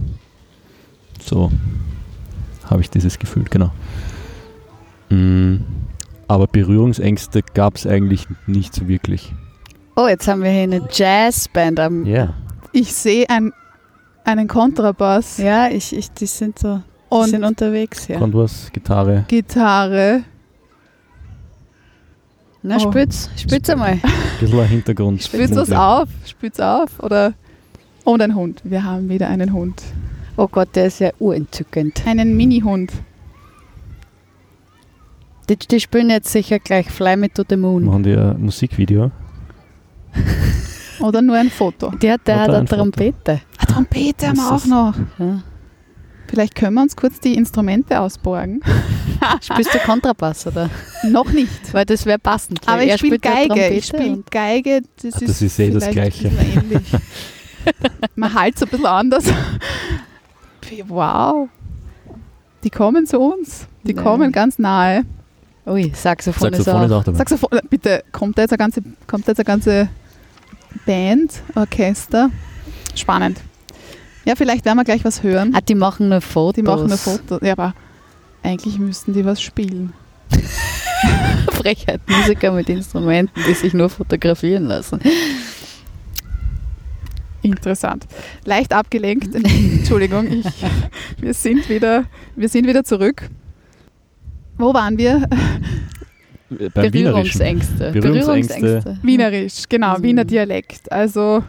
So 1.20 1.52
habe 2.70 2.82
ich 2.82 2.90
dieses 2.90 3.20
Gefühl, 3.20 3.46
genau. 3.50 3.72
Mm, 5.10 5.58
aber 6.28 6.48
Berührungsängste 6.48 7.42
gab 7.54 7.76
es 7.76 7.86
eigentlich 7.86 8.28
nicht 8.48 8.74
so 8.74 8.88
wirklich. 8.88 9.34
Oh, 9.96 10.08
jetzt 10.08 10.28
haben 10.28 10.42
wir 10.42 10.50
hier 10.50 10.64
eine 10.64 10.82
Jazzband 10.92 11.80
am. 11.80 12.06
Ja. 12.06 12.34
Ich 12.72 12.94
sehe 12.94 13.30
ein, 13.30 13.54
einen 14.24 14.48
Kontrabass 14.48 15.38
Ja, 15.38 15.70
ich, 15.70 15.96
ich, 15.96 16.12
die 16.12 16.26
sind 16.26 16.58
so, 16.58 16.78
die 16.78 17.16
und 17.16 17.30
sind 17.30 17.44
unterwegs, 17.44 18.08
ja. 18.08 18.18
Kontrabass, 18.18 18.70
Gitarre. 18.74 19.26
Gitarre. 19.28 20.24
Na, 22.64 22.78
Oh. 22.78 22.80
spürt's, 22.80 23.30
spürt's 23.36 23.70
einmal. 23.70 23.92
Ein 23.92 24.02
bisschen 24.40 24.60
ein 24.60 24.68
Hintergrund. 24.68 25.22
Spürt's 25.22 25.56
was 25.56 25.72
auf? 25.72 26.08
Spürt's 26.26 26.60
auf? 26.62 26.98
Oder? 27.02 27.34
Und 28.06 28.22
ein 28.22 28.34
Hund. 28.36 28.62
Wir 28.64 28.84
haben 28.84 29.10
wieder 29.10 29.28
einen 29.28 29.52
Hund. 29.54 29.82
Oh 30.36 30.48
Gott, 30.48 30.70
der 30.76 30.88
ist 30.88 31.00
ja 31.00 31.12
urentzückend. 31.20 32.06
Einen 32.08 32.36
Mini-Hund. 32.36 32.92
Die, 35.50 35.58
die 35.58 35.80
spielen 35.80 36.10
jetzt 36.10 36.32
sicher 36.32 36.60
gleich 36.60 36.90
Fly 36.90 37.18
Me 37.18 37.32
to 37.32 37.44
the 37.48 37.58
Moon. 37.58 37.86
Machen 37.86 38.04
die 38.04 38.16
ein 38.16 38.42
Musikvideo? 38.42 39.12
Oder 41.00 41.22
nur 41.22 41.36
ein 41.36 41.50
Foto. 41.50 41.90
Der, 41.92 42.18
der 42.18 42.40
Hat 42.40 42.50
er 42.50 42.58
eine? 42.60 42.66
Trompete. 42.66 43.42
Eine 43.58 43.68
Trompete 43.68 44.28
haben 44.28 44.38
wir 44.38 44.56
Ist 44.56 44.64
auch 44.64 44.66
noch. 44.68 44.96
Ja. 45.20 45.44
Vielleicht 46.28 46.56
können 46.56 46.76
wir 46.76 46.82
uns 46.82 46.96
kurz 46.96 47.20
die 47.20 47.36
Instrumente 47.36 48.00
ausborgen. 48.00 48.62
Spielst 49.42 49.74
du 49.74 49.80
Kontrabass, 49.80 50.48
oder? 50.48 50.70
noch 51.04 51.32
nicht. 51.32 51.74
Weil 51.74 51.86
das 51.86 52.06
wäre 52.06 52.20
passend. 52.20 52.62
Aber 52.66 52.82
ich 52.84 52.98
spiele 52.98 53.20
Geige. 53.20 53.68
Ich 53.70 53.86
spiele 53.86 54.24
Geige. 54.32 54.82
Das 55.02 55.14
Ach, 55.16 55.22
ist, 55.22 55.30
das 55.30 55.42
ist 55.42 55.60
eh 55.60 55.70
das 55.70 55.86
vielleicht 55.86 56.20
Gleiche. 56.20 56.28
ein 56.30 56.36
bisschen 56.36 56.64
ähnlich. 56.64 56.88
Man 58.16 58.34
halt 58.34 58.58
so 58.58 58.66
ein 58.66 58.70
bisschen 58.70 58.86
anders. 58.86 59.26
Wow. 60.88 61.50
Die 62.64 62.70
kommen 62.70 63.06
zu 63.06 63.20
uns. 63.20 63.68
Die 63.84 63.94
Ja. 63.94 64.02
kommen 64.02 64.32
ganz 64.32 64.58
nahe. 64.60 65.04
Ui, 65.66 65.92
Saxophon, 65.96 66.52
Saxophon 66.52 66.54
ist 66.54 66.60
ist 66.60 66.68
auch. 66.70 67.00
auch 67.00 67.04
dabei. 67.04 67.18
Saxophon, 67.18 67.50
bitte, 67.70 68.04
kommt 68.12 68.38
da 68.38 68.42
jetzt 68.44 68.52
eine 68.52 68.58
ganze, 68.58 68.82
kommt 69.08 69.28
da 69.28 69.32
jetzt 69.32 69.40
eine 69.40 69.46
ganze 69.46 69.90
Band, 70.86 71.42
Orchester? 71.56 72.30
Spannend. 72.96 73.40
Ja, 74.26 74.36
vielleicht 74.36 74.66
werden 74.66 74.78
wir 74.78 74.84
gleich 74.84 75.04
was 75.06 75.24
hören. 75.24 75.54
Ah, 75.56 75.62
die 75.62 75.76
machen 75.76 76.10
nur 76.10 76.22
Fotos. 76.22 76.56
Die 76.56 76.64
machen 76.64 76.92
ein 76.92 76.98
Foto. 76.98 77.44
Ja, 77.46 77.54
aber 77.54 77.74
eigentlich 78.42 78.80
müssten 78.80 79.14
die 79.14 79.26
was 79.26 79.42
spielen. 79.42 79.94
Frechheit, 81.52 82.02
Musiker 82.08 82.52
mit 82.52 82.70
Instrumenten, 82.70 83.42
die 83.48 83.54
sich 83.54 83.74
nur 83.74 83.90
fotografieren 83.90 84.66
lassen. 84.66 85.00
Interessant. 87.44 88.08
Leicht 88.46 88.74
abgelenkt. 88.74 89.36
Entschuldigung, 89.36 90.32
ich, 90.32 90.46
wir, 91.20 91.34
sind 91.34 91.70
wieder, 91.70 92.06
wir 92.36 92.50
sind 92.50 92.68
wieder 92.68 92.84
zurück. 92.84 93.30
Wo 94.58 94.74
waren 94.74 94.98
wir? 94.98 95.28
Beim 96.50 96.94
Wienerischen. 96.94 97.40
Berührungsängste. 97.40 97.92
Berührungsängste. 97.92 98.98
Wienerisch, 99.02 99.64
genau, 99.70 99.98
Mhm. 99.98 100.04
Wiener 100.04 100.26
Dialekt. 100.26 100.92
Also 100.92 101.44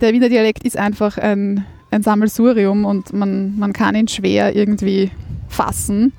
der 0.00 0.12
Wiener 0.12 0.28
Dialekt 0.28 0.64
ist 0.64 0.76
einfach 0.76 1.18
ein, 1.18 1.64
ein 1.90 2.02
Sammelsurium 2.02 2.84
und 2.84 3.12
man, 3.12 3.58
man 3.58 3.72
kann 3.72 3.94
ihn 3.94 4.08
schwer 4.08 4.54
irgendwie 4.56 5.10
fassen. 5.48 6.12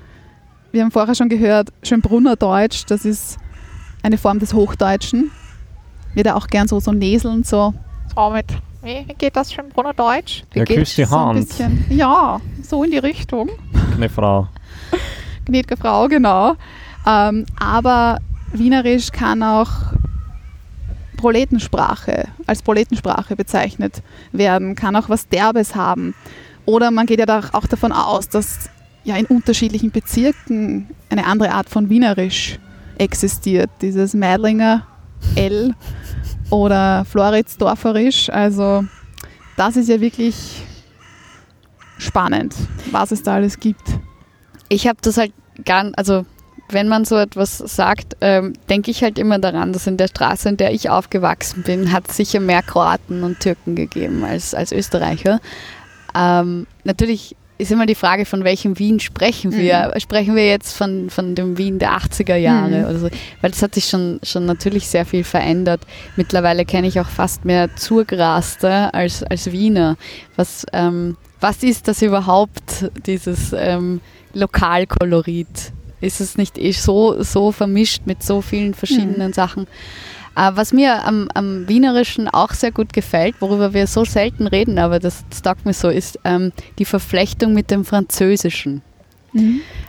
Wir 0.71 0.83
haben 0.83 0.91
vorher 0.91 1.15
schon 1.15 1.29
gehört, 1.29 1.69
Schönbrunner 1.83 2.35
Deutsch, 2.35 2.85
das 2.87 3.05
ist 3.05 3.37
eine 4.03 4.17
Form 4.17 4.39
des 4.39 4.53
Hochdeutschen. 4.53 5.31
Wird 6.13 6.27
ja 6.27 6.35
auch 6.35 6.47
gern 6.47 6.67
so, 6.67 6.79
so 6.79 6.91
näseln, 6.91 7.43
so. 7.43 7.73
So 8.15 8.30
mit, 8.30 8.45
wie 8.84 9.06
geht 9.17 9.36
das 9.36 9.52
Schönbrunner 9.54 9.93
Deutsch? 9.93 10.43
Ja, 10.54 10.63
Geht 10.63 10.78
küss 10.78 10.95
die 10.95 11.06
so 11.06 11.17
Hand. 11.19 11.47
bisschen- 11.47 11.86
Ja, 11.89 12.39
so 12.62 12.84
in 12.84 12.91
die 12.91 12.97
Richtung. 12.99 13.49
Eine 13.95 14.10
Frau. 14.10 14.47
gnädige 15.45 15.78
Frau, 15.78 16.08
genau. 16.08 16.56
Ähm, 17.08 17.45
aber 17.60 18.19
Wienerisch 18.54 19.12
kann 19.12 19.41
auch 19.41 19.69
Proletensprache, 21.17 22.26
als 22.47 22.62
Proletensprache 22.62 23.36
bezeichnet 23.36 24.04
werden, 24.32 24.76
kann 24.76 24.95
auch 24.95 25.10
was 25.10 25.28
Derbes 25.28 25.76
haben. 25.76 26.13
Oder 26.65 26.91
man 26.91 27.06
geht 27.06 27.19
ja 27.19 27.41
auch 27.54 27.65
davon 27.67 27.91
aus, 27.91 28.30
dass 28.30 28.69
ja 29.04 29.15
in 29.17 29.26
unterschiedlichen 29.26 29.91
Bezirken 29.91 30.89
eine 31.10 31.26
andere 31.26 31.52
Art 31.52 31.69
von 31.69 31.89
Wienerisch 31.89 32.60
existiert. 32.97 33.69
Dieses 33.82 34.13
Meidlinger 34.13 34.86
L 35.36 35.73
oder 36.53 37.03
Floridsdorferisch. 37.05 38.29
Also 38.29 38.85
das 39.57 39.75
ist 39.75 39.89
ja 39.89 39.99
wirklich 39.99 40.63
spannend, 41.97 42.55
was 42.91 43.11
es 43.11 43.23
da 43.23 43.35
alles 43.35 43.59
gibt. 43.59 43.81
Ich 44.69 44.87
habe 44.87 44.99
das 45.01 45.17
halt 45.17 45.33
gar 45.65 45.91
also 45.95 46.25
wenn 46.69 46.87
man 46.87 47.05
so 47.05 47.17
etwas 47.17 47.57
sagt, 47.57 48.15
ähm, 48.21 48.53
denke 48.69 48.89
ich 48.89 49.03
halt 49.03 49.19
immer 49.19 49.37
daran, 49.37 49.73
dass 49.73 49.85
in 49.85 49.97
der 49.97 50.07
Straße, 50.07 50.49
in 50.49 50.57
der 50.57 50.73
ich 50.73 50.89
aufgewachsen 50.89 51.61
bin, 51.61 51.91
hat 51.91 52.09
es 52.09 52.17
sicher 52.17 52.39
mehr 52.39 52.63
Kroaten 52.63 53.23
und 53.23 53.41
Türken 53.41 53.75
gegeben 53.75 54.23
als, 54.23 54.55
als 54.55 54.71
Österreicher. 54.71 55.39
Ähm, 56.15 56.65
natürlich 56.83 57.35
ist 57.57 57.71
immer 57.71 57.85
die 57.85 57.95
Frage, 57.95 58.25
von 58.25 58.43
welchem 58.43 58.79
Wien 58.79 58.99
sprechen 58.99 59.51
wir. 59.55 59.93
Sprechen 59.99 60.35
wir 60.35 60.47
jetzt 60.47 60.75
von, 60.75 61.09
von 61.09 61.35
dem 61.35 61.57
Wien 61.57 61.79
der 61.79 61.91
80er 61.97 62.35
Jahre 62.35 62.79
Mhm. 62.79 62.85
oder 62.85 62.99
so? 62.99 63.09
Weil 63.41 63.51
das 63.51 63.61
hat 63.61 63.75
sich 63.75 63.85
schon, 63.85 64.19
schon 64.23 64.45
natürlich 64.45 64.87
sehr 64.87 65.05
viel 65.05 65.23
verändert. 65.23 65.81
Mittlerweile 66.15 66.65
kenne 66.65 66.87
ich 66.87 66.99
auch 66.99 67.09
fast 67.09 67.45
mehr 67.45 67.75
Zurgraste 67.75 68.93
als, 68.93 69.23
als 69.23 69.51
Wiener. 69.51 69.97
Was, 70.35 70.65
ähm, 70.73 71.15
was 71.39 71.61
ist 71.63 71.87
das 71.87 72.01
überhaupt, 72.01 72.89
dieses 73.05 73.53
ähm, 73.55 74.01
Lokalkolorit? 74.33 75.71
Ist 76.01 76.19
es 76.21 76.37
nicht 76.37 76.57
eh 76.57 76.71
so, 76.71 77.21
so 77.23 77.51
vermischt 77.51 78.01
mit 78.05 78.23
so 78.23 78.41
vielen 78.41 78.73
verschiedenen 78.73 79.31
Sachen? 79.33 79.67
Äh, 80.36 80.52
was 80.56 80.74
mir 80.74 81.06
am, 81.06 81.30
am 81.34 81.67
Wienerischen 81.67 82.28
auch 82.28 82.52
sehr 82.52 82.72
gut 82.72 82.93
gefällt, 82.93 83.36
worüber 83.39 83.74
wir 83.74 83.88
so 83.88 84.06
selten 84.06 84.48
reden, 84.48 84.80
aber 84.80 85.00
das, 85.00 85.24
das 85.30 85.41
taugt 85.41 85.65
mir 85.65 85.74
so, 85.74 85.89
ist 85.89 86.19
ähm, 86.24 86.52
die 86.80 86.86
Verflechtung 86.86 87.54
mit 87.54 87.69
dem 87.72 87.86
Französischen. 87.86 88.82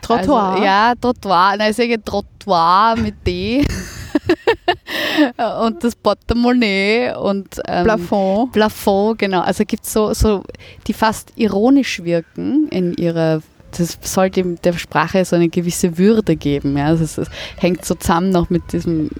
Trottoir. 0.01 0.43
Also, 0.43 0.65
ja, 0.65 0.95
Trottoir. 1.01 1.57
Nein, 1.59 1.71
ich 1.71 1.77
sage 1.77 2.03
Trottoir 2.03 2.97
mit 2.97 3.15
D. 3.27 3.65
und 5.67 5.85
das 5.85 5.95
Portemonnaie 5.95 7.15
und 7.15 7.61
ähm, 7.67 7.85
Plafond. 7.85 8.53
Plafond, 8.53 9.19
genau. 9.19 9.41
Also 9.41 9.65
gibt 9.65 9.85
es 9.85 9.93
so, 9.93 10.15
so, 10.15 10.43
die 10.87 10.93
fast 10.93 11.33
ironisch 11.37 12.03
wirken 12.05 12.69
in 12.69 12.95
ihrer, 12.95 13.43
das 13.77 13.99
sollte 14.03 14.43
der 14.43 14.73
Sprache 14.75 15.25
so 15.25 15.37
eine 15.37 15.49
gewisse 15.49 15.99
Würde 15.99 16.37
geben. 16.37 16.77
Ja? 16.77 16.87
Also 16.87 17.05
es, 17.05 17.19
es 17.19 17.29
hängt 17.57 17.85
so 17.85 17.95
zusammen 17.95 18.31
noch 18.31 18.51
mit 18.51 18.73
diesem 18.73 19.11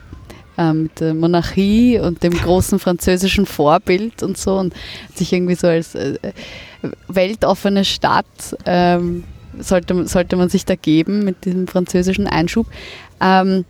ähm, 0.59 0.85
mit 0.85 1.01
der 1.01 1.15
Monarchie 1.15 1.99
und 1.99 2.23
dem 2.23 2.33
großen 2.33 2.79
französischen 2.79 3.47
Vorbild 3.47 4.23
und 4.23 4.39
so 4.39 4.57
und 4.57 4.75
sich 5.15 5.33
irgendwie 5.33 5.55
so 5.55 5.67
als 5.67 5.95
äh, 5.95 6.19
weltoffene 7.09 7.85
Stadt 7.85 8.57
ähm, 8.67 9.25
sollte, 9.59 10.07
sollte 10.07 10.37
man 10.37 10.49
sich 10.49 10.65
da 10.65 10.75
geben 10.75 11.25
mit 11.25 11.45
diesem 11.45 11.67
französischen 11.67 12.27
Einschub. 12.27 12.67
Ähm, 13.21 13.65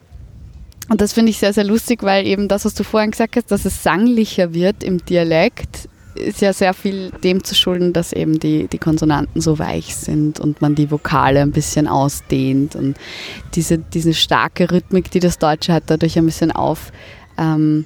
und 0.89 1.01
das 1.01 1.15
finde 1.15 1.31
ich 1.31 1.39
sehr, 1.39 1.53
sehr 1.53 1.65
lustig, 1.65 2.03
weil 2.03 2.27
eben 2.27 2.49
das, 2.49 2.65
was 2.65 2.75
du 2.75 2.85
vorhin 2.85 3.11
gesagt 3.11 3.37
hast, 3.37 3.51
dass 3.51 3.65
es 3.65 3.83
sanglicher 3.83 4.53
wird 4.53 4.83
im 4.83 5.05
Dialekt, 5.05 5.89
ist 6.15 6.41
ja 6.41 6.53
sehr 6.53 6.75
viel 6.75 7.11
dem 7.23 7.45
zu 7.45 7.55
schulden, 7.55 7.93
dass 7.93 8.13
eben 8.13 8.39
die, 8.39 8.69
die 8.69 8.79
Konsonanten 8.79 9.41
so 9.41 9.59
weich 9.59 9.97
sind 9.97 10.41
und 10.41 10.61
man 10.61 10.75
die 10.75 10.91
Vokale 10.91 11.41
ein 11.41 11.53
bisschen 11.53 11.89
ausdehnt 11.89 12.77
und 12.77 12.97
diese, 13.55 13.79
diese 13.79 14.15
starke 14.15 14.71
Rhythmik, 14.71 15.11
die 15.11 15.21
das 15.21 15.39
Deutsche 15.39 15.73
hat, 15.73 15.85
dadurch 15.87 16.19
ein 16.19 16.27
bisschen 16.27 16.53
aufmachen 16.53 17.05
ähm, 17.39 17.85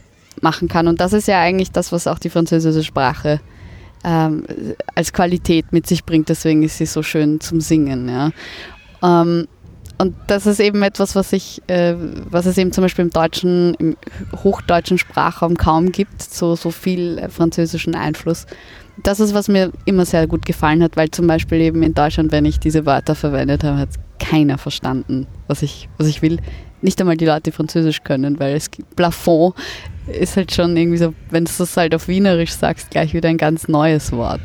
kann. 0.68 0.88
Und 0.88 1.00
das 1.00 1.12
ist 1.12 1.28
ja 1.28 1.40
eigentlich 1.40 1.70
das, 1.70 1.92
was 1.92 2.06
auch 2.06 2.18
die 2.18 2.30
französische 2.30 2.84
Sprache 2.84 3.40
ähm, 4.04 4.44
als 4.94 5.12
Qualität 5.12 5.72
mit 5.72 5.86
sich 5.86 6.04
bringt. 6.04 6.28
Deswegen 6.28 6.62
ist 6.62 6.78
sie 6.78 6.86
so 6.86 7.02
schön 7.02 7.40
zum 7.40 7.60
Singen. 7.60 8.08
Ja. 8.08 8.30
Ähm, 9.02 9.48
und 9.98 10.14
das 10.28 10.46
ist 10.46 10.60
eben 10.60 10.82
etwas, 10.82 11.16
was 11.16 11.32
ich, 11.32 11.60
äh, 11.66 11.94
was 12.30 12.46
es 12.46 12.56
eben 12.56 12.72
zum 12.72 12.82
Beispiel 12.82 13.04
im 13.04 13.10
deutschen, 13.10 13.74
im 13.74 13.96
hochdeutschen 14.44 14.96
Sprachraum 14.96 15.56
kaum 15.56 15.90
gibt, 15.90 16.22
so, 16.22 16.54
so 16.54 16.70
viel 16.70 17.18
äh, 17.18 17.28
französischen 17.28 17.96
Einfluss. 17.96 18.46
Das 19.02 19.18
ist, 19.18 19.34
was 19.34 19.48
mir 19.48 19.72
immer 19.86 20.04
sehr 20.04 20.28
gut 20.28 20.46
gefallen 20.46 20.84
hat, 20.84 20.96
weil 20.96 21.10
zum 21.10 21.26
Beispiel 21.26 21.60
eben 21.60 21.82
in 21.82 21.94
Deutschland, 21.94 22.30
wenn 22.30 22.44
ich 22.44 22.60
diese 22.60 22.86
Wörter 22.86 23.16
verwendet 23.16 23.64
habe, 23.64 23.78
hat 23.78 23.88
keiner 24.20 24.56
verstanden, 24.56 25.26
was 25.48 25.62
ich, 25.62 25.88
was 25.98 26.06
ich 26.06 26.22
will. 26.22 26.38
Nicht 26.80 27.00
einmal 27.00 27.16
die 27.16 27.26
Leute, 27.26 27.42
die 27.50 27.52
Französisch 27.52 28.04
können, 28.04 28.38
weil 28.38 28.54
es 28.54 28.70
Plafond 28.94 29.54
ist 30.06 30.36
halt 30.36 30.52
schon 30.52 30.76
irgendwie 30.76 30.98
so, 30.98 31.12
wenn 31.30 31.44
du 31.44 31.52
das 31.58 31.76
halt 31.76 31.94
auf 31.94 32.06
Wienerisch 32.06 32.52
sagst, 32.52 32.90
gleich 32.90 33.14
wieder 33.14 33.28
ein 33.28 33.36
ganz 33.36 33.66
neues 33.66 34.12
Wort. 34.12 34.40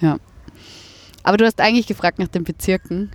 Ja. 0.00 0.16
Aber 1.24 1.38
du 1.38 1.44
hast 1.44 1.60
eigentlich 1.60 1.86
gefragt 1.86 2.18
nach 2.18 2.28
den 2.28 2.44
Bezirken. 2.44 3.10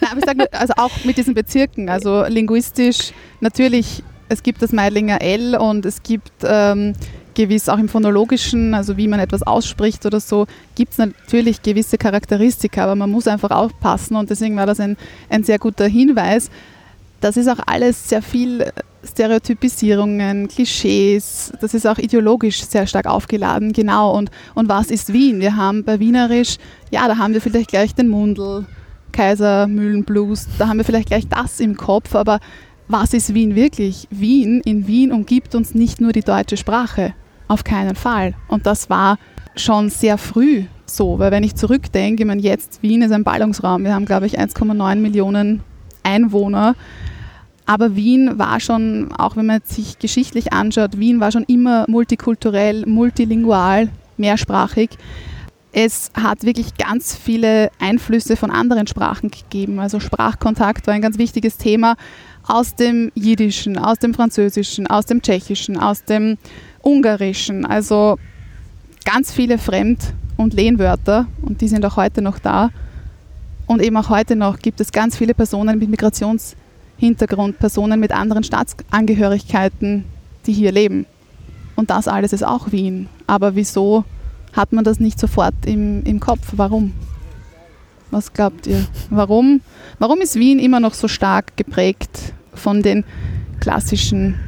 Nein, 0.00 0.10
aber 0.10 0.18
ich 0.18 0.24
sage, 0.24 0.52
also 0.52 0.72
auch 0.76 1.04
mit 1.04 1.16
diesen 1.16 1.34
Bezirken, 1.34 1.88
also 1.88 2.24
linguistisch, 2.24 3.12
natürlich, 3.40 4.02
es 4.28 4.42
gibt 4.42 4.62
das 4.62 4.72
Meidlinger 4.72 5.20
L 5.22 5.54
und 5.54 5.86
es 5.86 6.02
gibt 6.02 6.32
ähm, 6.42 6.94
gewiss 7.34 7.68
auch 7.68 7.78
im 7.78 7.88
Phonologischen, 7.88 8.74
also 8.74 8.96
wie 8.96 9.08
man 9.08 9.20
etwas 9.20 9.42
ausspricht 9.42 10.06
oder 10.06 10.20
so, 10.20 10.46
gibt 10.74 10.92
es 10.92 10.98
natürlich 10.98 11.62
gewisse 11.62 11.98
Charakteristika, 11.98 12.84
aber 12.84 12.96
man 12.96 13.10
muss 13.10 13.28
einfach 13.28 13.50
aufpassen 13.50 14.16
und 14.16 14.30
deswegen 14.30 14.56
war 14.56 14.66
das 14.66 14.80
ein, 14.80 14.96
ein 15.28 15.44
sehr 15.44 15.58
guter 15.58 15.86
Hinweis. 15.86 16.50
Das 17.24 17.38
ist 17.38 17.48
auch 17.48 17.60
alles 17.64 18.06
sehr 18.10 18.20
viel 18.20 18.70
Stereotypisierungen, 19.02 20.46
Klischees, 20.46 21.54
das 21.58 21.72
ist 21.72 21.86
auch 21.86 21.96
ideologisch 21.96 22.62
sehr 22.62 22.86
stark 22.86 23.06
aufgeladen, 23.06 23.72
genau. 23.72 24.14
Und, 24.14 24.30
und 24.54 24.68
was 24.68 24.90
ist 24.90 25.10
Wien? 25.10 25.40
Wir 25.40 25.56
haben 25.56 25.84
bei 25.84 25.98
Wienerisch, 26.00 26.58
ja, 26.90 27.08
da 27.08 27.16
haben 27.16 27.32
wir 27.32 27.40
vielleicht 27.40 27.70
gleich 27.70 27.94
den 27.94 28.08
Mundel, 28.08 28.66
Kaisermühlenblues, 29.12 30.48
da 30.58 30.68
haben 30.68 30.76
wir 30.76 30.84
vielleicht 30.84 31.08
gleich 31.08 31.26
das 31.26 31.60
im 31.60 31.78
Kopf, 31.78 32.14
aber 32.14 32.40
was 32.88 33.14
ist 33.14 33.32
Wien 33.32 33.54
wirklich? 33.54 34.06
Wien, 34.10 34.60
in 34.62 34.86
Wien 34.86 35.10
umgibt 35.10 35.54
uns 35.54 35.74
nicht 35.74 36.02
nur 36.02 36.12
die 36.12 36.20
deutsche 36.20 36.58
Sprache, 36.58 37.14
auf 37.48 37.64
keinen 37.64 37.96
Fall. 37.96 38.34
Und 38.48 38.66
das 38.66 38.90
war 38.90 39.16
schon 39.56 39.88
sehr 39.88 40.18
früh 40.18 40.64
so, 40.84 41.18
weil 41.18 41.30
wenn 41.30 41.42
ich 41.42 41.54
zurückdenke, 41.54 42.24
ich 42.24 42.26
meine 42.26 42.42
jetzt, 42.42 42.82
Wien 42.82 43.00
ist 43.00 43.12
ein 43.12 43.24
Ballungsraum, 43.24 43.82
wir 43.82 43.94
haben 43.94 44.04
glaube 44.04 44.26
ich 44.26 44.38
1,9 44.38 44.96
Millionen 44.96 45.62
Einwohner, 46.02 46.76
aber 47.66 47.96
Wien 47.96 48.38
war 48.38 48.60
schon, 48.60 49.12
auch 49.12 49.36
wenn 49.36 49.46
man 49.46 49.60
sich 49.64 49.98
geschichtlich 49.98 50.52
anschaut, 50.52 50.98
Wien 50.98 51.20
war 51.20 51.32
schon 51.32 51.44
immer 51.44 51.86
multikulturell, 51.88 52.84
multilingual, 52.86 53.88
mehrsprachig. 54.16 54.90
Es 55.72 56.10
hat 56.14 56.44
wirklich 56.44 56.76
ganz 56.76 57.16
viele 57.16 57.70
Einflüsse 57.80 58.36
von 58.36 58.50
anderen 58.50 58.86
Sprachen 58.86 59.30
gegeben. 59.30 59.80
Also 59.80 59.98
Sprachkontakt 59.98 60.86
war 60.86 60.94
ein 60.94 61.02
ganz 61.02 61.18
wichtiges 61.18 61.56
Thema 61.56 61.96
aus 62.46 62.74
dem 62.74 63.10
Jiddischen, 63.14 63.78
aus 63.78 63.98
dem 63.98 64.14
Französischen, 64.14 64.86
aus 64.86 65.06
dem 65.06 65.22
Tschechischen, 65.22 65.78
aus 65.78 66.04
dem 66.04 66.36
Ungarischen. 66.82 67.64
Also 67.64 68.18
ganz 69.04 69.32
viele 69.32 69.58
Fremd- 69.58 70.12
und 70.36 70.52
Lehnwörter 70.54 71.26
und 71.42 71.60
die 71.60 71.68
sind 71.68 71.84
auch 71.86 71.96
heute 71.96 72.22
noch 72.22 72.38
da. 72.38 72.70
Und 73.66 73.82
eben 73.82 73.96
auch 73.96 74.10
heute 74.10 74.36
noch 74.36 74.58
gibt 74.58 74.80
es 74.80 74.92
ganz 74.92 75.16
viele 75.16 75.32
Personen 75.32 75.78
mit 75.78 75.90
Migrationshintergrund, 76.96 77.58
Personen 77.58 78.00
mit 78.00 78.12
anderen 78.12 78.44
Staatsangehörigkeiten, 78.44 80.04
die 80.46 80.52
hier 80.52 80.72
leben. 80.72 81.06
Und 81.76 81.90
das 81.90 82.08
alles 82.08 82.32
ist 82.32 82.44
auch 82.44 82.72
Wien. 82.72 83.08
Aber 83.26 83.56
wieso 83.56 84.04
hat 84.52 84.72
man 84.72 84.84
das 84.84 85.00
nicht 85.00 85.18
sofort 85.18 85.54
im, 85.66 86.02
im 86.04 86.20
Kopf. 86.20 86.52
Warum? 86.56 86.92
Was 88.10 88.32
glaubt 88.32 88.66
ihr? 88.66 88.86
Warum, 89.10 89.60
warum 89.98 90.20
ist 90.20 90.36
Wien 90.36 90.60
immer 90.60 90.78
noch 90.78 90.94
so 90.94 91.08
stark 91.08 91.56
geprägt 91.56 92.32
von 92.54 92.82
den 92.82 93.04
klassischen, 93.60 94.38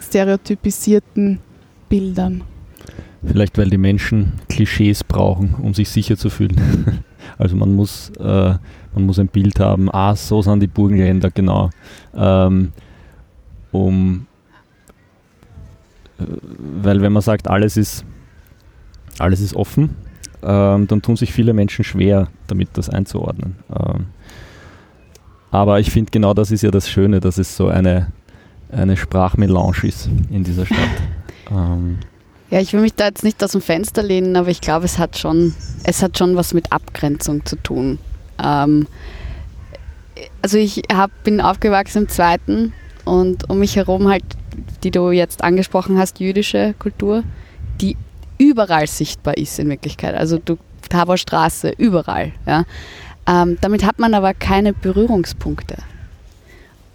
stereotypisierten 0.00 1.40
Bildern? 1.88 2.42
Vielleicht 3.26 3.58
weil 3.58 3.70
die 3.70 3.78
Menschen 3.78 4.34
Klischees 4.48 5.02
brauchen, 5.02 5.56
um 5.60 5.74
sich 5.74 5.88
sicher 5.88 6.16
zu 6.16 6.30
fühlen. 6.30 7.02
Also 7.38 7.56
man 7.56 7.74
muss, 7.74 8.10
äh, 8.18 8.54
man 8.94 9.06
muss 9.06 9.18
ein 9.18 9.28
Bild 9.28 9.60
haben, 9.60 9.92
ah, 9.92 10.16
so 10.16 10.42
sind 10.42 10.60
die 10.60 10.66
Burgenländer, 10.66 11.30
genau. 11.30 11.70
Ähm, 12.14 12.72
um, 13.72 14.26
äh, 16.18 16.24
weil 16.82 17.02
wenn 17.02 17.12
man 17.12 17.22
sagt, 17.22 17.48
alles 17.48 17.76
ist, 17.76 18.04
alles 19.18 19.40
ist 19.40 19.54
offen, 19.54 19.96
ähm, 20.42 20.86
dann 20.86 21.02
tun 21.02 21.16
sich 21.16 21.32
viele 21.32 21.52
Menschen 21.52 21.84
schwer, 21.84 22.28
damit 22.46 22.70
das 22.74 22.88
einzuordnen. 22.88 23.56
Ähm, 23.70 24.06
aber 25.50 25.80
ich 25.80 25.90
finde, 25.90 26.10
genau 26.10 26.34
das 26.34 26.50
ist 26.50 26.62
ja 26.62 26.70
das 26.70 26.88
Schöne, 26.88 27.20
dass 27.20 27.38
es 27.38 27.56
so 27.56 27.68
eine, 27.68 28.12
eine 28.70 28.96
Sprachmelange 28.96 29.76
ist 29.82 30.08
in 30.30 30.44
dieser 30.44 30.66
Stadt. 30.66 30.78
ähm, 31.50 31.98
Ja, 32.50 32.60
ich 32.60 32.72
will 32.72 32.80
mich 32.80 32.94
da 32.94 33.06
jetzt 33.06 33.24
nicht 33.24 33.42
aus 33.42 33.52
dem 33.52 33.60
Fenster 33.60 34.02
lehnen, 34.02 34.36
aber 34.36 34.48
ich 34.48 34.60
glaube, 34.60 34.84
es 34.84 34.98
hat 34.98 35.18
schon, 35.18 35.54
es 35.84 36.02
hat 36.02 36.16
schon 36.16 36.36
was 36.36 36.54
mit 36.54 36.72
Abgrenzung 36.72 37.44
zu 37.44 37.56
tun. 37.56 37.98
Ähm, 38.42 38.86
also 40.42 40.58
ich 40.58 40.82
hab, 40.92 41.10
bin 41.24 41.40
aufgewachsen 41.40 42.02
im 42.02 42.08
Zweiten 42.08 42.72
und 43.04 43.50
um 43.50 43.58
mich 43.58 43.76
herum 43.76 44.08
halt, 44.08 44.24
die 44.84 44.90
du 44.90 45.10
jetzt 45.10 45.42
angesprochen 45.42 45.98
hast, 45.98 46.20
jüdische 46.20 46.74
Kultur, 46.78 47.24
die 47.80 47.96
überall 48.38 48.86
sichtbar 48.86 49.36
ist 49.36 49.58
in 49.58 49.68
Wirklichkeit. 49.68 50.14
Also 50.14 50.38
du 50.38 50.56
Taborstraße, 50.88 51.72
überall. 51.76 52.32
Ja. 52.46 52.64
Ähm, 53.26 53.58
damit 53.60 53.84
hat 53.84 53.98
man 53.98 54.14
aber 54.14 54.34
keine 54.34 54.72
Berührungspunkte. 54.72 55.76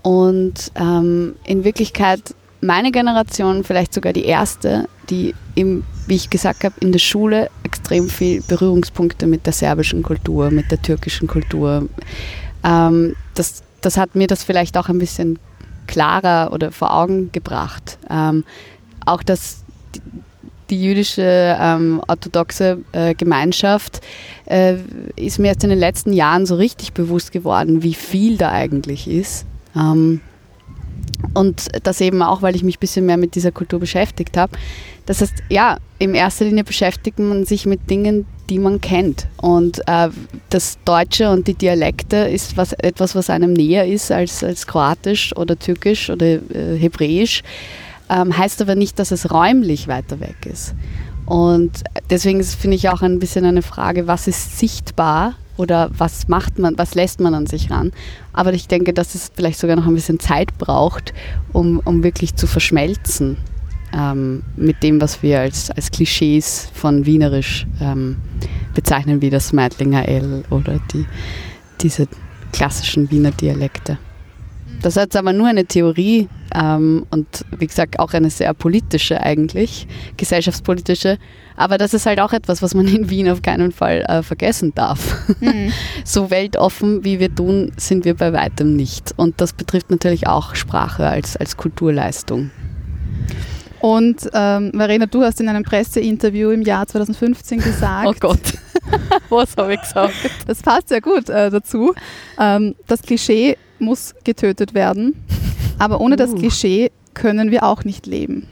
Und 0.01 0.71
ähm, 0.75 1.35
in 1.43 1.63
Wirklichkeit 1.63 2.33
meine 2.61 2.91
Generation, 2.91 3.63
vielleicht 3.63 3.93
sogar 3.93 4.13
die 4.13 4.25
erste, 4.25 4.87
die, 5.09 5.35
im, 5.55 5.83
wie 6.07 6.15
ich 6.15 6.29
gesagt 6.29 6.63
habe, 6.63 6.75
in 6.79 6.91
der 6.91 6.99
Schule 6.99 7.49
extrem 7.63 8.07
viel 8.07 8.41
Berührungspunkte 8.41 9.27
mit 9.27 9.45
der 9.45 9.53
serbischen 9.53 10.03
Kultur, 10.03 10.51
mit 10.51 10.71
der 10.71 10.81
türkischen 10.81 11.27
Kultur. 11.27 11.89
Ähm, 12.63 13.15
das, 13.33 13.63
das 13.81 13.97
hat 13.97 14.15
mir 14.15 14.27
das 14.27 14.43
vielleicht 14.43 14.77
auch 14.77 14.89
ein 14.89 14.99
bisschen 14.99 15.39
klarer 15.87 16.53
oder 16.53 16.71
vor 16.71 16.93
Augen 16.93 17.31
gebracht. 17.31 17.97
Ähm, 18.09 18.43
auch 19.05 19.23
dass 19.23 19.63
die, 19.95 20.01
die 20.69 20.83
jüdische 20.83 21.57
ähm, 21.59 22.01
orthodoxe 22.07 22.77
äh, 22.93 23.13
Gemeinschaft 23.15 24.01
äh, 24.45 24.75
ist 25.15 25.39
mir 25.39 25.49
erst 25.49 25.63
in 25.63 25.69
den 25.69 25.79
letzten 25.79 26.13
Jahren 26.13 26.45
so 26.45 26.55
richtig 26.55 26.93
bewusst 26.93 27.31
geworden, 27.31 27.83
wie 27.83 27.93
viel 27.93 28.37
da 28.37 28.51
eigentlich 28.51 29.07
ist. 29.07 29.45
Ähm, 29.75 30.21
und 31.33 31.67
das 31.83 32.01
eben 32.01 32.21
auch, 32.21 32.41
weil 32.41 32.55
ich 32.55 32.63
mich 32.63 32.77
ein 32.77 32.79
bisschen 32.79 33.05
mehr 33.05 33.17
mit 33.17 33.35
dieser 33.35 33.51
Kultur 33.51 33.79
beschäftigt 33.79 34.37
habe. 34.37 34.57
Das 35.05 35.21
heißt, 35.21 35.43
ja, 35.49 35.77
in 35.99 36.13
erster 36.13 36.45
Linie 36.45 36.63
beschäftigt 36.63 37.19
man 37.19 37.45
sich 37.45 37.65
mit 37.65 37.89
Dingen, 37.89 38.25
die 38.49 38.59
man 38.59 38.81
kennt. 38.81 39.27
Und 39.37 39.79
äh, 39.87 40.09
das 40.49 40.77
Deutsche 40.85 41.29
und 41.29 41.47
die 41.47 41.53
Dialekte 41.53 42.17
ist 42.17 42.57
was, 42.57 42.73
etwas, 42.73 43.15
was 43.15 43.29
einem 43.29 43.53
näher 43.53 43.87
ist 43.87 44.11
als, 44.11 44.43
als 44.43 44.67
Kroatisch 44.67 45.35
oder 45.35 45.57
Türkisch 45.57 46.09
oder 46.09 46.25
äh, 46.25 46.77
Hebräisch. 46.77 47.43
Ähm, 48.09 48.37
heißt 48.37 48.61
aber 48.61 48.75
nicht, 48.75 48.99
dass 48.99 49.11
es 49.11 49.31
räumlich 49.31 49.87
weiter 49.87 50.19
weg 50.19 50.35
ist. 50.45 50.75
Und 51.31 51.85
deswegen 52.09 52.43
finde 52.43 52.75
ich 52.75 52.89
auch 52.89 53.01
ein 53.01 53.17
bisschen 53.17 53.45
eine 53.45 53.61
Frage, 53.61 54.05
was 54.05 54.27
ist 54.27 54.59
sichtbar 54.59 55.35
oder 55.55 55.89
was 55.97 56.27
macht 56.27 56.59
man, 56.59 56.77
was 56.77 56.93
lässt 56.93 57.21
man 57.21 57.33
an 57.33 57.47
sich 57.47 57.71
ran. 57.71 57.93
Aber 58.33 58.51
ich 58.51 58.67
denke, 58.67 58.91
dass 58.91 59.15
es 59.15 59.31
vielleicht 59.33 59.57
sogar 59.57 59.77
noch 59.77 59.87
ein 59.87 59.93
bisschen 59.93 60.19
Zeit 60.19 60.57
braucht, 60.57 61.13
um, 61.53 61.79
um 61.85 62.03
wirklich 62.03 62.35
zu 62.35 62.47
verschmelzen 62.47 63.37
ähm, 63.93 64.43
mit 64.57 64.83
dem, 64.83 64.99
was 64.99 65.23
wir 65.23 65.39
als, 65.39 65.71
als 65.71 65.89
Klischees 65.89 66.69
von 66.73 67.05
Wienerisch 67.05 67.65
ähm, 67.79 68.17
bezeichnen, 68.73 69.21
wie 69.21 69.29
das 69.29 69.53
Meidlinger 69.53 70.09
L 70.09 70.43
oder 70.49 70.81
die, 70.91 71.05
diese 71.79 72.09
klassischen 72.51 73.09
Wiener 73.09 73.31
Dialekte. 73.31 73.99
Das 74.81 74.95
ist 74.95 75.01
jetzt 75.01 75.15
aber 75.15 75.31
nur 75.31 75.47
eine 75.47 75.65
Theorie 75.65 76.27
ähm, 76.55 77.05
und 77.11 77.45
wie 77.57 77.67
gesagt 77.67 77.99
auch 77.99 78.13
eine 78.13 78.29
sehr 78.29 78.53
politische 78.53 79.21
eigentlich, 79.21 79.87
gesellschaftspolitische. 80.17 81.17
Aber 81.55 81.77
das 81.77 81.93
ist 81.93 82.05
halt 82.07 82.19
auch 82.19 82.33
etwas, 82.33 82.61
was 82.61 82.73
man 82.73 82.87
in 82.93 83.09
Wien 83.09 83.29
auf 83.29 83.41
keinen 83.41 83.71
Fall 83.71 84.01
äh, 84.07 84.23
vergessen 84.23 84.73
darf. 84.73 85.27
Mhm. 85.39 85.71
so 86.03 86.31
weltoffen, 86.31 87.03
wie 87.03 87.19
wir 87.19 87.33
tun, 87.33 87.71
sind 87.77 88.05
wir 88.05 88.15
bei 88.15 88.33
weitem 88.33 88.75
nicht. 88.75 89.13
Und 89.17 89.39
das 89.39 89.53
betrifft 89.53 89.91
natürlich 89.91 90.27
auch 90.27 90.55
Sprache 90.55 91.07
als, 91.07 91.37
als 91.37 91.57
Kulturleistung. 91.57 92.49
Und 93.81 94.29
ähm, 94.33 94.71
Verena, 94.75 95.07
du 95.07 95.23
hast 95.23 95.41
in 95.41 95.49
einem 95.49 95.63
Presseinterview 95.63 96.51
im 96.51 96.61
Jahr 96.61 96.87
2015 96.87 97.59
gesagt. 97.59 98.07
oh 98.07 98.13
Gott, 98.19 98.53
was 99.29 99.57
habe 99.57 99.73
ich 99.73 99.81
gesagt? 99.81 100.13
Das 100.47 100.61
passt 100.61 100.89
sehr 100.89 101.01
gut 101.01 101.29
äh, 101.29 101.49
dazu. 101.49 101.93
Ähm, 102.39 102.75
das 102.87 103.01
Klischee 103.01 103.57
muss 103.81 104.15
getötet 104.23 104.73
werden, 104.73 105.15
aber 105.79 105.99
ohne 105.99 106.15
uh. 106.15 106.17
das 106.17 106.35
Klischee 106.35 106.91
können 107.13 107.51
wir 107.51 107.63
auch 107.63 107.83
nicht 107.83 108.05
leben. 108.05 108.47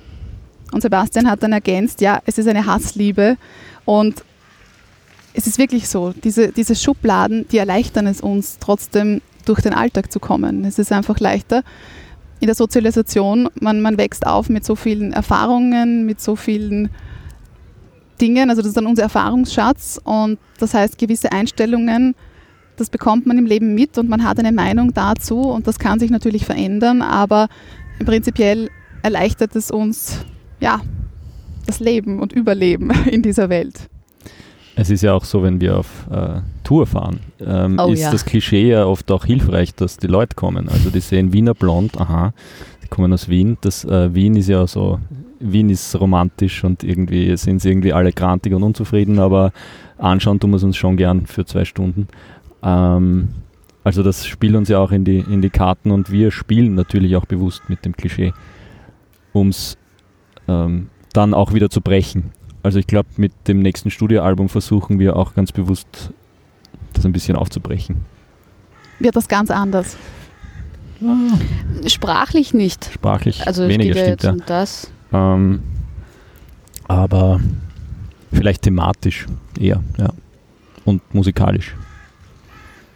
Und 0.71 0.81
Sebastian 0.81 1.29
hat 1.29 1.41
dann 1.41 1.53
ergänzt, 1.53 2.01
ja, 2.01 2.21
es 2.25 2.37
ist 2.37 2.47
eine 2.47 2.65
Hassliebe 2.65 3.37
und 3.85 4.23
es 5.33 5.47
ist 5.47 5.57
wirklich 5.57 5.87
so, 5.87 6.11
diese, 6.11 6.51
diese 6.51 6.75
Schubladen, 6.75 7.47
die 7.49 7.57
erleichtern 7.57 8.07
es 8.07 8.21
uns 8.21 8.57
trotzdem 8.59 9.21
durch 9.45 9.61
den 9.61 9.73
Alltag 9.73 10.11
zu 10.11 10.19
kommen. 10.19 10.65
Es 10.65 10.79
ist 10.79 10.91
einfach 10.91 11.19
leichter, 11.19 11.63
in 12.39 12.47
der 12.47 12.55
Sozialisation, 12.55 13.49
man, 13.59 13.81
man 13.81 13.97
wächst 13.97 14.25
auf 14.25 14.49
mit 14.49 14.63
so 14.63 14.75
vielen 14.75 15.11
Erfahrungen, 15.11 16.05
mit 16.05 16.21
so 16.21 16.35
vielen 16.35 16.89
Dingen, 18.21 18.49
also 18.49 18.61
das 18.61 18.69
ist 18.69 18.77
dann 18.77 18.85
unser 18.85 19.03
Erfahrungsschatz 19.03 19.99
und 20.03 20.39
das 20.57 20.73
heißt 20.73 20.97
gewisse 20.97 21.31
Einstellungen, 21.31 22.15
das 22.79 22.89
bekommt 22.89 23.25
man 23.25 23.37
im 23.37 23.45
Leben 23.45 23.75
mit 23.75 23.97
und 23.97 24.09
man 24.09 24.23
hat 24.23 24.39
eine 24.39 24.51
Meinung 24.51 24.93
dazu 24.93 25.41
und 25.41 25.67
das 25.67 25.79
kann 25.79 25.99
sich 25.99 26.11
natürlich 26.11 26.45
verändern, 26.45 27.01
aber 27.01 27.47
prinzipiell 28.05 28.69
erleichtert 29.01 29.55
es 29.55 29.71
uns 29.71 30.25
ja 30.59 30.81
das 31.65 31.79
Leben 31.79 32.19
und 32.19 32.33
Überleben 32.33 32.91
in 33.11 33.21
dieser 33.21 33.49
Welt. 33.49 33.89
Es 34.75 34.89
ist 34.89 35.01
ja 35.01 35.13
auch 35.13 35.25
so, 35.25 35.43
wenn 35.43 35.59
wir 35.59 35.77
auf 35.77 36.07
äh, 36.09 36.39
Tour 36.63 36.87
fahren, 36.87 37.19
ähm, 37.45 37.77
oh, 37.79 37.91
ist 37.91 38.01
ja. 38.01 38.11
das 38.11 38.23
Klischee 38.23 38.69
ja 38.69 38.85
oft 38.85 39.11
auch 39.11 39.25
hilfreich, 39.25 39.75
dass 39.75 39.97
die 39.97 40.07
Leute 40.07 40.35
kommen. 40.35 40.69
Also 40.69 40.89
die 40.89 41.01
sehen 41.01 41.33
Wiener 41.33 41.53
blond, 41.53 41.99
aha, 41.99 42.33
die 42.81 42.87
kommen 42.87 43.11
aus 43.11 43.27
Wien. 43.27 43.57
Das 43.59 43.83
äh, 43.83 44.13
Wien 44.13 44.37
ist 44.37 44.47
ja 44.47 44.65
so, 44.67 44.99
Wien 45.39 45.69
ist 45.69 45.99
romantisch 45.99 46.63
und 46.63 46.83
irgendwie 46.85 47.35
sind 47.35 47.61
sie 47.61 47.69
irgendwie 47.69 47.91
alle 47.91 48.13
grantig 48.13 48.53
und 48.53 48.63
unzufrieden, 48.63 49.19
aber 49.19 49.51
anschauen 49.97 50.39
tun 50.39 50.51
wir 50.51 50.57
es 50.57 50.63
uns 50.63 50.77
schon 50.77 50.95
gern 50.95 51.25
für 51.25 51.45
zwei 51.45 51.65
Stunden. 51.65 52.07
Ähm, 52.63 53.29
also 53.83 54.03
das 54.03 54.25
spielt 54.25 54.55
uns 54.55 54.69
ja 54.69 54.79
auch 54.79 54.91
in 54.91 55.05
die, 55.05 55.19
in 55.19 55.41
die 55.41 55.49
Karten 55.49 55.91
und 55.91 56.11
wir 56.11 56.31
spielen 56.31 56.75
natürlich 56.75 57.15
auch 57.15 57.25
bewusst 57.25 57.63
mit 57.69 57.85
dem 57.85 57.95
Klischee, 57.95 58.33
um 59.33 59.49
es 59.49 59.77
ähm, 60.47 60.89
dann 61.13 61.33
auch 61.33 61.53
wieder 61.53 61.69
zu 61.69 61.81
brechen. 61.81 62.31
Also 62.61 62.79
ich 62.79 62.87
glaube, 62.87 63.09
mit 63.17 63.31
dem 63.47 63.59
nächsten 63.59 63.89
Studioalbum 63.89 64.49
versuchen 64.49 64.99
wir 64.99 65.15
auch 65.15 65.33
ganz 65.33 65.51
bewusst 65.51 66.11
das 66.93 67.05
ein 67.05 67.13
bisschen 67.13 67.35
aufzubrechen. 67.35 68.03
Wird 68.99 69.15
das 69.15 69.27
ganz 69.27 69.49
anders? 69.49 69.97
Sprachlich 71.87 72.53
nicht. 72.53 72.91
Sprachlich 72.93 73.47
also 73.47 73.67
weniger 73.67 73.93
stimmt 73.95 74.23
ja. 74.23 74.35
Das. 74.45 74.91
Ähm, 75.13 75.63
aber 76.87 77.39
vielleicht 78.33 78.63
thematisch 78.63 79.25
eher, 79.57 79.81
ja. 79.97 80.09
Und 80.83 81.13
musikalisch. 81.13 81.75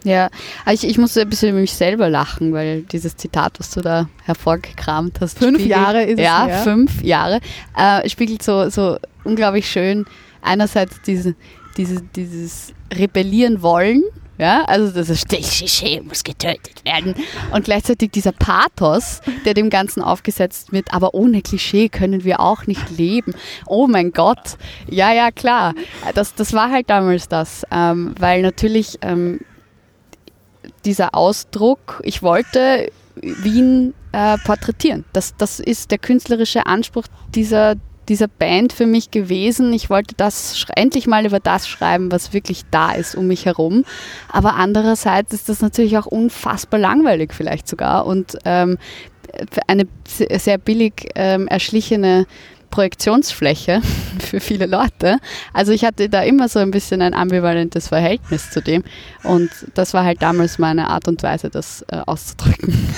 Ja, 0.04 0.28
ich, 0.70 0.86
ich 0.86 0.98
musste 0.98 1.22
ein 1.22 1.28
bisschen 1.30 1.50
über 1.50 1.60
mich 1.60 1.72
selber 1.72 2.10
lachen, 2.10 2.52
weil 2.52 2.82
dieses 2.82 3.16
Zitat, 3.16 3.58
was 3.58 3.70
du 3.70 3.80
da 3.80 4.08
hervorgekramt 4.24 5.20
hast. 5.20 5.38
Fünf 5.38 5.58
spiegelt, 5.58 5.70
Jahre 5.70 6.04
ist 6.04 6.20
ja, 6.20 6.46
es. 6.46 6.50
Ja, 6.50 6.62
fünf 6.62 7.02
Jahre. 7.02 7.40
Äh, 7.76 8.08
spiegelt 8.08 8.42
so, 8.42 8.68
so 8.68 8.98
unglaublich 9.24 9.68
schön 9.68 10.04
einerseits 10.42 11.00
diese, 11.02 11.34
diese, 11.76 12.02
dieses 12.02 12.74
Rebellieren 12.92 13.62
wollen, 13.62 14.02
ja, 14.36 14.64
also 14.64 14.90
das 14.90 15.24
Klischee 15.26 16.00
muss 16.00 16.24
getötet 16.24 16.84
werden. 16.84 17.14
Und 17.52 17.64
gleichzeitig 17.64 18.10
dieser 18.10 18.32
Pathos, 18.32 19.20
der 19.44 19.54
dem 19.54 19.70
Ganzen 19.70 20.02
aufgesetzt 20.02 20.72
wird, 20.72 20.92
aber 20.92 21.14
ohne 21.14 21.40
Klischee 21.40 21.88
können 21.88 22.24
wir 22.24 22.40
auch 22.40 22.66
nicht 22.66 22.90
leben. 22.90 23.34
Oh 23.66 23.86
mein 23.86 24.10
Gott. 24.12 24.56
Ja, 24.90 25.12
ja, 25.12 25.30
klar. 25.30 25.74
Das, 26.14 26.34
das 26.34 26.52
war 26.52 26.70
halt 26.70 26.90
damals 26.90 27.28
das. 27.28 27.64
Ähm, 27.70 28.14
weil 28.18 28.42
natürlich 28.42 28.98
ähm, 29.02 29.38
dieser 30.84 31.14
Ausdruck, 31.14 32.00
ich 32.04 32.22
wollte 32.22 32.90
Wien 33.16 33.94
äh, 34.12 34.36
porträtieren. 34.44 35.04
Das, 35.12 35.34
das 35.36 35.60
ist 35.60 35.90
der 35.90 35.98
künstlerische 35.98 36.66
Anspruch 36.66 37.04
dieser, 37.34 37.76
dieser 38.08 38.28
Band 38.28 38.72
für 38.72 38.86
mich 38.86 39.10
gewesen. 39.10 39.72
Ich 39.72 39.88
wollte 39.88 40.14
das 40.16 40.66
endlich 40.74 41.06
mal 41.06 41.24
über 41.24 41.40
das 41.40 41.68
schreiben, 41.68 42.10
was 42.10 42.32
wirklich 42.32 42.62
da 42.70 42.92
ist 42.92 43.14
um 43.14 43.26
mich 43.26 43.46
herum. 43.46 43.84
Aber 44.30 44.54
andererseits 44.54 45.32
ist 45.32 45.48
das 45.48 45.62
natürlich 45.62 45.96
auch 45.96 46.06
unfassbar 46.06 46.80
langweilig 46.80 47.32
vielleicht 47.34 47.68
sogar 47.68 48.06
und 48.06 48.36
ähm, 48.44 48.78
eine 49.66 49.84
se- 50.06 50.28
sehr 50.38 50.58
billig 50.58 51.08
ähm, 51.14 51.48
erschlichene 51.48 52.26
Projektionsfläche 52.74 53.80
für 54.18 54.40
viele 54.40 54.66
Leute. 54.66 55.18
Also 55.52 55.70
ich 55.70 55.84
hatte 55.84 56.08
da 56.08 56.22
immer 56.22 56.48
so 56.48 56.58
ein 56.58 56.72
bisschen 56.72 57.02
ein 57.02 57.14
ambivalentes 57.14 57.86
Verhältnis 57.86 58.50
zu 58.50 58.60
dem 58.60 58.82
und 59.22 59.48
das 59.74 59.94
war 59.94 60.04
halt 60.04 60.20
damals 60.22 60.58
meine 60.58 60.88
Art 60.90 61.06
und 61.06 61.22
Weise, 61.22 61.50
das 61.50 61.84
äh, 61.88 61.98
auszudrücken. 62.04 62.76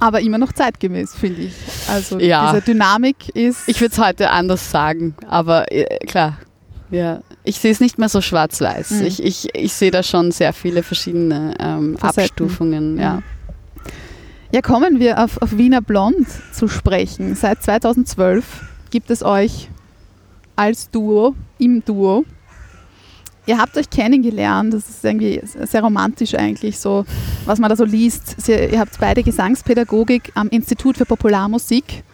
Aber 0.00 0.20
immer 0.20 0.36
noch 0.36 0.52
zeitgemäß, 0.52 1.14
finde 1.14 1.42
ich. 1.42 1.54
Also 1.88 2.18
Ja. 2.18 2.52
diese 2.52 2.62
Dynamik 2.62 3.30
ist. 3.30 3.66
Ich 3.68 3.80
würde 3.80 3.92
es 3.92 3.98
heute 3.98 4.28
anders 4.30 4.70
sagen, 4.70 5.14
aber 5.26 5.72
äh, 5.72 5.98
klar. 6.06 6.38
Ja, 6.90 7.20
ich 7.44 7.58
sehe 7.58 7.70
es 7.70 7.80
nicht 7.80 7.98
mehr 7.98 8.10
so 8.10 8.20
schwarz-weiß. 8.20 8.90
Mhm. 8.90 9.06
Ich, 9.06 9.22
ich, 9.22 9.54
ich 9.54 9.72
sehe 9.72 9.90
da 9.92 10.02
schon 10.02 10.30
sehr 10.30 10.52
viele 10.52 10.82
verschiedene 10.82 11.54
ähm. 11.58 11.96
Abstufungen. 12.02 12.98
Ja. 12.98 13.22
Ja, 14.54 14.60
kommen 14.60 15.00
wir 15.00 15.18
auf, 15.24 15.40
auf 15.40 15.56
Wiener 15.56 15.80
Blond 15.80 16.26
zu 16.52 16.68
sprechen. 16.68 17.34
Seit 17.34 17.62
2012 17.62 18.44
gibt 18.90 19.10
es 19.10 19.22
euch 19.22 19.70
als 20.56 20.90
Duo, 20.90 21.34
im 21.56 21.82
Duo. 21.82 22.26
Ihr 23.46 23.56
habt 23.56 23.78
euch 23.78 23.88
kennengelernt, 23.88 24.74
das 24.74 24.90
ist 24.90 25.02
irgendwie 25.06 25.40
sehr 25.42 25.82
romantisch 25.82 26.34
eigentlich, 26.34 26.78
so 26.78 27.06
was 27.46 27.60
man 27.60 27.70
da 27.70 27.76
so 27.76 27.84
liest. 27.86 28.42
Sie, 28.42 28.52
ihr 28.52 28.78
habt 28.78 29.00
beide 29.00 29.22
Gesangspädagogik 29.22 30.32
am 30.34 30.50
Institut 30.50 30.98
für 30.98 31.06
Popularmusik 31.06 32.04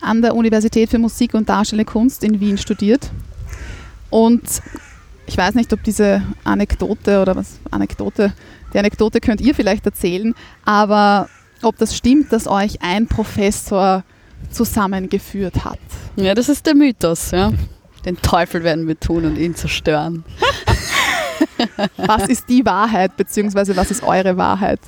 an 0.00 0.22
der 0.22 0.34
Universität 0.34 0.90
für 0.90 0.98
Musik 0.98 1.34
und 1.34 1.48
Darstellende 1.48 1.88
Kunst 1.88 2.24
in 2.24 2.40
Wien 2.40 2.58
studiert. 2.58 3.12
Und 4.10 4.42
ich 5.28 5.38
weiß 5.38 5.54
nicht, 5.54 5.72
ob 5.72 5.84
diese 5.84 6.20
Anekdote 6.42 7.22
oder 7.22 7.36
was 7.36 7.60
Anekdote, 7.70 8.32
die 8.74 8.78
Anekdote 8.80 9.20
könnt 9.20 9.40
ihr 9.40 9.54
vielleicht 9.54 9.86
erzählen, 9.86 10.34
aber 10.64 11.28
ob 11.66 11.76
das 11.78 11.96
stimmt, 11.96 12.32
dass 12.32 12.46
euch 12.46 12.80
ein 12.82 13.06
Professor 13.06 14.04
zusammengeführt 14.50 15.64
hat. 15.64 15.78
ja, 16.16 16.34
das 16.34 16.48
ist 16.48 16.64
der 16.66 16.74
Mythos. 16.74 17.30
Ja. 17.32 17.52
Den 18.04 18.16
Teufel 18.22 18.62
werden 18.62 18.86
wir 18.86 18.98
tun 19.00 19.24
und 19.24 19.36
ihn 19.36 19.54
zerstören. 19.56 20.24
Was 21.96 22.28
ist 22.28 22.48
die 22.48 22.64
Wahrheit, 22.64 23.16
beziehungsweise 23.16 23.76
was 23.76 23.90
ist 23.90 24.02
eure 24.04 24.36
Wahrheit? 24.36 24.78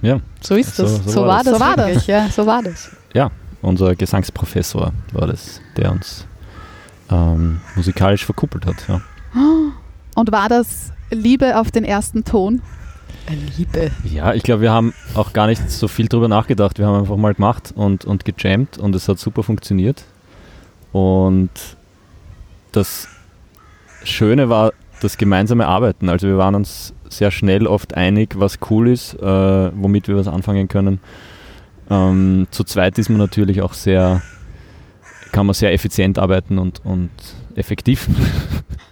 Ja, 0.00 0.20
So 0.40 0.54
ist 0.54 0.76
So- 0.76 0.82
das. 0.84 0.92
so 1.04 1.10
So, 1.10 1.20
war 1.22 1.28
war 1.28 1.44
das. 1.44 1.44
das. 1.44 1.54
So 1.54 1.60
war 1.60 1.76
das. 1.76 1.86
wirklich, 1.88 2.06
Ja, 2.06 2.28
so 2.28 2.46
war 2.46 2.62
das. 2.62 2.90
unser 3.62 3.96
Gesangsprofessor 3.96 4.92
war 5.12 5.26
das, 5.26 5.60
der 5.76 5.90
uns 5.90 6.24
ähm, 7.10 7.60
musikalisch 7.74 8.24
verkuppelt 8.24 8.66
hat. 8.66 8.76
Ja. 8.86 9.00
Und 10.14 10.30
war 10.30 10.48
das 10.48 10.92
Liebe 11.10 11.58
auf 11.58 11.72
den 11.72 11.84
ersten 11.84 12.24
Ton? 12.24 12.62
Liebe. 13.28 13.90
Ja, 14.04 14.34
ich 14.34 14.42
glaube, 14.42 14.62
wir 14.62 14.72
haben 14.72 14.94
auch 15.14 15.32
gar 15.32 15.46
nicht 15.46 15.70
so 15.70 15.88
viel 15.88 16.08
drüber 16.08 16.28
nachgedacht. 16.28 16.78
Wir 16.78 16.86
haben 16.86 17.00
einfach 17.00 17.16
mal 17.16 17.34
gemacht 17.34 17.72
und, 17.74 18.04
und 18.04 18.24
gejammt 18.24 18.78
und 18.78 18.94
es 18.94 19.08
hat 19.08 19.18
super 19.18 19.42
funktioniert. 19.42 20.04
Und 20.92 21.50
das 22.72 23.08
Schöne 24.04 24.48
war 24.48 24.72
das 25.00 25.16
gemeinsame 25.18 25.66
Arbeiten. 25.66 26.08
Also 26.08 26.26
wir 26.26 26.38
waren 26.38 26.54
uns 26.54 26.94
sehr 27.08 27.30
schnell 27.30 27.66
oft 27.66 27.94
einig, 27.94 28.38
was 28.38 28.58
cool 28.70 28.88
ist, 28.88 29.14
äh, 29.14 29.70
womit 29.74 30.08
wir 30.08 30.16
was 30.16 30.28
anfangen 30.28 30.68
können. 30.68 31.00
Ähm, 31.90 32.46
zu 32.50 32.64
zweit 32.64 32.98
ist 32.98 33.08
man 33.08 33.18
natürlich 33.18 33.62
auch 33.62 33.72
sehr, 33.72 34.22
kann 35.32 35.46
man 35.46 35.54
sehr 35.54 35.72
effizient 35.72 36.18
arbeiten 36.18 36.58
und, 36.58 36.84
und 36.84 37.10
effektiv. 37.54 38.08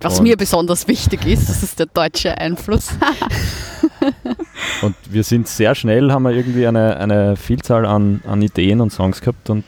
Was 0.00 0.18
Und- 0.18 0.24
mir 0.24 0.36
besonders 0.36 0.88
wichtig 0.88 1.24
ist, 1.26 1.48
das 1.48 1.62
ist 1.62 1.78
der 1.78 1.86
deutsche 1.86 2.36
Einfluss. 2.36 2.88
Und 4.82 4.94
wir 5.08 5.22
sind 5.24 5.48
sehr 5.48 5.74
schnell, 5.74 6.12
haben 6.12 6.24
wir 6.24 6.32
irgendwie 6.32 6.66
eine, 6.66 6.96
eine 6.98 7.36
Vielzahl 7.36 7.86
an, 7.86 8.22
an 8.26 8.42
Ideen 8.42 8.80
und 8.80 8.90
Songs 8.90 9.20
gehabt 9.20 9.48
und 9.50 9.64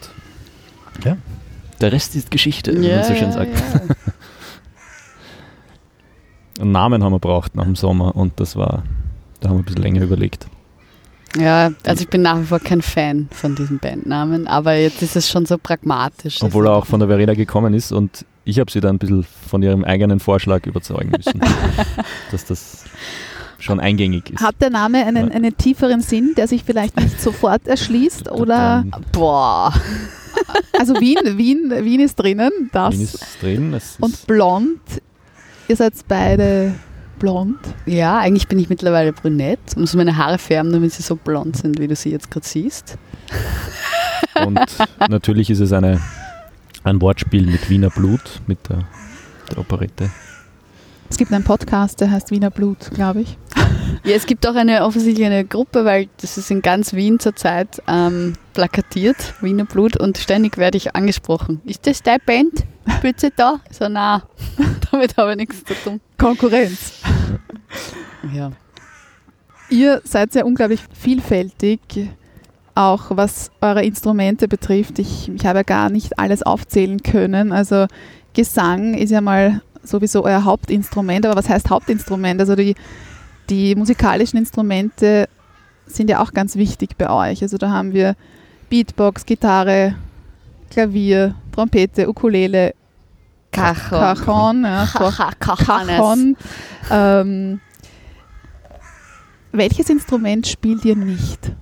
ja, 1.04 1.16
der 1.80 1.92
Rest 1.92 2.14
ist 2.16 2.30
Geschichte, 2.30 2.72
wie 2.80 2.88
man 2.88 3.04
so 3.04 3.14
schön 3.14 3.32
sagt. 3.32 3.50
Einen 6.60 6.72
Namen 6.72 7.04
haben 7.04 7.12
wir 7.12 7.20
braucht 7.20 7.54
nach 7.54 7.64
dem 7.64 7.76
Sommer 7.76 8.16
und 8.16 8.40
das 8.40 8.56
war, 8.56 8.82
da 9.40 9.48
haben 9.48 9.56
wir 9.56 9.62
ein 9.62 9.64
bisschen 9.64 9.82
länger 9.82 10.02
überlegt. 10.02 10.46
Ja, 11.36 11.70
also 11.84 12.02
ich 12.02 12.08
bin 12.08 12.22
nach 12.22 12.40
wie 12.40 12.44
vor 12.46 12.58
kein 12.58 12.80
Fan 12.82 13.28
von 13.30 13.54
diesem 13.54 13.78
Bandnamen, 13.78 14.46
aber 14.46 14.74
jetzt 14.74 15.02
ist 15.02 15.14
es 15.16 15.28
schon 15.28 15.44
so 15.46 15.58
pragmatisch. 15.58 16.38
Obwohl 16.42 16.66
er 16.66 16.72
auch 16.72 16.86
von 16.86 17.00
der 17.00 17.08
Verena 17.08 17.34
gekommen 17.34 17.74
ist 17.74 17.92
und 17.92 18.24
ich 18.44 18.58
habe 18.58 18.70
sie 18.70 18.80
dann 18.80 18.96
ein 18.96 18.98
bisschen 18.98 19.26
von 19.48 19.62
ihrem 19.62 19.84
eigenen 19.84 20.20
Vorschlag 20.20 20.64
überzeugen 20.66 21.10
müssen, 21.10 21.38
dass 22.30 22.46
das 22.46 22.84
schon 23.58 23.78
eingängig 23.78 24.30
ist. 24.30 24.40
Hat 24.40 24.54
der 24.60 24.70
Name 24.70 25.04
einen, 25.04 25.28
Ja. 25.28 25.34
einen 25.34 25.54
tieferen 25.56 26.00
Sinn, 26.00 26.32
der 26.36 26.48
sich 26.48 26.64
vielleicht 26.64 26.96
nicht 26.96 27.20
sofort 27.20 27.66
erschließt? 27.68 28.30
Oder 28.32 28.84
Boah. 29.12 29.74
also 30.78 30.94
Wien, 31.00 31.18
Wien, 31.36 31.70
Wien 31.84 32.00
ist 32.00 32.14
drinnen, 32.16 32.50
das 32.72 32.94
Wien 32.94 33.02
ist 33.02 33.42
drin, 33.42 33.74
es 33.74 33.96
und 34.00 34.26
blond. 34.26 34.80
Ihr 35.68 35.76
seid 35.76 35.92
beide 36.08 36.72
blond. 37.18 37.58
Ja, 37.86 38.18
eigentlich 38.18 38.48
bin 38.48 38.58
ich 38.58 38.68
mittlerweile 38.68 39.12
brünett. 39.12 39.58
Ich 39.70 39.76
muss 39.76 39.94
meine 39.94 40.16
Haare 40.16 40.38
färben, 40.38 40.72
damit 40.72 40.92
sie 40.92 41.02
so 41.02 41.16
blond 41.16 41.56
sind, 41.56 41.78
wie 41.78 41.88
du 41.88 41.96
sie 41.96 42.10
jetzt 42.10 42.30
gerade 42.30 42.46
siehst. 42.46 42.96
und 44.46 44.60
natürlich 45.08 45.50
ist 45.50 45.60
es 45.60 45.72
eine, 45.72 46.00
ein 46.84 47.00
Wortspiel 47.00 47.46
mit 47.46 47.68
Wiener 47.68 47.90
Blut, 47.90 48.40
mit 48.46 48.58
der, 48.68 48.84
der 49.50 49.58
Operette. 49.58 50.10
Es 51.10 51.16
gibt 51.16 51.32
einen 51.32 51.44
Podcast, 51.44 52.00
der 52.00 52.10
heißt 52.10 52.30
Wiener 52.30 52.50
Blut, 52.50 52.90
glaube 52.92 53.22
ich. 53.22 53.38
Ja, 54.04 54.14
es 54.14 54.26
gibt 54.26 54.46
auch 54.46 54.54
eine 54.54 54.84
offensichtlich 54.84 55.26
eine 55.26 55.44
Gruppe, 55.44 55.84
weil 55.84 56.08
das 56.20 56.38
ist 56.38 56.50
in 56.50 56.62
ganz 56.62 56.92
Wien 56.92 57.18
zurzeit 57.18 57.82
ähm, 57.88 58.34
plakatiert, 58.54 59.34
Wiener 59.40 59.64
Blut, 59.64 59.96
und 59.96 60.18
ständig 60.18 60.58
werde 60.58 60.76
ich 60.76 60.94
angesprochen. 60.94 61.60
Ist 61.64 61.86
das 61.86 62.02
deine 62.02 62.20
Band? 62.20 62.64
Sie 63.16 63.30
da? 63.34 63.60
So, 63.70 63.88
na, 63.88 64.22
damit 64.90 65.16
habe 65.16 65.32
ich 65.32 65.36
nichts 65.36 65.64
zu 65.64 65.74
tun. 65.74 66.00
Konkurrenz. 66.18 67.00
Ja. 68.34 68.52
Ihr 69.70 70.00
seid 70.04 70.32
sehr 70.32 70.46
unglaublich 70.46 70.80
vielfältig, 70.92 71.80
auch 72.74 73.06
was 73.10 73.50
eure 73.60 73.84
Instrumente 73.84 74.48
betrifft. 74.48 74.98
Ich, 74.98 75.28
ich 75.28 75.46
habe 75.46 75.60
ja 75.60 75.62
gar 75.64 75.90
nicht 75.90 76.18
alles 76.18 76.42
aufzählen 76.42 77.02
können. 77.02 77.52
Also 77.52 77.86
Gesang 78.34 78.94
ist 78.94 79.10
ja 79.10 79.20
mal 79.20 79.62
sowieso 79.88 80.24
euer 80.24 80.44
Hauptinstrument, 80.44 81.26
aber 81.26 81.36
was 81.36 81.48
heißt 81.48 81.70
Hauptinstrument? 81.70 82.40
Also 82.40 82.54
die, 82.54 82.74
die 83.50 83.74
musikalischen 83.74 84.38
Instrumente 84.38 85.28
sind 85.86 86.10
ja 86.10 86.20
auch 86.22 86.32
ganz 86.32 86.56
wichtig 86.56 86.96
bei 86.96 87.10
euch. 87.10 87.42
Also 87.42 87.58
da 87.58 87.70
haben 87.70 87.92
wir 87.92 88.14
Beatbox, 88.68 89.24
Gitarre, 89.24 89.94
Klavier, 90.70 91.34
Trompete, 91.52 92.08
Ukulele, 92.08 92.74
Cajon. 93.50 94.16
Cajon, 94.16 94.64
ja. 94.64 94.88
Cajon. 95.38 96.36
Ähm, 96.90 97.60
welches 99.52 99.88
Instrument 99.88 100.46
spielt 100.46 100.84
ihr 100.84 100.96
nicht? 100.96 101.52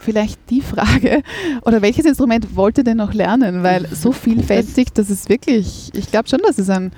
Vielleicht 0.00 0.50
die 0.50 0.60
Frage. 0.60 1.22
Oder 1.62 1.82
welches 1.82 2.04
Instrument 2.04 2.54
wollt 2.54 2.78
ihr 2.78 2.84
denn 2.84 2.98
noch 2.98 3.12
lernen? 3.12 3.62
Weil 3.62 3.88
so 3.88 4.12
vielfältig, 4.12 4.92
das 4.94 5.10
ist 5.10 5.28
wirklich, 5.28 5.90
ich 5.94 6.10
glaube 6.10 6.28
schon, 6.28 6.40
das 6.46 6.58
ist 6.58 6.70
ein, 6.70 6.92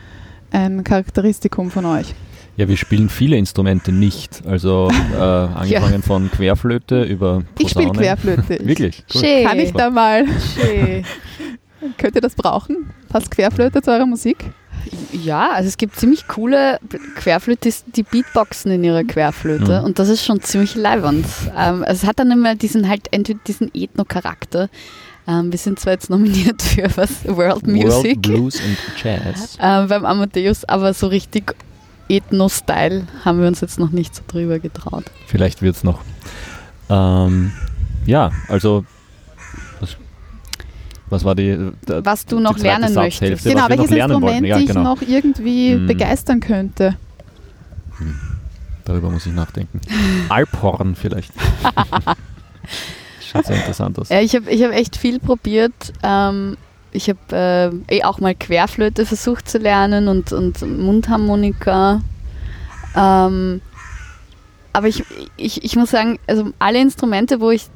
ein 0.50 0.84
Charakteristikum 0.84 1.70
von 1.70 1.84
euch. 1.86 2.14
Ja, 2.56 2.68
wir 2.68 2.76
spielen 2.76 3.08
viele 3.08 3.36
Instrumente 3.36 3.92
nicht. 3.92 4.42
Also 4.46 4.88
äh, 5.14 5.20
angefangen 5.20 6.02
von 6.02 6.30
Querflöte 6.30 7.02
über 7.04 7.42
Posaune. 7.54 7.56
Ich 7.58 7.70
spiele 7.70 7.90
Querflöte. 7.92 8.54
Ich- 8.60 8.66
Wirklich? 8.66 9.04
Cool. 9.14 9.20
Schön. 9.20 9.46
Kann 9.46 9.58
ich 9.60 9.72
da 9.72 9.90
mal, 9.90 10.24
Schön. 10.56 11.04
könnt 11.98 12.16
ihr 12.16 12.20
das 12.20 12.34
brauchen? 12.34 12.90
Passt 13.08 13.30
Querflöte 13.30 13.80
zu 13.82 13.90
eurer 13.92 14.06
Musik? 14.06 14.38
Ja, 15.12 15.50
also 15.50 15.68
es 15.68 15.76
gibt 15.76 15.96
ziemlich 15.96 16.26
coole 16.28 16.78
Querflötisten, 17.16 17.92
die 17.92 18.04
Beatboxen 18.04 18.70
in 18.72 18.84
ihrer 18.84 19.04
Querflöte 19.04 19.80
Mhm. 19.80 19.84
und 19.86 19.98
das 19.98 20.08
ist 20.08 20.24
schon 20.24 20.40
ziemlich 20.40 20.74
leibend. 20.76 21.26
Ähm, 21.56 21.84
es 21.86 22.04
hat 22.06 22.18
dann 22.18 22.30
immer 22.30 22.54
diesen 22.54 22.88
halt 22.88 23.08
entweder 23.10 23.40
diesen 23.46 23.70
Ethno-Charakter. 23.74 24.68
Ähm, 25.28 25.52
wir 25.52 25.58
sind 25.58 25.78
zwar 25.78 25.92
jetzt 25.92 26.08
nominiert 26.10 26.62
für 26.62 26.88
was 26.96 27.24
World 27.26 27.66
Music 27.66 28.16
World 28.16 28.22
Blues 28.22 28.60
and 28.60 28.78
Jazz. 29.02 29.58
ähm, 29.62 29.86
beim 29.88 30.04
Amadeus, 30.06 30.64
aber 30.64 30.94
so 30.94 31.06
richtig 31.08 31.54
Ethno-Style 32.08 33.06
haben 33.24 33.40
wir 33.40 33.46
uns 33.48 33.60
jetzt 33.60 33.78
noch 33.78 33.90
nicht 33.90 34.14
so 34.14 34.22
drüber 34.26 34.58
getraut. 34.58 35.04
Vielleicht 35.26 35.60
wird 35.60 35.76
es 35.76 35.84
noch. 35.84 36.00
Ähm, 36.88 37.52
ja, 38.06 38.32
also 38.48 38.84
was, 41.10 41.24
war 41.24 41.34
die, 41.34 41.72
der, 41.86 42.04
Was 42.04 42.26
du 42.26 42.38
noch 42.38 42.58
lernen 42.58 42.92
möchtest. 42.92 43.44
genau, 43.44 43.68
welches 43.68 43.90
Instrument 43.90 44.22
wollten. 44.22 44.44
Ja, 44.44 44.58
dich 44.58 44.66
genau. 44.66 44.82
noch 44.94 45.00
irgendwie 45.02 45.74
Mm. 45.74 45.86
begeistern 45.86 46.40
könnte? 46.40 46.96
Darüber 48.84 49.10
muss 49.10 49.24
ich 49.24 49.32
nachdenken. 49.32 49.80
Alphorn 50.28 50.94
vielleicht. 50.94 51.32
Schaut 53.30 53.46
sehr 53.46 53.56
interessant 53.56 53.98
aus. 53.98 54.08
Ja, 54.08 54.20
ich 54.20 54.34
habe 54.34 54.50
ich 54.50 54.62
hab 54.62 54.72
echt 54.72 54.96
viel 54.96 55.18
probiert. 55.18 55.72
Ähm, 56.02 56.56
ich 56.92 57.08
habe 57.10 57.72
äh, 57.90 57.96
eh 57.96 58.04
auch 58.04 58.18
mal 58.20 58.34
Querflöte 58.34 59.04
versucht 59.06 59.48
zu 59.48 59.58
lernen 59.58 60.08
und, 60.08 60.32
und 60.32 60.62
Mundharmonika. 60.62 62.00
Ähm, 62.96 63.60
aber 64.72 64.88
ich, 64.88 65.02
ich, 65.36 65.64
ich 65.64 65.76
muss 65.76 65.90
sagen, 65.90 66.18
also 66.26 66.50
alle 66.58 66.80
Instrumente, 66.80 67.40
wo 67.40 67.50
ich, 67.50 67.66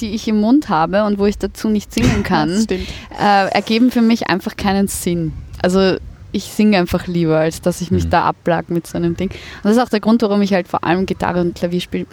die 0.00 0.10
ich 0.14 0.26
im 0.28 0.40
Mund 0.40 0.68
habe 0.68 1.04
und 1.04 1.18
wo 1.18 1.26
ich 1.26 1.38
dazu 1.38 1.68
nicht 1.68 1.92
singen 1.92 2.22
kann, 2.24 2.66
äh, 2.70 3.48
ergeben 3.50 3.90
für 3.90 4.02
mich 4.02 4.28
einfach 4.28 4.56
keinen 4.56 4.88
Sinn. 4.88 5.32
Also 5.62 5.96
ich 6.32 6.44
singe 6.44 6.78
einfach 6.78 7.06
lieber, 7.06 7.38
als 7.38 7.60
dass 7.60 7.80
ich 7.82 7.90
mich 7.90 8.04
Mhm. 8.06 8.10
da 8.10 8.22
abplag 8.24 8.70
mit 8.70 8.86
so 8.86 8.96
einem 8.96 9.16
Ding. 9.16 9.28
Und 9.30 9.64
das 9.64 9.72
ist 9.76 9.82
auch 9.82 9.90
der 9.90 10.00
Grund, 10.00 10.22
warum 10.22 10.40
ich 10.40 10.54
halt 10.54 10.66
vor 10.66 10.82
allem 10.82 11.04
Gitarre 11.04 11.40
und 11.42 11.54
Klavier 11.54 11.80
spiele, 11.80 12.06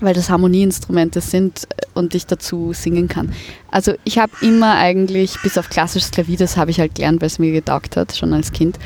weil 0.00 0.14
das 0.14 0.30
Harmonieinstrumente 0.30 1.20
sind 1.20 1.64
äh, 1.70 1.86
und 1.94 2.14
ich 2.14 2.26
dazu 2.26 2.72
singen 2.72 3.08
kann. 3.08 3.32
Also 3.70 3.92
ich 4.04 4.18
habe 4.18 4.32
immer 4.40 4.74
eigentlich, 4.74 5.36
bis 5.42 5.58
auf 5.58 5.68
klassisches 5.70 6.10
Klavier, 6.10 6.38
das 6.38 6.56
habe 6.56 6.70
ich 6.70 6.80
halt 6.80 6.94
gelernt, 6.94 7.20
weil 7.20 7.26
es 7.28 7.38
mir 7.38 7.52
getaugt 7.52 7.96
hat, 7.96 8.16
schon 8.16 8.32
als 8.32 8.52
Kind. 8.52 8.78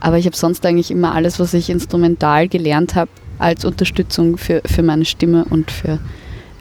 Aber 0.00 0.18
ich 0.18 0.26
habe 0.26 0.36
sonst 0.36 0.64
eigentlich 0.66 0.90
immer 0.90 1.14
alles, 1.14 1.38
was 1.38 1.54
ich 1.54 1.70
instrumental 1.70 2.48
gelernt 2.48 2.94
habe, 2.94 3.10
als 3.38 3.64
Unterstützung 3.64 4.36
für, 4.36 4.62
für 4.66 4.82
meine 4.82 5.04
Stimme 5.04 5.44
und 5.44 5.70
für 5.70 5.98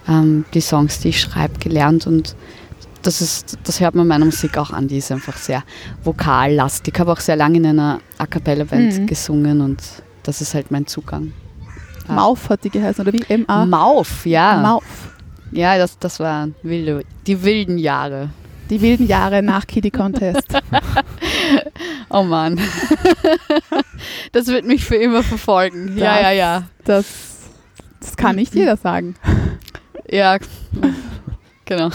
ähm, 0.08 0.46
die 0.54 0.62
Songs, 0.62 1.00
die 1.00 1.10
ich 1.10 1.20
schreibe, 1.22 1.58
gelernt. 1.60 2.06
Und 2.08 2.36
das, 3.02 3.22
ist, 3.22 3.58
das 3.64 3.80
hört 3.80 3.96
man 3.96 4.08
meiner 4.08 4.26
Musik 4.26 4.58
auch 4.58 4.72
an. 4.72 4.88
Die 4.88 4.98
ist 4.98 5.12
einfach 5.12 5.38
sehr 5.38 5.64
vokallastig. 6.04 6.94
Ich 6.96 7.00
habe 7.00 7.12
auch 7.12 7.20
sehr 7.20 7.36
lange 7.36 7.58
in 7.58 7.66
einer 7.66 8.00
A 8.18 8.28
Cappella-Band 8.28 9.00
Mhm. 9.00 9.08
gesungen 9.08 9.62
und 9.62 9.82
das 10.24 10.42
ist 10.42 10.54
halt 10.54 10.70
mein 10.70 10.86
Zugang. 10.86 11.34
Mauf 12.16 12.50
hat 12.50 12.64
die 12.64 12.70
geheißen, 12.70 13.02
oder 13.08 13.14
wie? 13.14 13.24
M-A? 13.28 13.66
Mauf, 13.66 14.26
ja. 14.26 14.58
Mauf. 14.62 14.84
Ja, 15.52 15.78
das, 15.78 15.98
das 16.00 16.20
waren 16.20 16.56
wilde, 16.64 17.04
die 17.28 17.44
wilden 17.44 17.78
Jahre. 17.78 18.30
Die 18.70 18.82
wilden 18.82 19.06
Jahre 19.06 19.42
nach 19.44 19.68
Kitty 19.68 19.92
Contest. 19.92 20.48
Oh 22.14 22.24
Mann. 22.24 22.60
das 24.34 24.48
wird 24.48 24.66
mich 24.66 24.84
für 24.84 24.96
immer 24.96 25.24
verfolgen. 25.24 25.98
Ja, 25.98 26.14
Das- 26.16 26.22
ja, 26.24 26.32
ja. 26.32 26.64
Das, 26.84 27.06
das 28.02 28.18
kann 28.18 28.36
nicht 28.36 28.54
jeder 28.54 28.76
sagen. 28.76 29.16
Ja, 30.10 30.38
genau. 31.66 31.90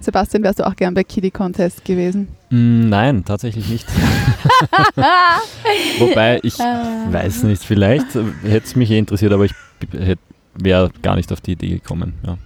Sebastian, 0.00 0.42
wärst 0.42 0.58
du 0.60 0.66
auch 0.66 0.76
gern 0.76 0.94
bei 0.94 1.04
Kitty 1.04 1.30
Contest 1.30 1.84
gewesen? 1.84 2.28
Mm, 2.54 2.88
Nein, 2.88 3.24
tatsächlich 3.24 3.68
nicht. 3.68 3.86
Wobei, 5.98 6.38
ich 6.42 6.58
weiß 6.58 7.42
nicht, 7.44 7.62
vielleicht 7.64 8.14
hätte 8.14 8.64
es 8.66 8.76
mich 8.76 8.90
eh 8.90 8.98
interessiert, 8.98 9.32
aber 9.32 9.44
ich 9.44 9.54
wäre 10.54 10.90
gar 11.02 11.16
nicht 11.16 11.32
auf 11.32 11.40
die 11.40 11.52
Idee 11.52 11.70
gekommen. 11.70 12.14
Ja. 12.24 12.38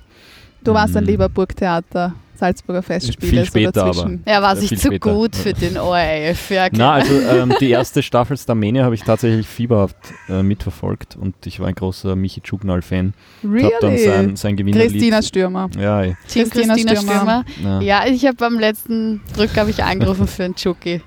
Du 0.64 0.72
warst 0.74 0.94
dann 0.96 1.04
Mhm. 1.04 1.11
lieber 1.11 1.28
Burgtheater, 1.28 2.14
Salzburger 2.39 2.82
Festspiele. 2.82 3.30
Viel 3.30 3.41
so 3.41 3.47
später 3.47 3.72
dazwischen. 3.72 4.22
Er 4.24 4.43
war 4.43 4.55
Ja, 4.55 4.61
sich 4.61 4.70
zu 4.78 4.86
später. 4.86 5.12
gut 5.12 5.34
für 5.36 5.53
den 5.53 5.76
ORF. 5.76 6.51
Ja, 6.51 6.68
Na, 6.72 6.93
also 6.93 7.12
ähm, 7.20 7.53
die 7.61 7.70
erste 7.70 8.03
Staffel 8.03 8.36
Starmania 8.36 8.84
habe 8.84 8.95
ich 8.95 9.03
tatsächlich 9.03 9.47
fieberhaft 9.47 9.97
äh, 10.28 10.43
mitverfolgt 10.43 11.16
und 11.20 11.34
ich 11.47 11.59
war 11.61 11.66
ein 11.68 11.74
großer 11.74 12.14
Michi 12.16 12.41
Tschugnal-Fan. 12.41 13.14
Ich 13.43 13.64
habe 13.64 13.72
dann 13.80 13.91
Really? 13.91 14.05
sein, 14.05 14.36
sein 14.36 14.57
Gewinnerlied. 14.57 14.93
Christina 14.93 15.22
Stürmer. 15.22 15.68
Ja. 15.78 16.03
Team 16.03 16.14
Christina 16.51 16.74
Christina, 16.74 16.97
Stürmer. 16.97 17.45
Stürmer. 17.51 17.82
ja. 17.82 18.05
Ja, 18.05 18.12
ich 18.12 18.24
habe 18.26 18.36
beim 18.36 18.59
letzten 18.59 19.20
Drück 19.36 19.57
habe 19.57 19.70
ich 19.70 19.82
angerufen 19.82 20.26
für 20.26 20.45
einen 20.45 20.55
Chucky. 20.55 21.01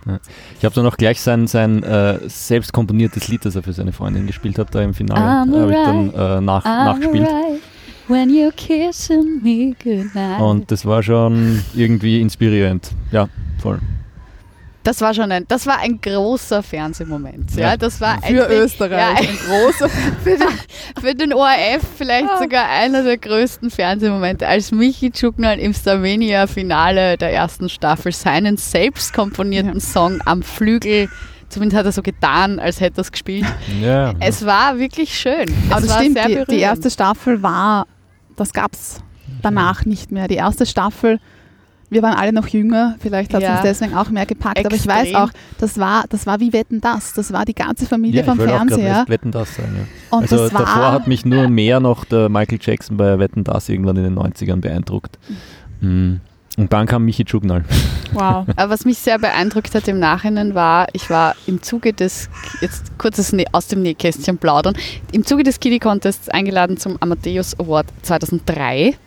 Ich 0.59 0.65
habe 0.65 0.75
dann 0.75 0.85
auch 0.85 0.97
gleich 0.97 1.21
sein, 1.21 1.47
sein 1.47 1.83
äh, 1.83 2.19
selbst 2.27 2.73
komponiertes 2.73 3.27
Lied, 3.29 3.45
das 3.45 3.55
er 3.55 3.63
für 3.63 3.73
seine 3.73 3.93
Freundin 3.93 4.27
gespielt 4.27 4.59
hat, 4.59 4.75
da 4.75 4.81
im 4.81 4.93
Finale, 4.93 5.49
I'm 5.49 5.59
habe 5.61 5.71
ich 5.71 5.77
dann 5.77 6.37
äh, 6.37 6.41
nach, 6.41 6.65
nachgespielt. 6.65 7.27
When 8.11 8.29
you're 8.29 8.51
kissing 8.51 9.41
me 9.41 9.73
goodnight. 9.83 10.41
Und 10.41 10.69
das 10.71 10.85
war 10.85 11.01
schon 11.01 11.63
irgendwie 11.73 12.19
inspirierend. 12.21 12.89
Ja, 13.11 13.27
voll. 13.61 13.79
das 14.83 14.99
war 14.99 15.13
schon 15.13 15.31
ein, 15.31 15.45
das 15.47 15.67
war 15.67 15.77
ein 15.79 16.01
großer 16.01 16.63
Fernsehmoment. 16.63 17.55
Ja, 17.55 17.61
Ja. 17.71 17.77
das 17.77 18.01
war 18.01 18.17
Für 18.21 18.25
eigentlich- 18.47 18.57
Österreich. 18.59 18.91
Ja, 18.91 19.29
ein 19.29 19.37
großer. 19.47 19.89
für, 20.23 20.37
den, 20.37 20.47
für 21.03 21.15
den 21.15 21.33
ORF 21.33 21.83
vielleicht 21.97 22.29
sogar 22.39 22.67
einer 22.67 23.03
der 23.03 23.17
größten 23.17 23.69
Fernsehmomente, 23.69 24.47
als 24.47 24.71
Michi 24.71 25.11
Tschugnal 25.11 25.59
im 25.59 25.73
Starmania-Finale 25.73 27.17
der 27.17 27.31
ersten 27.33 27.69
Staffel 27.69 28.11
seinen 28.11 28.57
selbst 28.57 29.13
komponierten 29.13 29.75
Ja. 29.75 29.79
Song 29.79 30.19
am 30.25 30.41
Flügel, 30.41 31.09
zumindest 31.49 31.77
hat 31.77 31.85
er 31.85 31.91
so 31.91 32.01
getan, 32.01 32.59
als 32.59 32.79
hätte 32.81 32.99
er 32.99 33.01
es 33.01 33.11
gespielt. 33.11 33.45
Ja, 33.81 34.13
Es 34.19 34.43
war 34.45 34.79
wirklich 34.79 35.13
schön. 35.17 35.45
Aber 35.69 35.79
es 35.81 35.85
das 35.85 35.89
war 35.89 35.99
stimmt, 35.99 36.13
sehr 36.17 36.25
die, 36.27 36.33
berührend. 36.33 36.51
die 36.51 36.59
erste 36.59 36.89
Staffel 36.89 37.43
war, 37.43 37.85
das 38.41 38.53
gab 38.53 38.73
es 38.73 39.01
danach 39.41 39.85
nicht 39.85 40.11
mehr. 40.11 40.27
Die 40.27 40.35
erste 40.35 40.65
Staffel, 40.65 41.19
wir 41.89 42.01
waren 42.01 42.13
alle 42.17 42.31
noch 42.33 42.47
jünger, 42.47 42.95
vielleicht 42.99 43.33
hat 43.33 43.41
es 43.41 43.47
Ja. 43.47 43.53
uns 43.55 43.63
deswegen 43.63 43.95
auch 43.95 44.09
mehr 44.09 44.25
gepackt, 44.25 44.65
aber 44.65 44.75
ich 44.75 44.87
weiß 44.87 45.07
Extrem. 45.09 45.21
auch, 45.23 45.29
das 45.59 45.77
war, 45.77 46.05
das 46.09 46.25
war 46.25 46.39
wie 46.39 46.53
Wetten 46.53 46.79
das. 46.81 47.13
Das 47.13 47.33
war 47.33 47.43
die 47.45 47.53
ganze 47.53 47.85
Familie 47.85 48.21
ja, 48.21 48.25
vom 48.25 48.39
auch 48.39 48.43
Fernseher. 48.43 48.87
erst 48.87 49.09
Wetten, 49.09 49.31
das 49.31 49.55
sagen. 49.55 49.75
Ja. 49.77 50.17
Und 50.17 50.23
Also 50.23 50.37
das 50.37 50.53
war, 50.53 50.61
davor 50.65 50.91
hat 50.93 51.07
mich 51.07 51.25
nur 51.25 51.49
mehr 51.49 51.79
noch 51.79 52.05
der 52.05 52.29
Michael 52.29 52.59
Jackson 52.61 52.97
bei 52.97 53.19
Wetten, 53.19 53.43
das 53.43 53.67
irgendwann 53.69 53.97
in 53.97 54.03
den 54.03 54.15
90ern 54.17 54.61
beeindruckt. 54.61 55.19
Mm. 55.81 56.15
Und 56.57 56.73
dann 56.73 56.85
kam 56.85 57.05
Michi 57.05 57.23
Tschugnal. 57.23 57.63
wow. 58.11 58.45
Aber 58.55 58.69
was 58.69 58.85
mich 58.85 58.97
sehr 58.97 59.17
beeindruckt 59.17 59.73
hat 59.73 59.87
im 59.87 59.99
Nachhinein 59.99 60.53
war, 60.53 60.87
ich 60.93 61.09
war 61.09 61.35
im 61.47 61.61
Zuge 61.61 61.93
des, 61.93 62.29
jetzt 62.59 62.97
kurzes 62.97 63.33
aus 63.53 63.67
dem 63.67 63.81
Nähkästchen 63.81 64.37
plaudern, 64.37 64.75
im 65.11 65.25
Zuge 65.25 65.43
des 65.43 65.59
Kiddie 65.59 65.79
Contests 65.79 66.29
eingeladen 66.29 66.77
zum 66.77 66.97
Amadeus 66.99 67.57
Award 67.59 67.87
2003. 68.01 68.97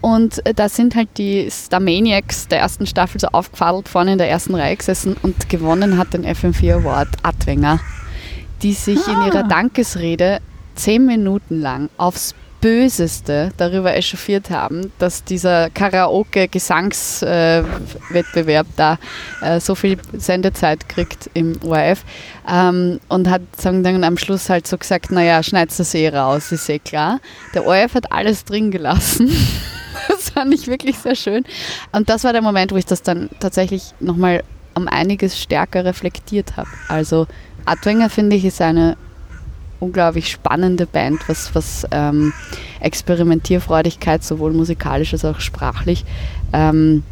Und 0.00 0.44
äh, 0.46 0.54
da 0.54 0.68
sind 0.68 0.94
halt 0.94 1.08
die 1.18 1.48
Starmaniacs 1.50 2.48
der 2.48 2.60
ersten 2.60 2.86
Staffel 2.86 3.20
so 3.20 3.28
aufgefadelt 3.28 3.88
vorne 3.88 4.12
in 4.12 4.18
der 4.18 4.30
ersten 4.30 4.54
Reihe 4.54 4.76
gesessen 4.76 5.16
und 5.22 5.48
gewonnen 5.48 5.98
hat 5.98 6.14
den 6.14 6.24
FM4 6.24 6.80
Award 6.80 7.08
Adwenger, 7.22 7.80
die 8.62 8.72
sich 8.72 9.06
in 9.06 9.22
ihrer 9.26 9.42
Dankesrede 9.42 10.40
zehn 10.74 11.06
Minuten 11.06 11.60
lang 11.60 11.88
aufs 11.96 12.34
Böseste 12.60 13.52
darüber 13.56 13.94
echauffiert 13.94 14.50
haben, 14.50 14.92
dass 14.98 15.24
dieser 15.24 15.70
Karaoke-Gesangswettbewerb 15.70 18.66
da 18.76 18.98
äh, 19.40 19.58
so 19.60 19.74
viel 19.74 19.96
Sendezeit 20.12 20.86
kriegt 20.88 21.30
im 21.34 21.58
ORF 21.62 22.04
ähm, 22.50 23.00
und 23.08 23.30
hat 23.30 23.42
dann 23.62 24.04
am 24.04 24.18
Schluss 24.18 24.48
halt 24.48 24.66
so 24.66 24.78
gesagt, 24.78 25.10
naja, 25.10 25.42
schneid's 25.42 25.76
das 25.76 25.92
eh 25.94 26.08
raus, 26.08 26.50
ist 26.52 26.68
eh 26.68 26.78
klar. 26.78 27.20
Der 27.54 27.66
ORF 27.66 27.94
hat 27.94 28.12
alles 28.12 28.44
drin 28.44 28.70
gelassen. 28.70 29.30
Das 30.08 30.28
fand 30.30 30.52
ich 30.52 30.66
wirklich 30.66 30.98
sehr 30.98 31.14
schön. 31.14 31.44
Und 31.90 32.10
das 32.10 32.24
war 32.24 32.34
der 32.34 32.42
Moment, 32.42 32.70
wo 32.70 32.76
ich 32.76 32.84
das 32.84 33.00
dann 33.02 33.30
tatsächlich 33.40 33.94
nochmal 33.98 34.44
um 34.74 34.88
einiges 34.88 35.40
stärker 35.40 35.86
reflektiert 35.86 36.58
habe. 36.58 36.68
Also 36.88 37.26
Adwenger, 37.64 38.10
finde 38.10 38.36
ich, 38.36 38.44
ist 38.44 38.60
eine 38.60 38.98
unglaublich 39.80 40.30
spannende 40.30 40.86
Band, 40.86 41.20
was, 41.28 41.54
was 41.54 41.86
ähm, 41.90 42.32
Experimentierfreudigkeit 42.80 44.24
sowohl 44.24 44.52
musikalisch 44.52 45.12
als 45.12 45.24
auch 45.24 45.40
sprachlich 45.40 46.04
ähm, 46.52 47.02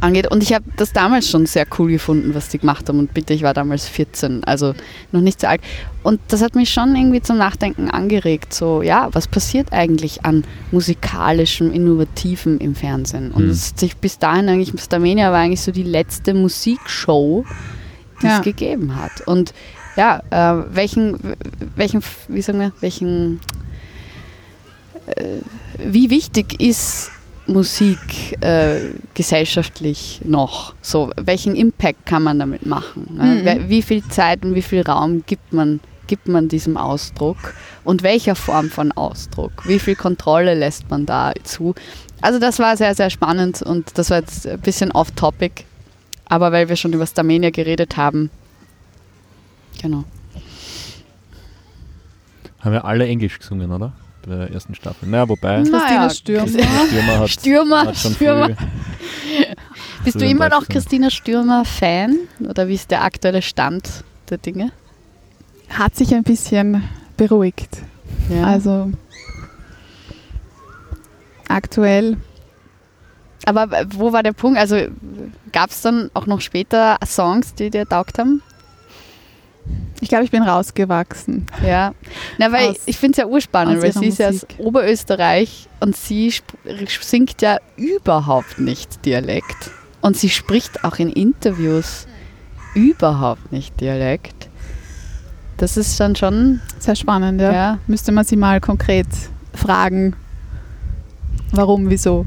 angeht. 0.00 0.30
Und 0.30 0.42
ich 0.42 0.52
habe 0.52 0.64
das 0.76 0.92
damals 0.92 1.28
schon 1.30 1.46
sehr 1.46 1.66
cool 1.78 1.90
gefunden, 1.92 2.34
was 2.34 2.48
die 2.48 2.58
gemacht 2.58 2.88
haben. 2.88 2.98
Und 2.98 3.14
bitte, 3.14 3.32
ich 3.34 3.42
war 3.42 3.54
damals 3.54 3.86
14, 3.88 4.44
also 4.44 4.74
noch 5.12 5.20
nicht 5.20 5.40
so 5.40 5.46
alt. 5.46 5.60
Und 6.02 6.20
das 6.28 6.42
hat 6.42 6.54
mich 6.56 6.70
schon 6.72 6.96
irgendwie 6.96 7.22
zum 7.22 7.38
Nachdenken 7.38 7.88
angeregt. 7.90 8.52
So, 8.52 8.82
ja, 8.82 9.08
was 9.12 9.28
passiert 9.28 9.72
eigentlich 9.72 10.24
an 10.24 10.44
musikalischem, 10.72 11.72
innovativem 11.72 12.58
im 12.58 12.74
Fernsehen? 12.74 13.30
Und 13.30 13.44
Hm. 13.44 13.50
es 13.50 13.70
hat 13.70 13.78
sich 13.80 13.96
bis 13.96 14.18
dahin 14.18 14.48
eigentlich, 14.48 14.72
Starmania 14.82 15.30
war 15.30 15.38
eigentlich 15.38 15.60
so 15.60 15.70
die 15.70 15.84
letzte 15.84 16.34
Musikshow, 16.34 17.44
die 18.20 18.26
Ja. 18.26 18.38
es 18.38 18.42
gegeben 18.44 18.96
hat. 18.96 19.20
Und 19.26 19.54
ja, 19.96 20.22
äh, 20.30 20.64
welchen, 20.74 21.18
welchen, 21.76 22.02
wie 22.28 22.42
sagen 22.42 22.60
wir, 22.60 22.72
welchen, 22.80 23.40
äh, 25.06 25.38
wie 25.78 26.10
wichtig 26.10 26.60
ist 26.60 27.10
Musik 27.46 27.98
äh, 28.40 28.90
gesellschaftlich 29.14 30.20
noch? 30.24 30.74
So, 30.80 31.10
welchen 31.16 31.54
Impact 31.56 32.06
kann 32.06 32.22
man 32.22 32.38
damit 32.38 32.66
machen? 32.66 33.08
Ne? 33.16 33.58
Mhm. 33.58 33.68
Wie 33.68 33.82
viel 33.82 34.06
Zeit 34.08 34.44
und 34.44 34.54
wie 34.54 34.62
viel 34.62 34.82
Raum 34.82 35.24
gibt 35.26 35.52
man, 35.52 35.80
gibt 36.06 36.28
man 36.28 36.48
diesem 36.48 36.76
Ausdruck? 36.76 37.54
Und 37.84 38.02
welcher 38.02 38.36
Form 38.36 38.70
von 38.70 38.92
Ausdruck? 38.92 39.66
Wie 39.66 39.78
viel 39.78 39.96
Kontrolle 39.96 40.54
lässt 40.54 40.88
man 40.88 41.04
da 41.04 41.32
zu? 41.42 41.74
Also 42.20 42.38
das 42.38 42.60
war 42.60 42.76
sehr, 42.76 42.94
sehr 42.94 43.10
spannend 43.10 43.60
und 43.62 43.98
das 43.98 44.10
war 44.10 44.20
jetzt 44.20 44.46
ein 44.46 44.60
bisschen 44.60 44.92
off-topic, 44.92 45.64
aber 46.26 46.52
weil 46.52 46.68
wir 46.68 46.76
schon 46.76 46.92
über 46.92 47.06
Starmania 47.06 47.50
geredet 47.50 47.96
haben, 47.96 48.30
genau. 49.82 50.04
Haben 52.60 52.72
wir 52.72 52.84
alle 52.84 53.06
Englisch 53.06 53.38
gesungen, 53.38 53.70
oder? 53.72 53.92
Bei 54.24 54.36
der 54.36 54.50
ersten 54.52 54.74
Staffel. 54.74 55.08
Naja, 55.08 55.28
wobei. 55.28 55.56
Christina 55.56 55.78
Naja, 55.78 56.10
Stürmer. 56.10 56.44
Christina 56.44 56.86
Stürmer 56.86 57.18
hat, 57.18 57.30
Stürmer, 57.30 57.80
hat 57.86 57.96
schon 57.96 58.14
Stürmer. 58.14 58.48
Bist 60.04 60.20
du 60.20 60.26
immer 60.26 60.48
noch. 60.48 60.68
Christina 60.68 61.10
Stürmer-Fan? 61.10 62.16
Oder 62.48 62.68
wie 62.68 62.74
ist 62.74 62.90
der 62.90 63.02
aktuelle 63.02 63.42
Stand 63.42 64.04
der 64.30 64.38
Dinge? 64.38 64.70
Hat 65.68 65.96
sich 65.96 66.14
ein 66.14 66.22
bisschen 66.22 66.82
beruhigt. 67.16 67.78
Ja. 68.28 68.44
Also 68.44 68.92
aktuell. 71.48 72.16
Aber 73.44 73.68
wo 73.90 74.12
war 74.12 74.22
der 74.22 74.32
Punkt? 74.32 74.58
Also 74.58 74.76
gab 75.52 75.70
es 75.70 75.82
dann 75.82 76.10
auch 76.14 76.26
noch 76.26 76.40
später 76.40 76.96
Songs, 77.04 77.54
die 77.54 77.70
dir 77.70 77.88
taugt 77.88 78.18
haben? 78.18 78.42
Ich 80.00 80.08
glaube, 80.08 80.24
ich 80.24 80.30
bin 80.30 80.42
rausgewachsen. 80.42 81.46
Ja. 81.64 81.94
Na, 82.38 82.50
weil 82.52 82.70
Aus- 82.70 82.80
ich 82.86 82.96
finde 82.98 83.12
es 83.12 83.18
ja 83.18 83.26
urspannend, 83.26 83.80
weil 83.82 83.92
sie 83.92 84.06
ist 84.06 84.18
ja 84.18 84.30
aus. 84.30 84.46
Oberösterreich 84.58 85.68
und 85.80 85.96
sie 85.96 86.34
singt 87.00 87.40
ja 87.40 87.58
überhaupt 87.76 88.58
nicht 88.58 89.04
Dialekt. 89.04 89.70
Und 90.00 90.16
sie 90.16 90.28
spricht 90.28 90.82
auch 90.84 90.98
in 90.98 91.10
Interviews 91.10 92.08
überhaupt 92.74 93.52
nicht 93.52 93.80
Dialekt. 93.80 94.48
Das 95.58 95.76
ist 95.76 96.00
dann 96.00 96.16
schon, 96.16 96.60
Sehr 96.80 96.96
spannend, 96.96 97.40
ja. 97.40 97.52
ja. 97.52 97.78
Müsste 97.86 98.10
man 98.10 98.24
sie 98.24 98.36
mal 98.36 98.60
konkret 98.60 99.06
fragen, 99.54 100.16
warum, 101.52 101.88
wieso, 101.88 102.26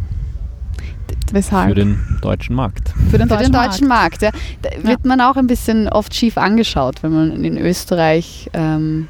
weshalb. 1.32 1.70
Für 1.70 1.76
den 1.76 1.98
deutschen 2.22 2.56
Markt. 2.56 2.90
Für 3.10 3.18
den 3.18 3.28
Für 3.28 3.36
deutschen, 3.36 3.52
den 3.52 3.62
deutschen 3.62 3.88
Markt, 3.88 4.22
ja. 4.22 4.32
Da 4.62 4.70
Ja. 4.70 4.84
wird 4.84 5.06
man 5.06 5.22
auch 5.22 5.36
ein 5.36 5.48
bisschen 5.48 5.88
oft 5.90 6.14
schief 6.14 6.38
angeschaut, 6.38 7.04
wenn 7.04 7.12
man 7.14 7.44
in 7.44 7.58
Österreich 7.58 8.50
ähm, 8.54 9.08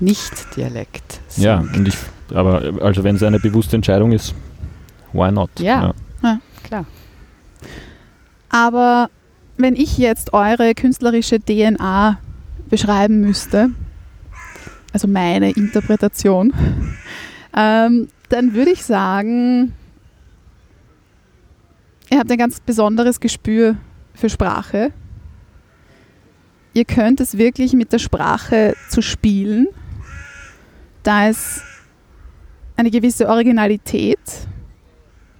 nicht 0.00 0.56
Dialekt 0.56 1.20
singt. 1.28 1.44
Ja, 1.44 1.58
und 1.58 1.88
ich, 1.88 1.96
aber 2.34 2.62
also 2.82 3.04
wenn 3.04 3.16
es 3.16 3.22
eine 3.22 3.38
bewusste 3.40 3.76
Entscheidung 3.76 4.12
ist, 4.12 4.34
why 5.12 5.30
not? 5.30 5.50
Ja. 5.58 5.94
klar. 6.62 6.84
Aber 8.50 9.10
wenn 9.56 9.74
ich 9.76 9.98
jetzt 9.98 10.32
eure 10.32 10.74
künstlerische 10.74 11.40
DNA 11.40 12.18
beschreiben 12.68 13.20
müsste, 13.20 13.70
also 14.92 15.08
meine 15.08 15.50
Interpretation, 15.50 16.52
ähm, 17.56 18.08
dann 18.28 18.54
würde 18.54 18.70
ich 18.70 18.84
sagen, 18.84 19.72
ihr 22.14 22.20
habt 22.20 22.30
ein 22.30 22.38
ganz 22.38 22.60
besonderes 22.60 23.18
Gespür 23.18 23.76
für 24.14 24.30
Sprache. 24.30 24.92
Ihr 26.72 26.84
könnt 26.84 27.20
es 27.20 27.36
wirklich 27.36 27.72
mit 27.72 27.92
der 27.92 27.98
Sprache 27.98 28.74
zu 28.88 29.02
spielen. 29.02 29.66
Da 31.02 31.28
ist 31.28 31.62
eine 32.76 32.92
gewisse 32.92 33.28
Originalität, 33.28 34.20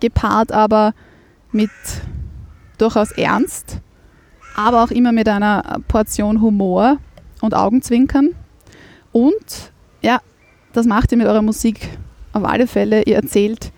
gepaart 0.01 0.51
aber 0.51 0.95
mit 1.53 1.71
durchaus 2.79 3.13
ernst, 3.13 3.79
aber 4.57 4.83
auch 4.83 4.91
immer 4.91 5.13
mit 5.13 5.29
einer 5.29 5.81
Portion 5.87 6.41
Humor 6.41 6.99
und 7.41 7.55
Augenzwinkern. 7.55 8.31
Und 9.13 9.73
ja, 10.03 10.21
das 10.73 10.87
macht 10.87 11.13
ihr 11.13 11.19
mit 11.19 11.29
eurer 11.29 11.43
Musik 11.43 11.89
auf 12.33 12.45
alle 12.45 12.67
Fälle. 12.67 13.05
Ihr 13.05 13.15
erzählt 13.15 13.71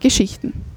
Geschichten. 0.00 0.69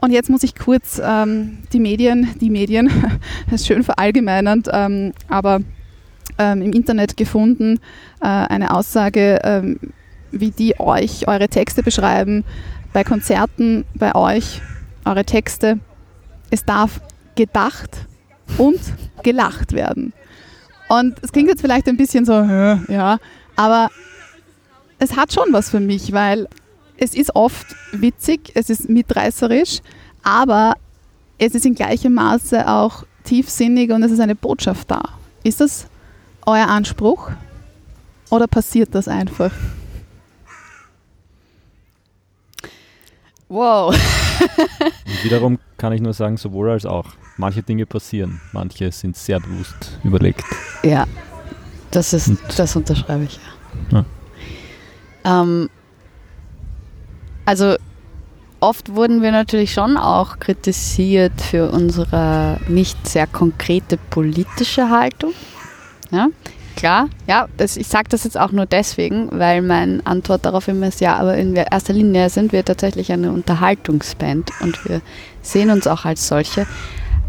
Und 0.00 0.12
jetzt 0.12 0.30
muss 0.30 0.42
ich 0.42 0.54
kurz 0.54 1.00
ähm, 1.04 1.58
die 1.72 1.80
Medien, 1.80 2.28
die 2.40 2.50
Medien, 2.50 2.88
das 3.50 3.62
ist 3.62 3.66
schön 3.66 3.82
verallgemeinernd, 3.82 4.68
ähm, 4.72 5.12
aber 5.28 5.60
ähm, 6.38 6.62
im 6.62 6.72
Internet 6.72 7.16
gefunden, 7.16 7.80
äh, 8.20 8.26
eine 8.26 8.74
Aussage, 8.74 9.40
ähm, 9.42 9.78
wie 10.30 10.50
die 10.50 10.78
euch 10.78 11.26
eure 11.26 11.48
Texte 11.48 11.82
beschreiben, 11.82 12.44
bei 12.92 13.02
Konzerten, 13.02 13.84
bei 13.94 14.14
euch, 14.14 14.60
eure 15.04 15.24
Texte. 15.24 15.80
Es 16.50 16.64
darf 16.64 17.00
gedacht 17.34 17.90
und 18.56 18.80
gelacht 19.22 19.72
werden. 19.72 20.12
Und 20.88 21.16
es 21.22 21.32
klingt 21.32 21.48
jetzt 21.48 21.60
vielleicht 21.60 21.88
ein 21.88 21.96
bisschen 21.96 22.24
so, 22.24 22.32
ja, 22.32 23.18
aber 23.56 23.90
es 24.98 25.16
hat 25.16 25.32
schon 25.32 25.52
was 25.52 25.70
für 25.70 25.80
mich, 25.80 26.12
weil 26.12 26.48
es 26.98 27.14
ist 27.14 27.34
oft 27.34 27.66
witzig, 27.92 28.52
es 28.54 28.70
ist 28.70 28.88
mitreißerisch, 28.88 29.80
aber 30.22 30.74
es 31.38 31.54
ist 31.54 31.64
in 31.64 31.74
gleichem 31.74 32.14
Maße 32.14 32.68
auch 32.68 33.04
tiefsinnig 33.24 33.90
und 33.92 34.02
es 34.02 34.10
ist 34.12 34.20
eine 34.20 34.34
Botschaft 34.34 34.90
da. 34.90 35.00
Ist 35.44 35.60
das 35.60 35.86
euer 36.46 36.66
Anspruch 36.66 37.30
oder 38.30 38.46
passiert 38.46 38.94
das 38.94 39.06
einfach? 39.08 39.52
Wow. 43.48 43.94
Und 45.06 45.24
wiederum 45.24 45.58
kann 45.78 45.92
ich 45.92 46.00
nur 46.00 46.12
sagen, 46.12 46.36
sowohl 46.36 46.70
als 46.70 46.84
auch. 46.84 47.06
Manche 47.38 47.62
Dinge 47.62 47.86
passieren, 47.86 48.40
manche 48.52 48.90
sind 48.90 49.16
sehr 49.16 49.38
bewusst 49.40 49.96
überlegt. 50.02 50.42
Ja, 50.82 51.06
das 51.92 52.12
ist, 52.12 52.28
Und- 52.28 52.40
das 52.56 52.74
unterschreibe 52.76 53.24
ich. 53.24 53.38
Ja. 53.90 54.04
Ähm, 55.24 55.70
also 57.48 57.76
oft 58.60 58.94
wurden 58.94 59.22
wir 59.22 59.32
natürlich 59.32 59.72
schon 59.72 59.96
auch 59.96 60.38
kritisiert 60.38 61.40
für 61.40 61.70
unsere 61.70 62.60
nicht 62.68 63.08
sehr 63.08 63.26
konkrete 63.26 63.96
politische 63.96 64.90
Haltung. 64.90 65.32
Ja, 66.10 66.26
klar. 66.76 67.08
Ja, 67.26 67.48
das, 67.56 67.78
ich 67.78 67.86
sage 67.86 68.10
das 68.10 68.24
jetzt 68.24 68.38
auch 68.38 68.52
nur 68.52 68.66
deswegen, 68.66 69.30
weil 69.32 69.62
meine 69.62 70.04
Antwort 70.04 70.44
darauf 70.44 70.68
immer 70.68 70.88
ist, 70.88 71.00
ja, 71.00 71.16
aber 71.16 71.38
in 71.38 71.56
erster 71.56 71.94
Linie 71.94 72.28
sind 72.28 72.52
wir 72.52 72.66
tatsächlich 72.66 73.10
eine 73.12 73.32
Unterhaltungsband 73.32 74.50
und 74.60 74.86
wir 74.86 75.00
sehen 75.40 75.70
uns 75.70 75.86
auch 75.86 76.04
als 76.04 76.28
solche. 76.28 76.66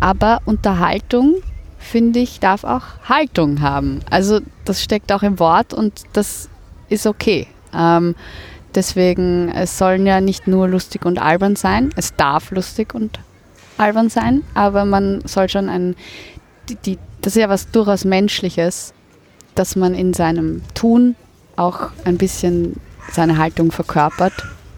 Aber 0.02 0.42
Unterhaltung, 0.44 1.36
finde 1.78 2.20
ich, 2.20 2.42
darf 2.42 2.66
auch 2.66 2.84
Haltung 3.08 3.62
haben. 3.62 4.02
Also 4.10 4.42
das 4.66 4.84
steckt 4.84 5.14
auch 5.14 5.24
im 5.24 5.40
Wort 5.40 5.74
und 5.74 5.94
das 6.12 6.50
ist 6.90 7.08
okay. 7.08 7.48
Ähm, 7.74 8.16
deswegen, 8.76 9.50
es 9.50 9.78
sollen 9.78 10.06
ja 10.06 10.22
nicht 10.22 10.48
nur 10.48 10.68
lustig 10.68 11.06
und 11.06 11.20
albern 11.20 11.56
sein, 11.56 11.92
es 11.96 12.16
darf 12.16 12.52
lustig 12.52 12.94
und 12.94 13.20
albern 13.78 14.10
sein, 14.10 14.44
aber 14.54 14.86
man 14.86 15.22
soll 15.26 15.50
schon 15.50 15.70
ein, 15.70 15.96
die, 16.68 16.76
die, 16.76 16.98
das 17.22 17.36
ist 17.36 17.42
ja 17.42 17.50
was 17.50 17.72
durchaus 17.72 18.06
Menschliches, 18.06 18.94
dass 19.56 19.76
man 19.76 19.94
in 19.94 20.14
seinem 20.14 20.62
Tun 20.74 21.16
auch 21.56 21.90
ein 22.06 22.18
bisschen 22.18 22.76
seine 23.12 23.38
Haltung 23.38 23.72
verkörpert, 23.72 24.34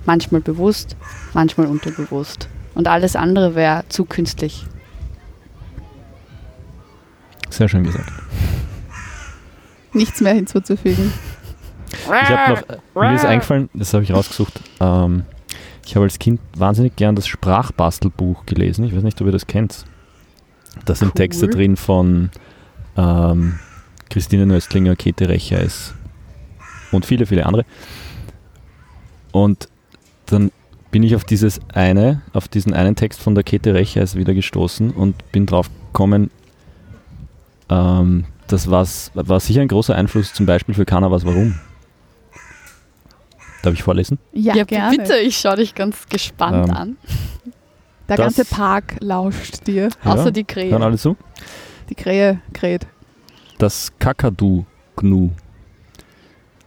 manchmal 0.06 0.42
bewusst, 0.42 0.96
manchmal 1.34 1.68
unterbewusst. 1.68 2.48
Und 2.74 2.88
alles 2.88 3.16
andere 3.16 3.56
wäre 3.56 3.84
zu 3.90 4.06
künstlich. 4.06 4.66
Sehr 7.50 7.68
schön 7.68 7.84
gesagt. 7.84 8.12
Nichts 9.94 10.22
mehr 10.22 10.34
hinzuzufügen. 10.34 11.12
Ich 11.94 12.08
habe 12.10 12.62
noch, 12.94 13.02
mir 13.02 13.16
ist 13.16 13.26
eingefallen, 13.26 13.70
das 13.74 13.94
habe 13.94 14.04
ich 14.04 14.14
rausgesucht. 14.14 14.62
Ähm, 14.80 15.24
ich 15.86 15.96
habe 15.96 16.06
als 16.06 16.20
Kind 16.20 16.40
wahnsinnig 16.56 16.96
gern 16.96 17.16
das 17.16 17.28
Sprachbastelbuch 17.28 18.46
gelesen. 18.46 18.86
Ich 18.86 18.96
weiß 18.96 19.04
nicht, 19.04 19.20
ob 19.22 19.28
ihr 19.28 19.34
das 19.34 19.48
kennt. 19.48 19.86
Da 20.86 20.96
sind 20.96 21.10
Cool. 21.10 21.16
Texte 21.16 21.48
drin 21.48 21.76
von 21.76 22.30
ähm, 22.98 23.60
Christine 24.10 24.46
Nöstlinger, 24.46 24.96
Käthe 24.96 25.28
Recheis 25.28 25.94
und 26.92 27.06
viele, 27.06 27.26
viele 27.26 27.46
andere. 27.46 27.66
Und 29.32 29.70
dann 30.28 30.52
bin 30.92 31.04
ich 31.04 31.16
auf 31.16 31.24
dieses 31.24 31.60
eine, 31.74 32.22
auf 32.34 32.48
diesen 32.48 32.74
einen 32.74 32.96
Text 32.96 33.22
von 33.22 33.36
der 33.36 33.44
Käthe 33.44 33.74
Recheis 33.74 34.16
wieder 34.16 34.34
gestoßen 34.34 34.92
und 34.92 35.32
bin 35.32 35.46
drauf 35.46 35.70
gekommen, 35.88 36.30
ähm, 37.70 38.26
das 38.48 38.70
war 38.70 38.86
sicher 39.40 39.62
ein 39.62 39.70
großer 39.70 39.96
Einfluss 39.96 40.34
zum 40.34 40.46
Beispiel 40.46 40.76
für 40.76 40.86
was 40.86 41.26
warum. 41.26 41.56
Darf 43.64 43.74
ich 43.74 43.84
vorlesen? 43.84 44.18
Ja, 44.34 44.56
Ja, 44.56 44.64
gerne. 44.64 44.98
bitte, 44.98 45.18
ich 45.18 45.38
schaue 45.38 45.58
dich 45.58 45.76
ganz 45.76 46.08
gespannt 46.10 46.70
Ähm, 46.70 46.76
an. 46.76 46.98
Der 48.10 48.18
ganze 48.18 48.44
Park 48.46 48.96
lauscht 49.00 49.68
dir. 49.68 49.90
Außer 50.04 50.26
Ja, 50.26 50.32
die 50.32 50.44
Krähe. 50.44 50.72
Hören 50.72 50.84
alle 50.84 50.98
zu? 50.98 51.16
Die 51.90 51.96
Krähe 51.96 52.42
kräht. 52.54 52.88
Das 53.58 53.92
Kakadu 54.00 54.66
Gnu. 54.98 55.30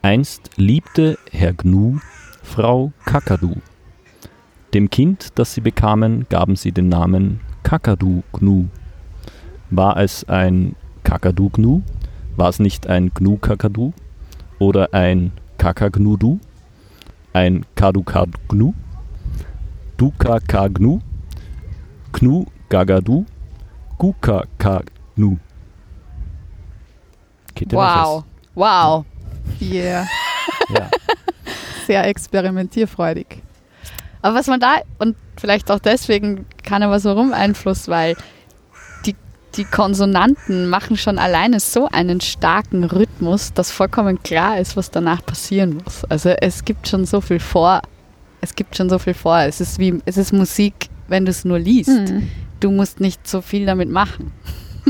Einst 0.02 0.50
liebte 0.56 1.18
Herr 1.32 1.52
Gnu 1.52 1.98
Frau 2.42 2.92
Kakadu. 3.04 3.56
Dem 4.72 4.90
Kind, 4.90 5.28
das 5.38 5.54
sie 5.54 5.60
bekamen, 5.60 6.26
gaben 6.28 6.56
sie 6.56 6.72
den 6.72 6.88
Namen 6.88 7.40
Kakadu 7.62 8.22
Gnu. 8.32 8.66
War 9.70 9.96
es 9.98 10.24
ein 10.28 10.76
Kakadu 11.04 11.48
Gnu? 11.50 11.82
War 12.36 12.48
es 12.48 12.58
nicht 12.58 12.86
ein 12.86 13.10
Gnu 13.14 13.36
Kakadu? 13.38 13.92
Oder 14.58 14.94
ein 14.94 15.32
Kakagnudu? 15.58 16.38
Ein 17.34 17.66
Kadukad 17.74 18.28
Gnu? 18.48 18.74
Dukaka 19.96 20.68
Gnu? 20.68 21.00
Gnu 22.12 22.46
Gagadu? 22.68 23.26
Gukaka 23.98 24.82
Gnu? 25.16 25.38
Käthe 27.56 27.74
Wow. 27.74 28.22
Wow. 28.54 29.04
Yeah. 29.60 30.06
Ja. 30.68 30.88
Sehr 31.86 32.06
experimentierfreudig. 32.06 33.42
Aber 34.22 34.36
was 34.36 34.46
man 34.46 34.60
da, 34.60 34.82
und 35.00 35.16
vielleicht 35.36 35.72
auch 35.72 35.80
deswegen 35.80 36.46
kann 36.62 36.82
er 36.82 36.90
was 36.90 37.04
warum 37.04 37.32
Einfluss, 37.32 37.88
weil 37.88 38.14
die, 39.56 39.64
Konsonanten 39.64 40.68
machen 40.68 40.96
schon 40.96 41.18
alleine 41.18 41.60
so 41.60 41.88
einen 41.88 42.20
starken 42.20 42.84
Rhythmus. 42.84 43.52
Dass 43.52 43.70
vollkommen 43.70 44.22
klar 44.22 44.58
ist, 44.58 44.76
was 44.76 44.90
danach 44.90 45.24
passieren 45.24 45.80
muss. 45.84 46.04
Also 46.04 46.30
es 46.30 46.64
gibt 46.64 46.88
schon 46.88 47.04
so 47.06 47.20
viel 47.20 47.40
vor. 47.40 47.82
Es 48.40 48.54
gibt 48.54 48.76
schon 48.76 48.90
so 48.90 48.98
viel 48.98 49.14
vor. 49.14 49.38
Es 49.40 49.60
ist 49.60 49.78
wie, 49.78 50.00
es 50.04 50.16
ist 50.16 50.32
Musik, 50.32 50.88
wenn 51.08 51.24
du 51.24 51.30
es 51.30 51.44
nur 51.44 51.58
liest. 51.58 51.90
Mhm. 51.90 52.28
Du 52.60 52.70
musst 52.70 53.00
nicht 53.00 53.26
so 53.26 53.40
viel 53.40 53.66
damit 53.66 53.90
machen. 53.90 54.32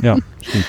Ja, 0.02 0.16
stimmt. 0.42 0.66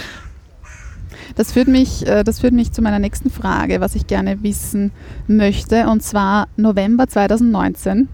Das 1.36 1.52
führt, 1.52 1.68
mich, 1.68 2.08
äh, 2.08 2.24
das 2.24 2.40
führt 2.40 2.54
mich 2.54 2.72
zu 2.72 2.82
meiner 2.82 3.00
nächsten 3.00 3.30
Frage, 3.30 3.82
was 3.82 3.96
ich 3.96 4.08
gerne 4.08 4.42
wissen 4.44 4.92
möchte. 5.28 5.88
Und 5.88 6.02
zwar 6.02 6.48
November 6.56 7.08
2019. 7.08 8.08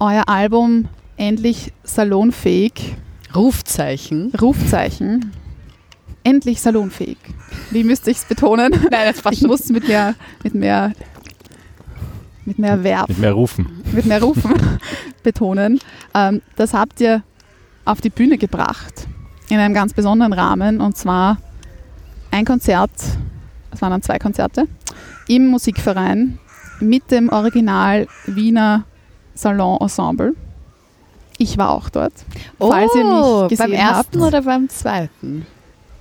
Euer 0.00 0.28
Album 0.28 0.88
Endlich 1.16 1.72
salonfähig. 1.84 2.96
Rufzeichen. 3.34 4.32
Rufzeichen. 4.40 5.32
Endlich 6.22 6.60
salonfähig. 6.60 7.18
Wie 7.70 7.84
müsste 7.84 8.10
ich 8.10 8.18
es 8.18 8.24
betonen? 8.24 8.72
Nein, 8.90 9.12
das 9.14 9.32
Ich 9.32 9.42
muss 9.42 9.68
mit 9.68 9.86
mehr, 9.88 10.14
mit 10.42 10.54
mehr, 10.54 10.92
mit 12.44 12.58
mehr 12.58 12.82
Verb, 12.82 13.08
Mit 13.08 13.18
mehr 13.18 13.32
Rufen. 13.32 13.82
mit 13.92 14.06
mehr 14.06 14.22
Rufen 14.22 14.54
betonen. 15.22 15.80
Ähm, 16.14 16.40
das 16.56 16.72
habt 16.72 17.00
ihr 17.00 17.22
auf 17.84 18.00
die 18.00 18.10
Bühne 18.10 18.38
gebracht. 18.38 19.06
In 19.50 19.58
einem 19.58 19.74
ganz 19.74 19.92
besonderen 19.92 20.32
Rahmen. 20.32 20.80
Und 20.80 20.96
zwar 20.96 21.36
ein 22.30 22.44
Konzert, 22.46 22.90
es 23.70 23.82
waren 23.82 23.90
dann 23.90 24.02
zwei 24.02 24.18
Konzerte, 24.18 24.66
im 25.28 25.48
Musikverein 25.48 26.38
mit 26.80 27.10
dem 27.10 27.28
Original 27.28 28.06
Wiener 28.26 28.84
Salon 29.34 29.78
Ensemble. 29.80 30.34
Ich 31.38 31.58
war 31.58 31.70
auch 31.70 31.88
dort. 31.88 32.12
Falls 32.58 32.94
ihr 32.94 33.04
mich 33.04 33.48
gesehen 33.48 33.66
Oh, 33.66 33.70
beim 33.70 33.72
ersten 33.72 33.96
habt. 33.96 34.16
oder 34.16 34.42
beim 34.42 34.68
zweiten? 34.68 35.46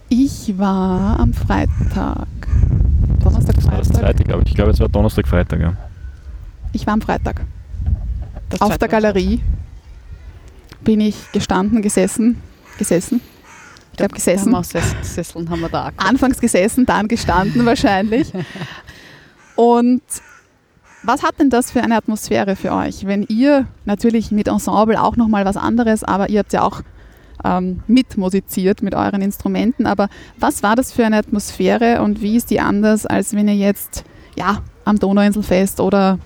Ich 0.09 0.57
war 0.57 1.19
am 1.19 1.33
Freitag. 1.33 2.27
Donnerstag, 3.23 3.55
Das 3.55 3.65
war 3.65 3.77
das 3.77 3.87
Freitag. 3.87 4.01
zweite, 4.03 4.23
glaube 4.23 4.43
ich. 4.43 4.49
Ich 4.49 4.55
glaube, 4.55 4.71
es 4.71 4.79
war 4.79 4.89
Donnerstag, 4.89 5.27
Freitag, 5.27 5.59
ja. 5.59 5.73
Ich 6.71 6.85
war 6.85 6.93
am 6.93 7.01
Freitag. 7.01 7.41
Das 8.49 8.61
Auf 8.61 8.77
der 8.77 8.87
Galerie 8.87 9.41
bin 10.81 10.99
ich 10.99 11.31
gestanden, 11.31 11.81
gesessen, 11.81 12.39
gesessen. 12.77 13.21
Ich 13.91 13.97
glaube 13.97 14.13
gesessen. 14.15 14.53
haben 14.55 14.63
Sesseln 14.63 15.49
haben 15.49 15.61
wir 15.61 15.69
da. 15.69 15.91
Anfangs 15.97 16.39
gesessen, 16.39 16.85
dann 16.85 17.07
gestanden 17.07 17.65
wahrscheinlich. 17.65 18.31
Und 19.55 20.01
was 21.03 21.23
hat 21.23 21.39
denn 21.39 21.49
das 21.49 21.71
für 21.71 21.81
eine 21.81 21.95
Atmosphäre 21.95 22.55
für 22.55 22.71
euch, 22.71 23.05
wenn 23.05 23.23
ihr 23.23 23.67
natürlich 23.85 24.31
mit 24.31 24.47
Ensemble 24.47 25.01
auch 25.01 25.17
nochmal 25.17 25.45
was 25.45 25.57
anderes, 25.57 26.03
aber 26.03 26.29
ihr 26.29 26.39
habt 26.39 26.53
ja 26.53 26.63
auch 26.63 26.81
ähm, 27.43 27.83
mitmusiziert 27.87 28.81
mit 28.81 28.95
euren 28.95 29.21
Instrumenten, 29.21 29.85
aber 29.85 30.07
was 30.39 30.63
war 30.63 30.75
das 30.75 30.93
für 30.93 31.05
eine 31.05 31.17
Atmosphäre 31.17 32.01
und 32.01 32.21
wie 32.21 32.37
ist 32.37 32.49
die 32.49 32.59
anders, 32.59 33.05
als 33.05 33.35
wenn 33.35 33.47
ihr 33.47 33.55
jetzt 33.55 34.05
ja, 34.35 34.61
am 34.85 34.97
Donauinselfest 34.97 35.79
oder 35.79 36.19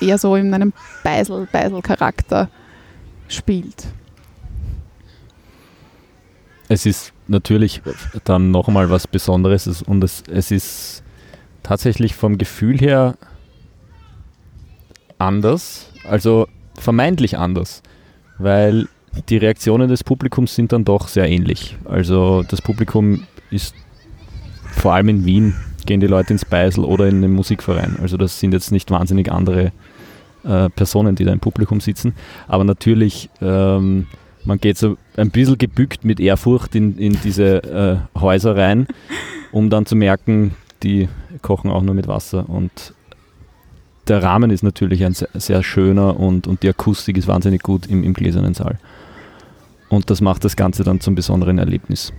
eher 0.00 0.18
so 0.18 0.36
in 0.36 0.54
einem 0.54 0.72
Beisel, 1.02 1.48
Beisel-Charakter 1.50 2.48
spielt? 3.28 3.86
Es 6.68 6.86
ist 6.86 7.12
natürlich 7.28 7.82
dann 8.24 8.50
nochmal 8.50 8.88
was 8.88 9.06
Besonderes 9.06 9.66
es- 9.66 9.82
und 9.82 10.02
es, 10.04 10.22
es 10.30 10.50
ist 10.50 11.02
tatsächlich 11.62 12.14
vom 12.14 12.38
Gefühl 12.38 12.78
her 12.78 13.16
anders, 15.22 15.90
also 16.08 16.48
vermeintlich 16.78 17.38
anders, 17.38 17.82
weil 18.38 18.88
die 19.28 19.36
Reaktionen 19.36 19.88
des 19.88 20.04
Publikums 20.04 20.54
sind 20.54 20.72
dann 20.72 20.84
doch 20.84 21.08
sehr 21.08 21.28
ähnlich. 21.28 21.76
Also 21.84 22.42
das 22.42 22.62
Publikum 22.62 23.26
ist 23.50 23.74
vor 24.70 24.94
allem 24.94 25.08
in 25.08 25.24
Wien 25.24 25.54
gehen 25.86 26.00
die 26.00 26.06
Leute 26.06 26.32
ins 26.32 26.44
Beisel 26.44 26.84
oder 26.84 27.08
in 27.08 27.22
den 27.22 27.32
Musikverein. 27.32 27.96
Also 28.00 28.16
das 28.16 28.38
sind 28.40 28.52
jetzt 28.52 28.72
nicht 28.72 28.90
wahnsinnig 28.90 29.30
andere 29.30 29.72
äh, 30.44 30.68
Personen, 30.70 31.16
die 31.16 31.24
da 31.24 31.32
im 31.32 31.40
Publikum 31.40 31.80
sitzen. 31.80 32.14
Aber 32.48 32.64
natürlich, 32.64 33.30
ähm, 33.40 34.06
man 34.44 34.58
geht 34.58 34.78
so 34.78 34.96
ein 35.16 35.30
bisschen 35.30 35.58
gebückt 35.58 36.04
mit 36.04 36.20
Ehrfurcht 36.20 36.74
in, 36.74 36.98
in 36.98 37.18
diese 37.22 38.08
äh, 38.14 38.18
Häuser 38.18 38.56
rein, 38.56 38.86
um 39.50 39.70
dann 39.70 39.86
zu 39.86 39.96
merken, 39.96 40.54
die 40.82 41.08
kochen 41.42 41.70
auch 41.70 41.82
nur 41.82 41.94
mit 41.94 42.08
Wasser. 42.08 42.48
Und 42.48 42.94
der 44.08 44.22
Rahmen 44.22 44.50
ist 44.50 44.62
natürlich 44.62 45.04
ein 45.04 45.14
sehr, 45.14 45.28
sehr 45.34 45.62
schöner 45.62 46.18
und, 46.18 46.46
und 46.46 46.62
die 46.62 46.68
Akustik 46.68 47.16
ist 47.16 47.28
wahnsinnig 47.28 47.62
gut 47.62 47.86
im, 47.86 48.02
im 48.02 48.14
gläsernen 48.14 48.54
Saal. 48.54 48.78
Und 49.88 50.10
das 50.10 50.20
macht 50.20 50.44
das 50.44 50.56
Ganze 50.56 50.84
dann 50.84 51.00
zum 51.00 51.14
besonderen 51.14 51.58
Erlebnis. 51.58 52.12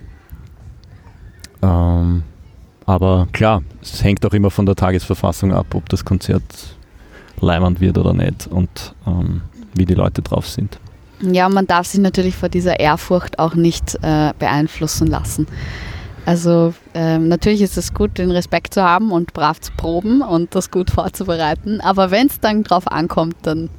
Ähm, 1.61 2.23
aber 2.86 3.27
klar, 3.31 3.63
es 3.81 4.03
hängt 4.03 4.25
auch 4.25 4.34
immer 4.34 4.51
von 4.51 4.65
der 4.65 4.75
Tagesverfassung 4.75 5.53
ab, 5.53 5.67
ob 5.73 5.89
das 5.89 6.05
Konzert 6.05 6.43
leimend 7.39 7.81
wird 7.81 7.97
oder 7.97 8.13
nicht 8.13 8.47
und 8.47 8.95
ähm, 9.07 9.41
wie 9.73 9.86
die 9.86 9.95
Leute 9.95 10.21
drauf 10.21 10.47
sind. 10.47 10.79
Ja, 11.21 11.47
man 11.49 11.67
darf 11.67 11.88
sich 11.88 12.01
natürlich 12.01 12.36
vor 12.36 12.49
dieser 12.49 12.79
Ehrfurcht 12.79 13.39
auch 13.39 13.55
nicht 13.55 13.95
äh, 14.01 14.34
beeinflussen 14.38 15.07
lassen. 15.07 15.47
Also 16.26 16.74
ähm, 16.93 17.28
natürlich 17.28 17.61
ist 17.61 17.78
es 17.78 17.93
gut, 17.93 18.17
den 18.17 18.32
Respekt 18.32 18.74
zu 18.74 18.84
haben 18.84 19.11
und 19.11 19.34
brav 19.34 19.59
zu 19.59 19.71
proben 19.76 20.21
und 20.21 20.55
das 20.55 20.71
gut 20.71 20.89
vorzubereiten. 20.89 21.82
Aber 21.82 22.11
wenn 22.11 22.28
es 22.28 22.39
dann 22.39 22.63
drauf 22.63 22.88
ankommt, 22.89 23.36
dann 23.41 23.69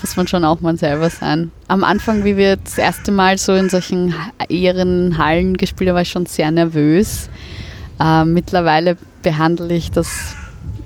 muss 0.00 0.16
man 0.16 0.26
schon 0.26 0.44
auch 0.44 0.60
mal 0.60 0.76
selber 0.76 1.10
sein. 1.10 1.50
Am 1.68 1.84
Anfang, 1.84 2.24
wie 2.24 2.36
wir 2.36 2.56
das 2.56 2.78
erste 2.78 3.12
Mal 3.12 3.38
so 3.38 3.54
in 3.54 3.68
solchen 3.68 4.14
Ehrenhallen 4.48 5.56
gespielt 5.56 5.88
haben, 5.88 5.94
war 5.94 6.02
ich 6.02 6.10
schon 6.10 6.26
sehr 6.26 6.50
nervös. 6.50 7.28
Ähm, 8.00 8.32
mittlerweile 8.32 8.96
behandle 9.22 9.74
ich 9.74 9.90
das 9.90 10.34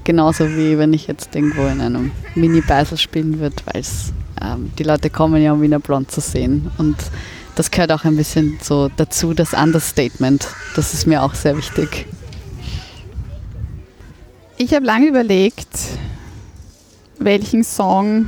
genauso 0.05 0.49
wie 0.57 0.79
wenn 0.79 0.93
ich 0.93 1.09
jetzt 1.09 1.35
irgendwo 1.35 1.67
in 1.67 1.81
einem 1.81 2.13
Mini-Beisel 2.35 2.97
spielen 2.97 3.41
würde, 3.41 3.57
weil 3.73 3.83
ähm, 4.41 4.71
die 4.79 4.85
Leute 4.85 5.11
kommen 5.11 5.43
ja, 5.43 5.53
um 5.53 5.63
Wiener 5.63 5.81
Blond 5.81 6.11
zu 6.11 6.21
sehen. 6.21 6.71
Und 6.79 6.97
das 7.57 7.71
gehört 7.71 7.91
auch 7.91 8.05
ein 8.05 8.17
bisschen 8.17 8.59
so 8.63 8.89
dazu, 8.97 9.35
das 9.35 9.53
Understatement. 9.53 10.47
Das 10.77 10.95
ist 10.95 11.07
mir 11.07 11.23
auch 11.23 11.35
sehr 11.35 11.57
wichtig. 11.57 12.07
Ich 14.59 14.73
habe 14.75 14.87
lange 14.87 15.09
überlegt, 15.09 15.69
welchen 17.19 17.65
Song 17.65 18.27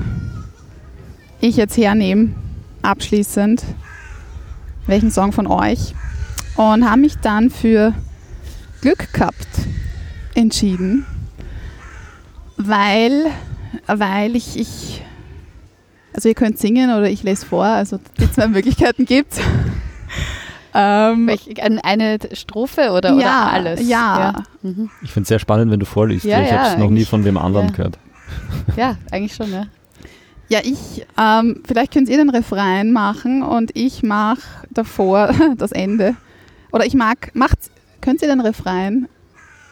ich 1.41 1.57
jetzt 1.57 1.77
hernehme, 1.77 2.35
abschließend. 2.83 3.63
Welchen 4.87 5.11
Song 5.11 5.33
von 5.33 5.47
euch. 5.47 5.95
Und 6.57 6.89
habe 6.89 7.03
mich 7.03 7.17
dann 7.19 7.51
für 7.51 7.95
Glück 8.81 9.13
gehabt 9.13 9.47
entschieden, 10.35 11.05
weil, 12.57 13.27
weil 13.87 14.35
ich, 14.35 14.59
ich, 14.59 15.03
also 16.19 16.29
ihr 16.29 16.35
könnt 16.35 16.59
singen 16.59 16.91
oder 16.91 17.09
ich 17.09 17.23
lese 17.23 17.47
vor, 17.47 17.65
also 17.65 18.01
die 18.19 18.29
zwei 18.33 18.49
Möglichkeiten 18.57 19.05
gibt 19.05 19.35
ähm, 20.75 21.29
Welch, 21.29 21.63
ein- 21.63 21.79
eine 21.79 22.19
Strophe 22.33 22.91
oder, 22.91 23.15
oder 23.15 23.23
ja, 23.25 23.49
alles? 23.53 23.81
Ja, 23.89 24.21
Ja, 24.21 24.43
mhm. 24.63 24.91
Ich 25.03 25.13
finde 25.13 25.23
es 25.23 25.29
sehr 25.29 25.39
spannend, 25.39 25.71
wenn 25.71 25.81
du 25.81 25.87
vorliest. 25.87 26.25
Ja, 26.25 26.39
weil 26.39 26.45
ich 26.45 26.51
ja, 26.51 26.59
habe 26.59 26.69
es 26.73 26.79
noch 26.79 26.91
nie 26.91 27.05
von 27.05 27.25
wem 27.25 27.37
anderen 27.37 27.69
Ja. 27.69 27.73
gehört. 27.73 27.99
ja 28.77 28.97
eigentlich 29.13 29.35
schon, 29.35 29.53
ja. 29.53 29.67
Ja, 30.49 30.59
ich, 30.65 31.07
ähm, 31.19 31.63
vielleicht 31.67 31.93
könnt 31.93 32.09
ihr 32.09 32.17
den 32.17 32.31
Refrain 32.31 32.91
machen 32.93 33.43
und 33.43 33.71
ich 33.75 34.03
mache 34.03 34.41
davor 34.71 35.31
das 35.57 35.73
Ende. 35.73 36.17
Oder 36.73 36.85
ich 36.85 36.95
mag, 36.95 37.31
macht, 37.35 37.59
könnt 38.01 38.23
ihr 38.23 38.29
den 38.29 38.41
Refrain 38.41 39.09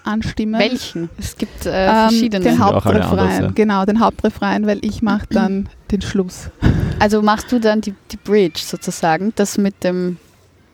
anstimmen? 0.06 0.58
Welchen? 0.60 1.10
Es 1.18 1.36
gibt 1.36 1.66
äh, 1.66 1.86
Ähm, 1.86 2.08
verschiedene. 2.10 2.44
den 2.44 2.60
alle 2.62 2.74
anders, 2.74 2.84
Hauptrefrain, 2.84 3.42
ja. 3.42 3.50
genau, 3.54 3.84
den 3.84 4.00
Hauptrefrain, 4.00 4.66
weil 4.66 4.78
ich 4.84 5.02
mache 5.02 5.26
dann 5.30 5.68
den 5.90 6.02
Schluss. 6.02 6.50
Also 6.98 7.20
machst 7.20 7.52
du 7.52 7.58
dann 7.60 7.82
die, 7.82 7.92
die 8.10 8.16
Bridge 8.16 8.60
sozusagen, 8.64 9.30
das 9.36 9.58
mit 9.58 9.84
dem, 9.84 10.16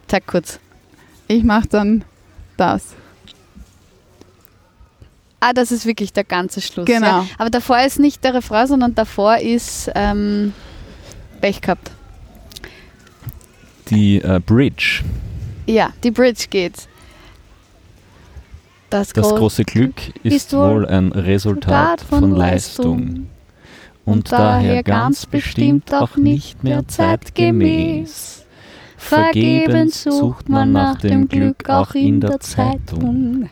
sag 0.09 0.24
kurz. 0.28 0.61
Ich 1.26 1.43
mache 1.43 1.66
dann 1.66 2.05
das. 2.57 2.95
Ah, 5.41 5.53
das 5.53 5.72
ist 5.72 5.85
wirklich 5.85 6.12
der 6.12 6.22
ganze 6.22 6.61
Schluss. 6.61 6.87
Genau. 6.87 7.07
Ja. 7.22 7.26
Aber 7.39 7.51
davor 7.51 7.80
ist 7.85 7.99
nicht 7.99 8.22
der 8.22 8.35
Refrain, 8.35 8.68
sondern 8.68 8.95
davor 8.95 9.39
ist 9.39 9.91
ähm, 9.97 10.53
Pech 11.41 11.61
gehabt. 11.61 11.91
Die 13.91 14.18
äh, 14.22 14.39
Bridge, 14.45 15.03
Ja, 15.66 15.91
die 16.05 16.12
Bridge 16.12 16.45
geht. 16.49 16.87
Das, 18.93 19.12
das 19.12 19.28
gro- 19.30 19.36
große 19.36 19.64
Glück 19.64 19.95
ist 20.22 20.53
wohl 20.53 20.86
ein 20.86 21.12
Resultat 21.12 22.03
von 22.03 22.30
Leistung 22.32 23.28
und 24.05 24.30
daher 24.30 24.82
ganz 24.82 25.26
bestimmt 25.26 25.93
auch 25.95 26.16
nicht 26.16 26.62
mehr 26.62 26.86
zeitgemäß. 26.86 28.45
Vergebens 28.99 30.03
sucht 30.05 30.49
man 30.49 30.72
nach 30.72 30.99
dem 30.99 31.26
Glück 31.26 31.68
auch 31.68 31.95
in 31.95 32.20
der 32.20 32.38
Zeitung, 32.40 33.49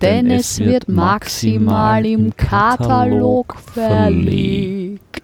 denn 0.00 0.30
es 0.30 0.58
wird 0.58 0.88
maximal 0.88 2.04
im 2.04 2.36
Katalog 2.36 3.56
verlegt. 3.72 5.22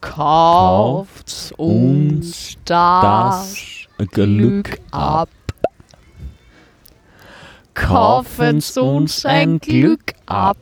Kauft 0.00 1.52
uns 1.58 2.54
das 2.64 3.56
Glück 4.12 4.78
ab. 4.92 5.28
Kaufen's 7.74 8.76
uns 8.76 9.24
ein 9.24 9.58
Glück 9.58 10.12
ab. 10.26 10.56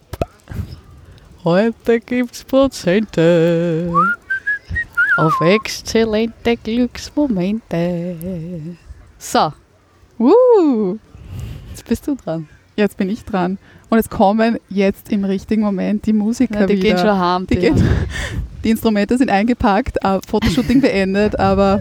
Heute 1.44 2.00
gibt's 2.00 2.44
Prozente 2.44 3.92
auf 5.16 5.40
exzellente 5.40 6.56
Glücksmomente. 6.56 8.16
So, 9.18 9.52
Uh, 10.20 10.96
jetzt 11.70 11.84
bist 11.86 12.06
du 12.08 12.16
dran. 12.16 12.48
jetzt 12.74 12.96
bin 12.96 13.08
ich 13.08 13.24
dran. 13.24 13.58
Und 13.88 13.98
es 13.98 14.10
kommen 14.10 14.58
jetzt 14.68 15.10
im 15.12 15.24
richtigen 15.24 15.62
Moment 15.62 16.04
die 16.06 16.12
Musiker 16.12 16.60
Ja, 16.60 16.66
die 16.66 16.74
wieder. 16.76 16.88
gehen 16.88 16.98
schon 16.98 17.16
harm. 17.16 17.46
Die, 17.46 17.56
gehen, 17.56 17.82
die 18.64 18.70
Instrumente 18.70 19.16
sind 19.16 19.30
eingepackt, 19.30 19.96
äh, 20.04 20.18
Fotoshooting 20.28 20.80
beendet, 20.80 21.38
aber 21.38 21.80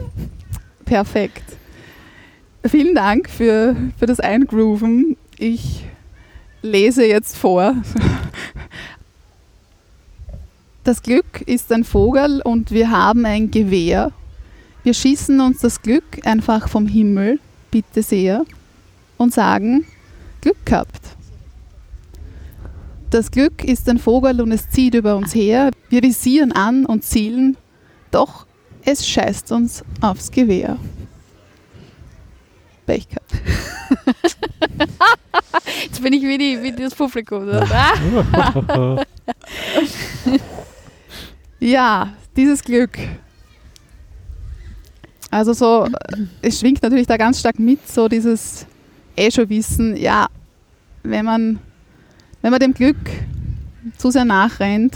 perfekt. 0.86 1.44
Vielen 2.66 2.95
Dank 2.95 3.30
für, 3.30 3.76
für 3.97 4.05
das 4.05 4.20
Eingrooven. 4.20 5.16
Ich 5.38 5.86
lese 6.62 7.05
jetzt 7.05 7.38
vor. 7.38 7.76
Das 10.84 11.03
Glück 11.03 11.41
ist 11.45 11.72
ein 11.74 11.84
Vogel 11.84 12.41
und 12.41 12.72
wir 12.72 12.89
haben 12.89 13.26
ein 13.26 13.51
Gewehr. 13.51 14.12
Wir 14.84 14.93
schießen 14.93 15.39
uns 15.41 15.60
das 15.60 15.82
Glück 15.82 16.26
einfach 16.26 16.70
vom 16.70 16.88
Himmel, 16.88 17.39
bitte 17.72 18.01
sehr, 18.01 18.45
und 19.18 19.34
sagen, 19.34 19.86
Glück 20.39 20.66
gehabt. 20.66 21.01
Das 23.10 23.32
Glück 23.32 23.64
ist 23.64 23.89
ein 23.89 23.97
Vogel 23.97 24.39
und 24.39 24.51
es 24.51 24.70
zieht 24.70 24.93
über 24.93 25.18
uns 25.18 25.36
her. 25.36 25.72
Wir 25.89 26.03
visieren 26.03 26.53
an 26.53 26.86
und 26.86 27.03
zielen, 27.03 27.58
doch 28.12 28.45
es 28.86 29.05
scheißt 29.05 29.51
uns 29.51 29.84
aufs 29.99 30.32
Gewehr. 30.32 30.78
Pech 32.88 33.08
gehabt. 33.08 33.32
Jetzt 35.84 36.02
bin 36.02 36.14
ich 36.14 36.24
wie, 36.24 36.38
die, 36.38 36.64
wie 36.64 36.72
das 36.72 36.96
Publikum. 36.96 37.48
Ah. 37.50 39.04
Ja, 41.60 42.14
dieses 42.36 42.64
Glück. 42.64 42.98
Also 45.30 45.54
so, 45.54 45.88
es 46.42 46.60
schwingt 46.60 46.82
natürlich 46.82 47.08
da 47.08 47.18
ganz 47.18 47.40
stark 47.40 47.60
mit, 47.60 47.88
so 47.88 48.08
dieses 48.08 48.66
eh 49.16 49.30
schon 49.30 49.50
Wissen, 49.50 49.98
ja, 49.98 50.28
wenn 51.04 51.26
man, 51.26 51.60
wenn 52.42 52.52
man 52.52 52.60
dem 52.60 52.74
Glück 52.74 52.98
zu 53.98 54.12
sehr 54.12 54.24
nachrennt, 54.24 54.96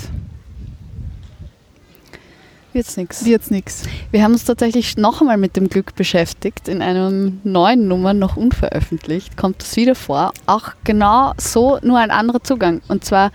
Wird's 2.73 2.95
nix. 2.97 3.25
wird's 3.25 3.51
nichts. 3.51 3.83
Wir 4.11 4.23
haben 4.23 4.31
uns 4.33 4.45
tatsächlich 4.45 4.95
noch 4.97 5.19
einmal 5.21 5.37
mit 5.37 5.55
dem 5.57 5.67
Glück 5.67 5.93
beschäftigt. 5.95 6.67
In 6.67 6.81
einem 6.81 7.41
neuen 7.43 7.87
Nummer, 7.87 8.13
noch 8.13 8.37
unveröffentlicht, 8.37 9.35
kommt 9.37 9.61
es 9.61 9.75
wieder 9.75 9.95
vor. 9.95 10.31
Auch 10.45 10.69
genau 10.83 11.33
so, 11.37 11.79
nur 11.81 11.99
ein 11.99 12.11
anderer 12.11 12.41
Zugang. 12.43 12.81
Und 12.87 13.03
zwar, 13.03 13.31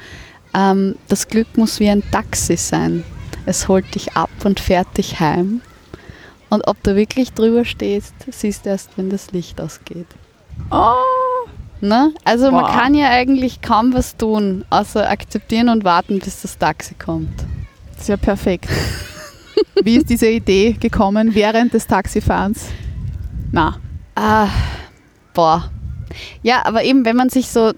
ähm, 0.55 0.97
das 1.09 1.29
Glück 1.29 1.57
muss 1.59 1.81
wie 1.81 1.91
ein 1.91 2.03
Taxi 2.11 2.57
sein. 2.57 3.05
Es 3.45 3.69
holt 3.69 3.95
dich 3.95 4.15
ab 4.17 4.31
und 4.45 4.59
fährt 4.59 4.97
dich 4.97 5.21
heim. 5.21 5.61
Und 6.49 6.67
ob 6.67 6.83
du 6.83 6.97
wirklich 6.97 7.33
drüber 7.33 7.65
stehst, 7.65 8.15
siehst 8.31 8.65
du 8.65 8.71
erst, 8.71 8.91
wenn 8.97 9.11
das 9.11 9.33
Licht 9.33 9.61
ausgeht. 9.61 10.07
Oh, 10.71 10.93
Ne? 11.83 12.15
Also 12.25 12.51
man 12.51 12.65
Wow. 12.65 12.73
kann 12.73 12.95
ja 12.95 13.11
eigentlich 13.11 13.61
kaum 13.61 13.93
was 13.93 14.17
tun, 14.17 14.65
außer 14.71 15.11
akzeptieren 15.11 15.69
und 15.69 15.85
warten, 15.85 16.21
bis 16.21 16.41
das 16.41 16.57
Taxi 16.57 16.95
kommt. 16.95 17.29
das 17.93 18.03
ist 18.03 18.09
ja 18.09 18.17
perfekt. 18.17 18.67
Wie 19.83 19.97
ist 19.97 20.11
diese 20.11 20.29
Idee 20.29 20.73
gekommen 20.73 21.35
während 21.35 21.75
des 21.75 21.87
Taxifahrens? 21.87 22.67
Na, 23.53 23.79
Ah, 24.17 24.49
boah. 25.35 25.71
Ja, 26.43 26.65
aber 26.65 26.83
eben, 26.83 27.05
wenn 27.05 27.17
man 27.17 27.29
sich 27.29 27.49
so 27.49 27.73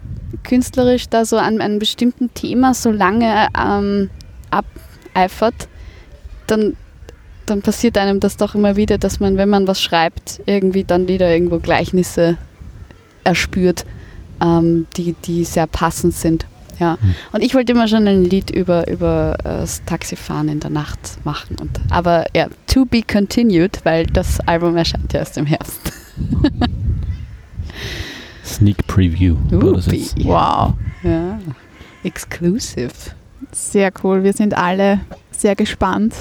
künstlerisch 0.45 1.09
da 1.09 1.25
so 1.25 1.37
an 1.37 1.61
einem 1.61 1.81
bestimmten 1.81 2.33
Thema 2.33 2.75
so 2.75 2.93
lange 2.93 3.49
ähm, 3.59 4.09
abeifert, 4.51 5.69
dann, 6.47 6.77
dann 7.47 7.61
passiert 7.63 7.99
einem 7.99 8.21
das 8.21 8.37
doch 8.37 8.55
immer 8.55 8.77
wieder, 8.77 8.99
dass 8.99 9.19
man, 9.19 9.37
wenn 9.37 9.49
man 9.49 9.67
was 9.67 9.83
schreibt, 9.83 10.41
irgendwie 10.47 10.85
dann 10.85 11.09
wieder 11.09 11.29
irgendwo 11.29 11.59
Gleichnisse 11.59 12.39
erspürt, 13.25 13.85
ähm, 14.41 14.87
die, 14.97 15.15
die 15.25 15.45
sehr 15.45 15.67
passend 15.67 16.15
sind. 16.15 16.47
Ja. 16.79 16.99
Und 17.33 17.43
ich 17.43 17.55
wollte 17.55 17.73
immer 17.73 17.89
schon 17.89 18.07
ein 18.07 18.25
Lied 18.25 18.51
über, 18.51 18.89
über 18.89 19.37
äh, 19.41 19.61
das 19.61 19.85
Taxifahren 19.85 20.49
in 20.49 20.61
der 20.61 20.71
Nacht 20.71 21.19
machen. 21.25 21.57
Und, 21.61 21.81
aber 21.91 22.27
ja, 22.35 22.49
to 22.67 22.85
be 22.85 23.03
continued, 23.03 23.81
weil 23.85 24.07
das 24.07 24.41
Album 24.41 24.77
erscheint 24.77 25.13
ja 25.13 25.21
erst 25.21 25.37
im 25.39 25.47
Herbst. 25.47 25.93
Sneak 28.45 28.87
Preview. 28.87 29.37
Upi. 29.53 30.09
wow. 30.25 30.75
Ja. 31.03 31.39
Exclusive. 32.05 32.93
Sehr 33.53 33.93
cool. 34.03 34.23
Wir 34.23 34.33
sind 34.33 34.57
alle 34.57 35.01
sehr 35.31 35.55
gespannt. 35.55 36.15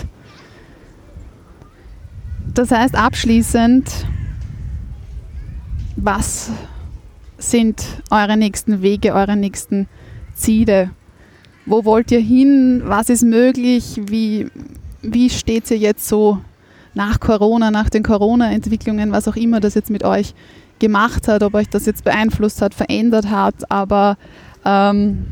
Das 2.53 2.71
heißt, 2.71 2.95
abschließend, 2.95 3.89
was 5.95 6.51
sind 7.37 7.83
eure 8.09 8.35
nächsten 8.37 8.81
Wege, 8.81 9.13
eure 9.13 9.35
nächsten 9.35 9.87
Ziele? 10.37 10.91
Wo 11.65 11.83
wollt 11.83 12.11
ihr 12.11 12.19
hin? 12.19 12.83
Was 12.85 13.09
ist 13.09 13.23
möglich? 13.23 14.01
Wie, 14.07 14.47
wie 15.01 15.29
steht 15.29 15.69
ihr 15.71 15.77
jetzt 15.77 16.07
so 16.07 16.39
nach 16.93 17.19
Corona, 17.19 17.71
nach 17.71 17.89
den 17.89 18.03
Corona-Entwicklungen, 18.03 19.11
was 19.11 19.27
auch 19.27 19.35
immer 19.35 19.59
das 19.59 19.75
jetzt 19.75 19.89
mit 19.89 20.03
euch 20.03 20.33
gemacht 20.79 21.27
hat, 21.27 21.43
ob 21.43 21.53
euch 21.53 21.69
das 21.69 21.85
jetzt 21.85 22.03
beeinflusst 22.03 22.61
hat, 22.61 22.73
verändert 22.73 23.29
hat, 23.29 23.69
aber 23.69 24.17
ähm, 24.65 25.25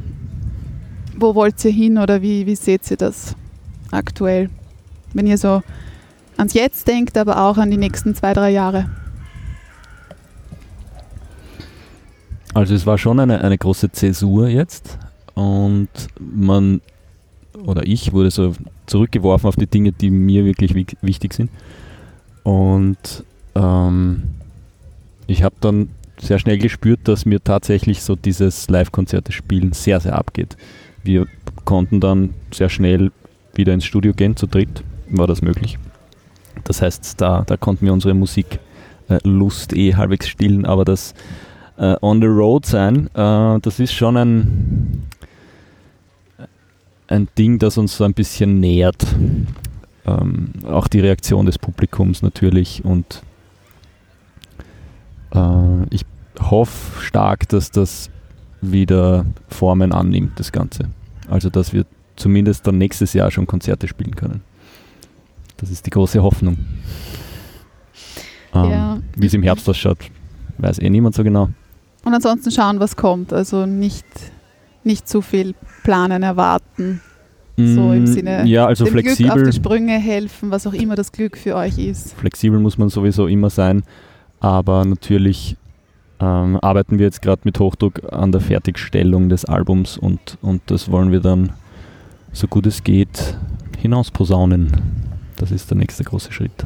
wo 1.17 1.35
wollt 1.35 1.63
ihr 1.65 1.71
hin 1.71 1.97
oder 1.97 2.21
wie, 2.21 2.45
wie 2.45 2.55
seht 2.55 2.89
ihr 2.91 2.97
das 2.97 3.35
aktuell? 3.91 4.49
Wenn 5.13 5.27
ihr 5.27 5.37
so 5.37 5.61
ans 6.37 6.53
Jetzt 6.53 6.87
denkt, 6.87 7.17
aber 7.17 7.41
auch 7.41 7.57
an 7.57 7.71
die 7.71 7.77
nächsten 7.77 8.15
zwei, 8.15 8.33
drei 8.33 8.51
Jahre. 8.51 8.89
Also 12.55 12.73
es 12.73 12.85
war 12.85 12.97
schon 12.97 13.19
eine, 13.19 13.41
eine 13.41 13.57
große 13.57 13.91
Zäsur 13.91 14.47
jetzt 14.47 14.97
und 15.33 15.89
man 16.17 16.79
oder 17.65 17.85
ich 17.85 18.13
wurde 18.13 18.31
so 18.31 18.53
zurückgeworfen 18.85 19.49
auf 19.49 19.57
die 19.57 19.67
Dinge, 19.67 19.91
die 19.91 20.09
mir 20.09 20.45
wirklich 20.45 20.73
wichtig 21.01 21.33
sind. 21.33 21.51
Und 22.43 23.25
ähm, 23.55 24.23
ich 25.27 25.43
habe 25.43 25.55
dann 25.59 25.89
sehr 26.17 26.39
schnell 26.39 26.57
gespürt, 26.57 27.01
dass 27.03 27.25
mir 27.25 27.43
tatsächlich 27.43 28.01
so 28.01 28.15
dieses 28.15 28.69
Live-Konzerte 28.69 29.33
spielen 29.33 29.73
sehr, 29.73 29.99
sehr 29.99 30.15
abgeht. 30.15 30.55
Wir 31.03 31.27
konnten 31.65 31.99
dann 31.99 32.35
sehr 32.51 32.69
schnell 32.69 33.11
wieder 33.53 33.73
ins 33.73 33.83
Studio 33.83 34.13
gehen, 34.13 34.37
zu 34.37 34.47
dritt 34.47 34.81
war 35.09 35.27
das 35.27 35.41
möglich. 35.41 35.77
Das 36.63 36.81
heißt, 36.81 37.19
da, 37.19 37.43
da 37.45 37.57
konnten 37.57 37.85
wir 37.85 37.91
unsere 37.91 38.13
Musiklust 38.13 39.73
äh, 39.73 39.89
eh 39.89 39.95
halbwegs 39.95 40.29
stillen, 40.29 40.65
aber 40.65 40.85
das 40.85 41.13
äh, 41.77 41.95
On 42.01 42.21
the 42.21 42.27
Road 42.27 42.65
sein, 42.65 43.07
äh, 43.13 43.59
das 43.59 43.79
ist 43.79 43.93
schon 43.93 44.17
ein, 44.17 45.03
ein 47.07 47.27
Ding, 47.37 47.59
das 47.59 47.77
uns 47.77 47.97
so 47.97 48.03
ein 48.03 48.13
bisschen 48.13 48.59
nähert. 48.59 49.05
Ähm, 50.07 50.49
auch 50.67 50.87
die 50.87 50.99
Reaktion 50.99 51.45
des 51.47 51.57
Publikums 51.57 52.21
natürlich 52.21 52.85
und 52.85 53.23
äh, 55.33 55.83
ich 55.89 56.05
hoffe 56.39 57.01
stark, 57.01 57.49
dass 57.49 57.71
das 57.71 58.09
wieder 58.61 59.25
Formen 59.47 59.91
annimmt, 59.91 60.39
das 60.39 60.51
Ganze. 60.51 60.89
Also, 61.27 61.49
dass 61.49 61.73
wir 61.73 61.85
zumindest 62.15 62.67
dann 62.67 62.77
nächstes 62.77 63.13
Jahr 63.13 63.31
schon 63.31 63.47
Konzerte 63.47 63.87
spielen 63.87 64.15
können. 64.15 64.41
Das 65.57 65.71
ist 65.71 65.85
die 65.85 65.89
große 65.89 66.21
Hoffnung. 66.21 66.57
Ähm, 68.53 68.69
Ja. 68.69 68.99
Wie 69.15 69.25
es 69.25 69.33
im 69.33 69.43
Herbst 69.43 69.67
ausschaut, 69.67 69.97
weiß 70.57 70.79
eh 70.79 70.89
niemand 70.89 71.15
so 71.15 71.23
genau. 71.23 71.49
Und 72.05 72.13
ansonsten 72.13 72.51
schauen, 72.51 72.79
was 72.79 72.95
kommt. 72.95 73.33
Also 73.33 73.65
nicht, 73.65 74.05
nicht 74.83 75.09
zu 75.09 75.21
viel 75.21 75.53
planen, 75.83 76.23
erwarten. 76.23 77.01
So 77.57 77.93
im 77.93 78.03
Mm, 78.03 78.07
Sinne, 78.07 78.45
Ja, 78.45 78.65
also 78.65 78.83
dem 78.83 78.93
Glück 78.93 79.05
auf 79.07 79.13
flexibel, 79.13 79.45
die 79.45 79.55
Sprünge 79.55 79.97
helfen, 79.97 80.51
was 80.51 80.67
auch 80.67 80.73
immer 80.73 80.95
das 80.95 81.11
Glück 81.13 81.37
für 81.37 81.55
euch 81.55 81.77
ist. 81.77 82.13
flexibel 82.13 82.59
muss 82.59 82.77
man 82.77 82.89
sowieso 82.89 83.27
immer 83.27 83.49
sein, 83.49 83.83
aber 84.41 84.83
natürlich 84.83 85.55
ähm, 86.19 86.59
arbeiten 86.61 86.99
wir 86.99 87.05
jetzt 87.05 87.21
gerade 87.21 87.41
mit 87.45 87.57
Hochdruck 87.57 88.11
an 88.11 88.33
der 88.33 88.41
Fertigstellung 88.41 89.29
des 89.29 89.45
Albums 89.45 89.97
und, 89.97 90.37
und 90.41 90.63
das 90.65 90.91
wollen 90.91 91.13
wir 91.13 91.21
dann 91.21 91.53
so 92.33 92.47
gut 92.47 92.67
es 92.67 92.83
geht 92.83 93.37
hinausposaunen. 93.79 94.73
Das 95.37 95.51
ist 95.51 95.69
der 95.71 95.77
nächste 95.77 96.03
große 96.03 96.33
Schritt. 96.33 96.65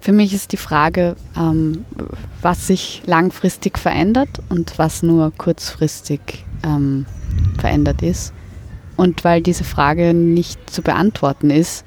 Für 0.00 0.12
mich 0.12 0.32
ist 0.32 0.52
die 0.52 0.56
Frage, 0.56 1.16
ähm, 1.36 1.84
was 2.40 2.66
sich 2.66 3.02
langfristig 3.06 3.78
verändert 3.78 4.28
und 4.48 4.78
was 4.78 5.02
nur 5.02 5.32
kurzfristig 5.36 6.20
ähm, 6.64 7.06
verändert 7.58 8.02
ist. 8.02 8.32
Und 8.96 9.24
weil 9.24 9.42
diese 9.42 9.64
Frage 9.64 10.14
nicht 10.14 10.70
zu 10.70 10.82
beantworten 10.82 11.50
ist, 11.50 11.84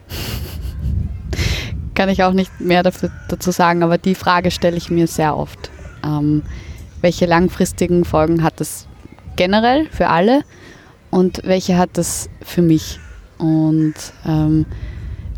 kann 1.96 2.10
ich 2.10 2.24
auch 2.24 2.34
nicht 2.34 2.60
mehr 2.60 2.84
dafür, 2.84 3.12
dazu 3.28 3.52
sagen, 3.52 3.84
aber 3.84 3.98
die 3.98 4.16
Frage 4.16 4.52
stelle 4.52 4.78
ich 4.78 4.90
mir 4.90 5.08
sehr 5.08 5.36
oft. 5.36 5.72
Ähm, 6.04 6.44
welche 7.02 7.26
langfristigen 7.26 8.06
Folgen 8.06 8.44
hat 8.44 8.60
das 8.60 8.88
generell 9.36 9.88
für 9.90 10.08
alle 10.08 10.42
und 11.10 11.42
welche 11.44 11.78
hat 11.78 11.92
das 11.94 12.30
für 12.42 12.62
mich. 12.62 13.00
Und 13.38 13.96
ähm, 14.26 14.66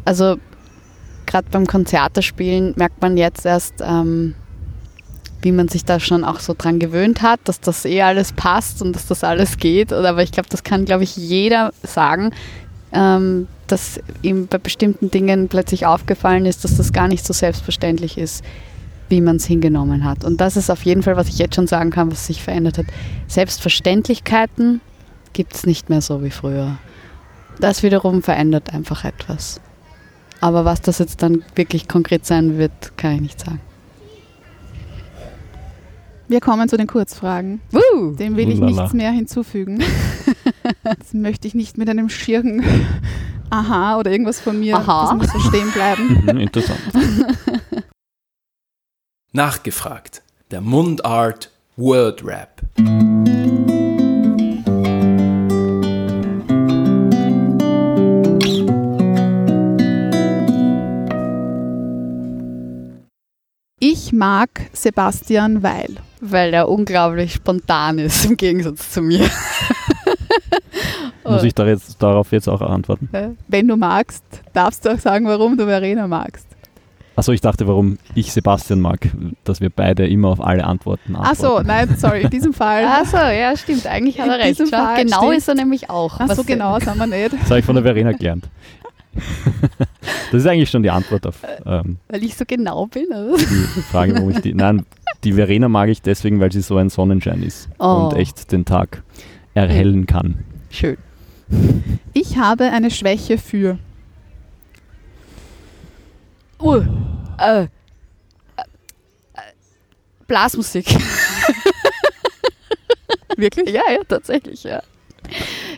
also 0.05 0.37
gerade 1.25 1.47
beim 1.51 1.65
Konzertespielen 1.65 2.73
merkt 2.75 3.01
man 3.01 3.17
jetzt 3.17 3.45
erst, 3.45 3.75
ähm, 3.81 4.35
wie 5.41 5.51
man 5.51 5.67
sich 5.67 5.85
da 5.85 5.99
schon 5.99 6.23
auch 6.23 6.39
so 6.39 6.55
dran 6.57 6.79
gewöhnt 6.79 7.21
hat, 7.21 7.41
dass 7.43 7.59
das 7.59 7.85
eh 7.85 8.01
alles 8.01 8.31
passt 8.31 8.81
und 8.81 8.95
dass 8.95 9.07
das 9.07 9.23
alles 9.23 9.57
geht. 9.57 9.91
Aber 9.91 10.23
ich 10.23 10.31
glaube, 10.31 10.49
das 10.49 10.63
kann, 10.63 10.85
glaube 10.85 11.03
ich, 11.03 11.15
jeder 11.17 11.71
sagen, 11.83 12.31
ähm, 12.93 13.47
dass 13.67 13.99
ihm 14.21 14.47
bei 14.47 14.57
bestimmten 14.57 15.11
Dingen 15.11 15.49
plötzlich 15.49 15.85
aufgefallen 15.85 16.45
ist, 16.45 16.63
dass 16.63 16.77
das 16.77 16.93
gar 16.93 17.07
nicht 17.07 17.25
so 17.25 17.33
selbstverständlich 17.33 18.17
ist, 18.17 18.43
wie 19.09 19.21
man 19.21 19.37
es 19.37 19.45
hingenommen 19.45 20.05
hat. 20.05 20.23
Und 20.23 20.39
das 20.39 20.57
ist 20.57 20.69
auf 20.69 20.83
jeden 20.83 21.03
Fall, 21.03 21.17
was 21.17 21.27
ich 21.27 21.39
jetzt 21.39 21.55
schon 21.55 21.67
sagen 21.67 21.89
kann, 21.89 22.11
was 22.11 22.27
sich 22.27 22.41
verändert 22.41 22.77
hat. 22.77 22.85
Selbstverständlichkeiten 23.27 24.81
gibt 25.33 25.55
es 25.55 25.65
nicht 25.65 25.89
mehr 25.89 26.01
so 26.01 26.23
wie 26.23 26.29
früher. 26.29 26.77
Das 27.59 27.83
wiederum 27.83 28.23
verändert 28.23 28.73
einfach 28.73 29.03
etwas. 29.03 29.59
Aber 30.43 30.65
was 30.65 30.81
das 30.81 30.99
jetzt 30.99 31.23
dann 31.23 31.41
wirklich 31.55 31.87
konkret 31.87 32.25
sein 32.25 32.57
wird, 32.57 32.97
kann 32.97 33.15
ich 33.15 33.21
nicht 33.21 33.39
sagen. 33.39 33.61
Wir 36.27 36.41
kommen 36.41 36.67
zu 36.67 36.75
den 36.75 36.85
Kurzfragen. 36.85 37.61
Woo! 37.71 38.13
Dem 38.15 38.35
will 38.35 38.49
ich 38.51 38.57
Ulala. 38.57 38.81
nichts 38.81 38.93
mehr 38.93 39.11
hinzufügen. 39.11 39.81
Das 40.83 41.13
möchte 41.13 41.47
ich 41.47 41.55
nicht 41.55 41.77
mit 41.77 41.89
einem 41.89 42.09
schieren 42.09 42.63
Aha 43.49 43.97
oder 43.97 44.11
irgendwas 44.11 44.39
von 44.39 44.59
mir. 44.59 44.77
Aha. 44.77 45.15
Das 45.17 45.33
muss 45.33 45.43
so 45.43 45.49
stehen 45.49 45.71
bleiben. 45.71 46.23
Mhm, 46.33 46.39
interessant. 46.39 46.79
Nachgefragt. 49.33 50.23
Der 50.51 50.61
Mundart 50.61 51.51
Word 51.75 52.23
Rap. 52.25 52.61
Ich 63.85 64.13
mag 64.13 64.49
Sebastian 64.71 65.61
Weil. 65.61 65.97
Weil 66.21 66.53
er 66.53 66.69
unglaublich 66.69 67.33
spontan 67.33 67.99
ist, 67.99 68.23
im 68.23 68.37
Gegensatz 68.37 68.91
zu 68.91 69.01
mir. 69.01 69.29
Muss 71.25 71.43
ich 71.43 71.53
da 71.53 71.67
jetzt, 71.67 72.01
darauf 72.01 72.31
jetzt 72.31 72.47
auch 72.47 72.61
antworten? 72.61 73.09
Wenn 73.49 73.67
du 73.67 73.75
magst, 73.75 74.23
darfst 74.53 74.85
du 74.85 74.93
auch 74.93 74.99
sagen, 74.99 75.27
warum 75.27 75.57
du 75.57 75.65
Verena 75.65 76.07
magst. 76.07 76.47
Achso, 77.17 77.33
ich 77.33 77.41
dachte, 77.41 77.67
warum 77.67 77.97
ich 78.15 78.31
Sebastian 78.31 78.79
mag, 78.79 79.09
dass 79.43 79.59
wir 79.59 79.69
beide 79.69 80.07
immer 80.07 80.29
auf 80.29 80.39
alle 80.39 80.63
Antworten 80.63 81.17
antworten. 81.17 81.67
nein, 81.67 81.93
sorry, 81.97 82.21
in 82.21 82.29
diesem 82.29 82.53
Fall. 82.53 82.85
Achso, 82.87 83.17
ja, 83.17 83.57
stimmt. 83.57 83.85
Eigentlich 83.85 84.17
hat 84.17 84.29
er 84.29 84.37
recht. 84.39 84.59
diesem 84.59 84.67
Fall 84.67 85.03
genau 85.03 85.17
stimmt. 85.23 85.37
ist 85.39 85.49
er 85.49 85.55
nämlich 85.55 85.89
auch. 85.89 86.21
Ach 86.21 86.29
so, 86.29 86.37
Was- 86.37 86.45
genau, 86.45 86.79
sind 86.79 86.97
wir 86.97 87.07
nicht. 87.07 87.33
Das 87.33 87.49
habe 87.49 87.59
ich 87.59 87.65
von 87.65 87.75
der 87.75 87.83
Verena 87.83 88.13
gelernt. 88.13 88.47
Das 90.31 90.41
ist 90.41 90.47
eigentlich 90.47 90.69
schon 90.69 90.83
die 90.83 90.89
Antwort 90.89 91.25
auf 91.27 91.39
ähm, 91.65 91.97
Weil 92.07 92.23
ich 92.23 92.35
so 92.35 92.43
genau 92.45 92.87
bin. 92.87 93.07
Oder? 93.07 93.37
die 93.37 93.81
Frage, 93.91 94.15
warum 94.15 94.29
ich 94.31 94.39
die. 94.41 94.53
Nein, 94.53 94.85
die 95.23 95.33
Verena 95.33 95.69
mag 95.69 95.89
ich 95.89 96.01
deswegen, 96.01 96.39
weil 96.39 96.51
sie 96.51 96.61
so 96.61 96.77
ein 96.77 96.89
Sonnenschein 96.89 97.43
ist 97.43 97.69
Oh. 97.79 98.09
und 98.11 98.17
echt 98.17 98.51
den 98.51 98.65
Tag 98.65 99.03
erhellen 99.53 100.05
kann. 100.07 100.43
Schön. 100.69 100.97
Ich 102.13 102.37
habe 102.37 102.65
eine 102.71 102.89
Schwäche 102.89 103.37
für. 103.37 103.77
Uh, 106.59 106.81
äh, 107.37 107.63
äh, 107.63 107.67
Blasmusik. 110.27 110.85
Wirklich? 113.37 113.69
ja, 113.73 113.81
ja, 113.91 113.99
tatsächlich, 114.07 114.63
ja. 114.63 114.81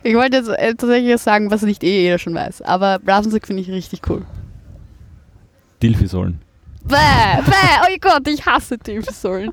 Ich 0.06 0.14
wollte 0.14 0.38
jetzt 0.38 0.49
äh, 0.49 0.76
tatsächlich 0.76 1.18
sagen, 1.18 1.49
was 1.49 1.64
nicht 1.64 1.84
eh 1.84 2.03
jeder 2.03 2.20
schon 2.20 2.36
weiß. 2.36 2.62
Aber 2.62 2.99
Blasmusik 2.99 3.47
finde 3.47 3.64
ich 3.64 3.72
richtig 3.72 4.08
cool. 4.08 4.24
Dilfisollen. 5.82 6.39
Bäh, 6.84 7.41
bäh, 7.43 7.82
oh 7.82 7.97
Gott, 7.99 8.28
ich 8.28 8.45
hasse 8.45 8.78
Tiefsäulen. 8.78 9.51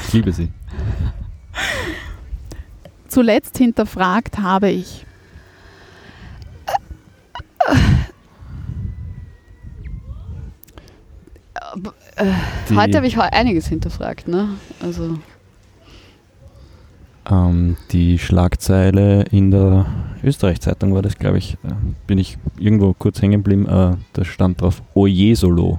Ich 0.00 0.12
liebe 0.14 0.32
sie. 0.32 0.48
Zuletzt 3.08 3.58
hinterfragt 3.58 4.38
habe 4.38 4.70
ich. 4.70 5.04
Die, 12.70 12.76
Heute 12.76 12.96
habe 12.96 13.06
ich 13.06 13.18
einiges 13.18 13.66
hinterfragt, 13.66 14.26
ne? 14.26 14.48
Also, 14.80 15.18
ähm, 17.30 17.76
die 17.92 18.18
Schlagzeile 18.18 19.22
in 19.30 19.50
der 19.50 19.86
Österreich-Zeitung 20.22 20.94
war 20.94 21.02
das, 21.02 21.16
glaube 21.16 21.38
ich, 21.38 21.56
bin 22.06 22.18
ich 22.18 22.38
irgendwo 22.58 22.94
kurz 22.94 23.22
hängen 23.22 23.42
geblieben, 23.42 23.66
äh, 23.66 23.96
da 24.12 24.24
stand 24.24 24.60
drauf 24.60 24.82
Oje 24.94 25.36
Solo. 25.36 25.78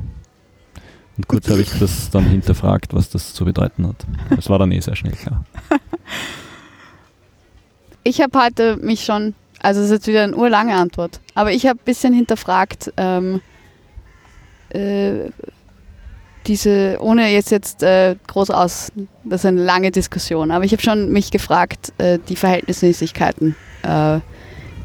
Und 1.18 1.28
kurz 1.28 1.50
habe 1.50 1.62
ich 1.62 1.78
das 1.80 2.10
dann 2.12 2.26
hinterfragt, 2.26 2.94
was 2.94 3.10
das 3.10 3.34
zu 3.34 3.44
bedeuten 3.44 3.88
hat. 3.88 4.06
Das 4.36 4.50
war 4.50 4.58
dann 4.58 4.72
eh 4.72 4.80
sehr 4.80 4.96
schnell 4.96 5.14
klar. 5.14 5.44
ich 8.04 8.22
habe 8.22 8.40
heute 8.40 8.78
mich 8.78 9.04
schon, 9.04 9.36
also 9.62 9.82
es 9.82 9.88
ist 9.88 9.92
jetzt 9.92 10.08
wieder 10.08 10.24
eine 10.24 10.36
urlange 10.36 10.76
Antwort, 10.76 11.20
aber 11.36 11.52
ich 11.52 11.66
habe 11.66 11.80
ein 11.80 11.84
bisschen 11.84 12.14
hinterfragt, 12.14 12.94
ähm, 12.96 13.42
äh, 14.70 15.30
diese, 16.50 16.98
ohne 17.00 17.32
jetzt 17.32 17.52
jetzt 17.52 17.84
äh, 17.84 18.16
groß 18.28 18.50
aus, 18.50 18.92
das 19.24 19.42
ist 19.42 19.46
eine 19.46 19.64
lange 19.64 19.92
Diskussion, 19.92 20.50
aber 20.50 20.66
ich 20.66 20.72
habe 20.72 20.82
schon 20.82 21.12
mich 21.12 21.30
gefragt, 21.30 21.94
äh, 22.00 22.18
die 22.28 22.36
Verhältnismäßigkeiten, 22.36 23.56
äh, 23.84 24.20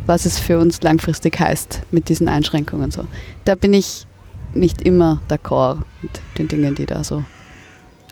was 0.06 0.26
es 0.26 0.38
für 0.38 0.58
uns 0.58 0.82
langfristig 0.82 1.40
heißt 1.40 1.80
mit 1.90 2.10
diesen 2.10 2.28
Einschränkungen 2.28 2.84
und 2.84 2.92
so. 2.92 3.06
Da 3.46 3.54
bin 3.54 3.72
ich 3.72 4.06
nicht 4.52 4.82
immer 4.82 5.22
d'accord 5.28 5.78
mit 6.02 6.20
den 6.38 6.48
Dingen, 6.48 6.74
die 6.74 6.84
da 6.84 7.02
so. 7.02 7.24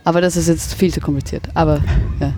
Aber 0.03 0.22
das 0.22 0.36
ist 0.36 0.48
jetzt 0.48 0.72
viel 0.74 0.92
zu 0.92 1.00
kompliziert. 1.00 1.46
Aber 1.53 1.82
ja. 2.18 2.32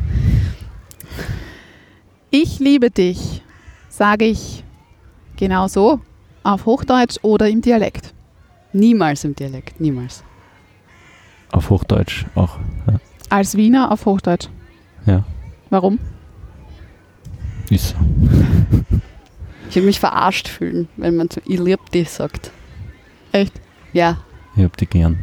Ich 2.30 2.58
liebe 2.58 2.90
dich, 2.90 3.42
sage 3.88 4.24
ich 4.24 4.64
genau 5.36 5.68
so, 5.68 6.00
auf 6.42 6.66
Hochdeutsch 6.66 7.18
oder 7.22 7.48
im 7.48 7.62
Dialekt. 7.62 8.12
Niemals 8.72 9.22
im 9.22 9.36
Dialekt, 9.36 9.80
niemals. 9.80 10.24
Auf 11.54 11.70
Hochdeutsch 11.70 12.24
auch. 12.34 12.58
Ja. 12.88 12.94
Als 13.30 13.56
Wiener 13.56 13.92
auf 13.92 14.06
Hochdeutsch. 14.06 14.48
Ja. 15.06 15.24
Warum? 15.70 15.98
Ist 17.70 17.90
so. 17.90 17.96
Ich 19.70 19.76
würde 19.76 19.86
mich 19.86 19.98
verarscht 19.98 20.46
fühlen, 20.46 20.86
wenn 20.96 21.16
man 21.16 21.28
so 21.30 21.40
ich 21.46 21.58
lieb 21.58 21.80
dich 21.90 22.08
sagt. 22.08 22.52
Echt? 23.32 23.52
Ja. 23.92 24.18
Ich 24.54 24.62
hab 24.62 24.76
die 24.76 24.86
gern. 24.86 25.18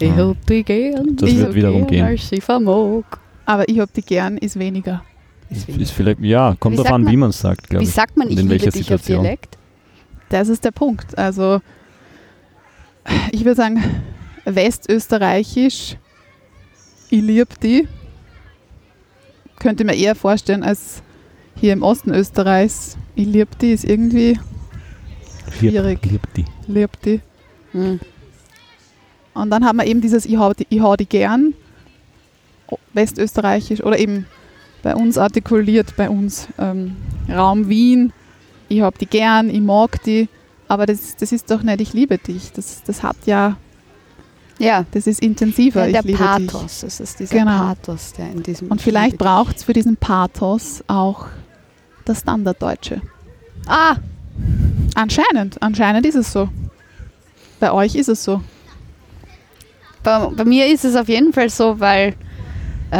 Ich 0.00 0.08
Ja. 0.08 0.16
hab 0.28 0.46
dich 0.46 0.64
gern. 0.64 1.16
Das 1.16 1.28
ich 1.28 1.36
wird 1.36 1.54
wiederum 1.54 1.80
gern, 1.86 1.88
gehen. 1.88 2.04
Als 2.06 2.32
ich 2.32 2.42
vermog. 2.42 3.04
Aber 3.44 3.68
ich 3.68 3.78
hab 3.78 3.92
die 3.92 4.00
gern 4.00 4.38
ist 4.38 4.58
weniger. 4.58 5.02
Ist 5.50 5.90
vielleicht, 5.90 6.20
ja, 6.20 6.54
kommt 6.58 6.74
Wie 6.74 6.76
drauf 6.78 6.86
sagt 6.86 6.94
an, 6.94 7.10
wie 7.10 7.16
man 7.18 7.28
es 7.30 7.40
sagt, 7.40 7.68
glaube 7.68 7.84
Wie 7.84 7.88
ich. 7.88 7.94
sagt 7.94 8.16
man, 8.16 8.28
Und 8.28 8.32
ich 8.34 8.38
in 8.38 8.48
liebe 8.48 8.62
welcher 8.62 8.70
dich 8.70 8.80
auf 8.80 9.00
Situation? 9.02 9.22
Dialekt? 9.24 9.58
Das 10.30 10.48
ist 10.48 10.64
der 10.64 10.70
Punkt. 10.70 11.18
Also, 11.18 11.60
ich 13.32 13.40
würde 13.44 13.56
sagen, 13.56 13.82
westösterreichisch, 14.54 15.96
ich 17.10 17.22
lieb 17.22 17.60
die. 17.60 17.88
Könnte 19.58 19.84
mir 19.84 19.94
eher 19.94 20.14
vorstellen, 20.14 20.62
als 20.62 21.02
hier 21.56 21.72
im 21.72 21.82
Osten 21.82 22.14
Österreichs, 22.14 22.96
ich 23.14 23.26
lieb 23.26 23.58
die, 23.58 23.72
ist 23.72 23.84
irgendwie 23.84 24.38
schwierig. 25.58 26.00
Lieb, 26.04 26.12
lieb 26.12 26.34
die. 26.34 26.44
lieb 26.66 27.02
die. 27.02 27.20
Hm. 27.72 28.00
Und 29.34 29.50
dann 29.50 29.64
haben 29.64 29.76
wir 29.78 29.86
eben 29.86 30.00
dieses 30.00 30.26
Ich 30.26 30.36
hau 30.36 30.52
die, 30.52 30.66
ich 30.68 30.80
hau 30.80 30.96
die 30.96 31.06
gern, 31.06 31.54
westösterreichisch 32.92 33.82
oder 33.82 33.98
eben 33.98 34.26
bei 34.82 34.94
uns 34.94 35.18
artikuliert, 35.18 35.96
bei 35.96 36.08
uns 36.08 36.48
ähm, 36.58 36.96
Raum 37.28 37.68
Wien, 37.68 38.12
ich 38.68 38.82
hab 38.82 38.98
die 38.98 39.06
gern, 39.06 39.50
ich 39.50 39.60
mag 39.60 40.02
die, 40.02 40.28
aber 40.68 40.86
das, 40.86 41.16
das 41.16 41.32
ist 41.32 41.50
doch 41.50 41.62
nicht, 41.62 41.80
ich 41.80 41.92
liebe 41.92 42.18
dich. 42.18 42.52
Das, 42.52 42.82
das 42.84 43.02
hat 43.02 43.16
ja, 43.26 43.56
Ja, 44.58 44.84
das 44.90 45.06
ist 45.06 45.20
intensiver, 45.22 45.86
ja 45.86 46.02
der 46.02 46.10
ich 46.12 46.18
liebe 46.18 46.36
dich. 46.38 46.48
Pathos. 46.52 46.82
Es 46.82 46.98
ist 47.00 47.20
dieser 47.20 47.38
Genau. 47.38 47.58
Pathos, 47.58 48.12
der 48.14 48.30
in 48.32 48.42
diesem. 48.42 48.68
Und 48.68 48.78
Ich 48.78 48.84
vielleicht 48.84 49.16
braucht 49.18 49.56
es 49.58 49.64
für 49.64 49.72
diesen 49.72 49.96
Pathos 49.96 50.82
auch 50.88 51.26
das 52.04 52.20
Standarddeutsche. 52.20 53.00
Ah, 53.66 53.96
Anscheinend, 54.94 55.60
anscheinend 55.62 56.06
ist 56.06 56.14
es 56.16 56.32
so. 56.32 56.48
Bei 57.60 57.72
euch 57.72 57.94
ist 57.94 58.08
es 58.08 58.24
so. 58.24 58.40
bei, 60.02 60.26
bei 60.28 60.44
mir 60.44 60.66
ist 60.66 60.84
es 60.84 60.96
auf 60.96 61.08
jeden 61.08 61.32
Fall 61.32 61.50
so, 61.50 61.78
weil. 61.80 62.14
Äh, 62.90 62.96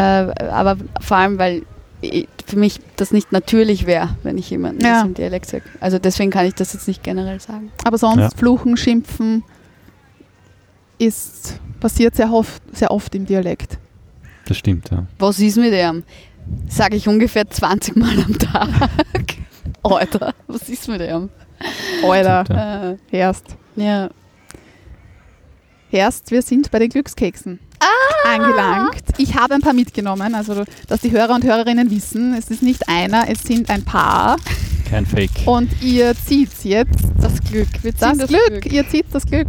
aber 0.51 0.77
vor 1.01 1.17
allem, 1.17 1.39
weil 1.39 1.63
ich, 2.03 2.29
für 2.47 2.57
mich 2.59 2.79
das 2.97 3.11
nicht 3.13 3.33
natürlich 3.33 3.87
wäre, 3.87 4.11
wenn 4.23 4.37
ich 4.39 4.51
jemanden 4.51 4.85
Ja. 4.85 5.03
im 5.03 5.15
Dialekt 5.15 5.47
sage. 5.47 5.65
Also 5.81 5.99
deswegen 5.99 6.31
kann 6.31 6.47
ich 6.47 6.55
das 6.55 6.73
jetzt 6.75 6.87
nicht 6.87 7.03
generell 7.03 7.41
sagen. 7.41 7.73
Aber 7.85 7.99
sonst 7.99 8.19
Ja. 8.19 8.31
Fluchen, 8.37 8.77
Schimpfen 8.77 9.43
ist 10.99 11.61
passiert 11.81 12.17
sehr 12.17 12.33
oft, 12.33 12.63
sehr 12.77 12.91
oft 12.91 13.15
im 13.15 13.25
Dialekt. 13.27 13.79
Das 14.47 14.57
stimmt, 14.57 14.91
ja. 14.91 15.07
Was 15.19 15.39
ist 15.39 15.57
mit 15.57 15.73
ihm? 15.73 16.03
Sage 16.69 16.97
ich 16.97 17.07
ungefähr 17.07 17.49
20 17.49 17.97
Mal 17.97 18.19
am 18.21 18.39
Tag. 18.39 18.69
Alter, 19.83 20.35
was 20.47 20.69
ist 20.69 20.89
mit 20.89 21.01
ihm? 21.03 21.29
Alter, 22.03 22.45
Stimmt, 22.45 22.59
ja. 22.59 22.91
Äh, 22.93 22.97
Herst. 23.11 23.45
ja. 23.77 24.09
Herst, 25.91 26.31
wir 26.31 26.43
sind 26.43 26.71
bei 26.71 26.79
den 26.81 26.91
Glückskeksen 26.91 27.59
Ah! 27.81 28.35
angelangt. 28.35 29.03
Ich 29.17 29.35
habe 29.37 29.55
ein 29.55 29.61
paar 29.63 29.73
mitgenommen, 29.73 30.35
also 30.35 30.65
dass 30.89 31.01
die 31.01 31.11
Hörer 31.13 31.35
und 31.35 31.45
Hörerinnen 31.45 31.91
wissen, 31.91 32.35
es 32.35 32.51
ist 32.51 32.63
nicht 32.63 32.89
einer, 32.89 33.27
es 33.31 33.43
sind 33.43 33.71
ein 33.71 33.85
paar. 33.85 34.37
Kein 34.91 35.07
Fake. 35.07 35.31
Und 35.47 35.71
ihr 35.83 36.15
zieht 36.27 36.51
jetzt 36.65 37.05
Das 37.21 37.41
Glück. 37.41 37.69
Wir 37.83 37.95
ziehen 37.95 38.19
das, 38.19 38.29
Glück. 38.29 38.67
Ihr 38.71 38.89
zieht 38.89 39.07
das 39.13 39.25
Glück. 39.25 39.49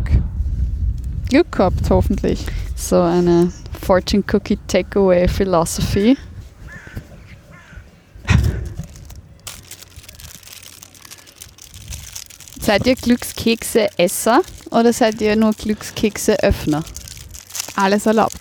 Glück 1.29 1.51
gehabt, 1.51 1.89
hoffentlich. 1.89 2.45
So 2.75 3.01
eine 3.01 3.51
Fortune 3.85 4.23
Cookie 4.33 4.57
Takeaway 4.67 5.27
Philosophy. 5.27 6.17
Seid 12.61 12.85
ihr 12.87 12.95
Glückskekse-Esser 12.95 14.41
oder 14.71 14.93
seid 14.93 15.21
ihr 15.21 15.35
nur 15.35 15.53
Glückskekse-Öffner? 15.53 16.83
Alles 17.75 18.05
erlaubt. 18.05 18.37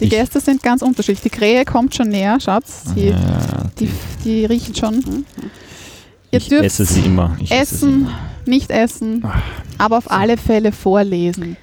Die 0.00 0.04
Ich- 0.04 0.10
Gäste 0.10 0.40
sind 0.40 0.62
ganz 0.62 0.82
unterschiedlich. 0.82 1.22
Die 1.22 1.30
Krähe 1.30 1.64
kommt 1.64 1.94
schon 1.94 2.08
näher, 2.08 2.38
Schatz. 2.40 2.82
Sie, 2.94 3.08
Ja, 3.08 3.70
die, 3.78 3.88
die 4.24 4.44
riechen 4.44 4.74
schon. 4.74 5.24
Ihr 6.30 6.38
ich 6.38 6.48
dürft 6.48 6.64
esse 6.64 6.84
sie 6.84 7.00
immer. 7.02 7.36
Ich 7.40 7.50
esse 7.50 7.76
sie 7.76 7.86
essen, 7.86 8.00
immer. 8.02 8.18
nicht 8.46 8.70
essen, 8.70 9.24
aber 9.78 9.98
auf 9.98 10.10
alle 10.10 10.36
Fälle 10.36 10.72
vorlesen. 10.72 11.56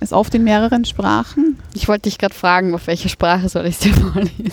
Ist 0.00 0.12
oft 0.12 0.34
in 0.34 0.44
mehreren 0.44 0.84
Sprachen. 0.84 1.58
Ich 1.74 1.88
wollte 1.88 2.02
dich 2.02 2.18
gerade 2.18 2.34
fragen, 2.34 2.74
auf 2.74 2.86
welche 2.86 3.08
Sprache 3.08 3.48
soll 3.48 3.66
ich 3.66 3.78
dir 3.78 3.94
vorlesen? 3.94 4.52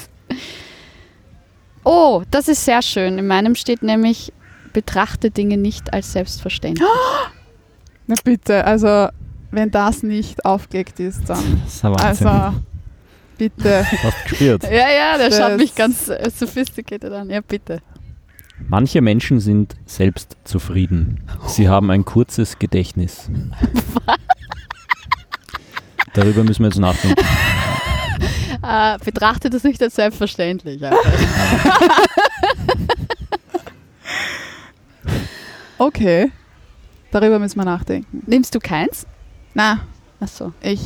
Oh, 1.84 2.24
das 2.32 2.48
ist 2.48 2.64
sehr 2.64 2.82
schön. 2.82 3.18
In 3.18 3.28
meinem 3.28 3.56
steht 3.56 3.84
nämlich, 3.84 4.32
betrachte 4.72 5.32
Dinge 5.32 5.58
nicht 5.58 5.94
als 5.94 6.14
selbstverständlich. 6.14 6.88
Na 8.08 8.16
bitte, 8.24 8.66
also 8.66 9.08
wenn 9.52 9.70
das 9.70 10.02
nicht 10.04 10.46
aufgelegt 10.46 11.00
ist, 11.00 11.30
dann. 11.30 11.62
Das 11.66 11.76
ist. 11.76 11.86
Also 12.26 12.54
bitte. 13.38 13.86
Hast 14.04 14.26
gespürt. 14.30 14.64
Ja, 14.72 14.90
ja, 14.90 15.18
der 15.18 15.30
Das- 15.30 15.38
schaut 15.38 15.58
mich 15.58 15.76
ganz 15.76 16.08
äh, 16.10 16.30
sophisticated 16.34 17.12
an. 17.12 17.30
Ja, 17.30 17.42
bitte. 17.42 17.82
Manche 18.70 19.02
Menschen 19.02 19.40
sind 19.42 19.76
selbst 19.86 20.38
zufrieden. 20.46 21.22
Sie 21.48 21.68
haben 21.68 21.90
ein 21.92 22.06
kurzes 22.06 22.60
Gedächtnis. 22.60 23.30
Darüber 26.14 26.44
müssen 26.44 26.62
wir 26.64 26.68
jetzt 26.70 26.80
nachdenken. 26.80 27.24
Äh, 28.66 28.98
betrachte 29.04 29.50
das 29.50 29.64
nicht 29.66 29.82
als 29.84 29.96
selbstverständlich. 29.96 30.80
Okay. 35.78 36.32
Darüber 37.12 37.40
müssen 37.40 37.58
wir 37.60 37.66
nachdenken. 37.66 38.24
Nimmst 38.26 38.56
du 38.56 38.60
keins? 38.60 39.06
Na, 39.54 39.82
Achso. 40.20 40.54
ich, 40.62 40.80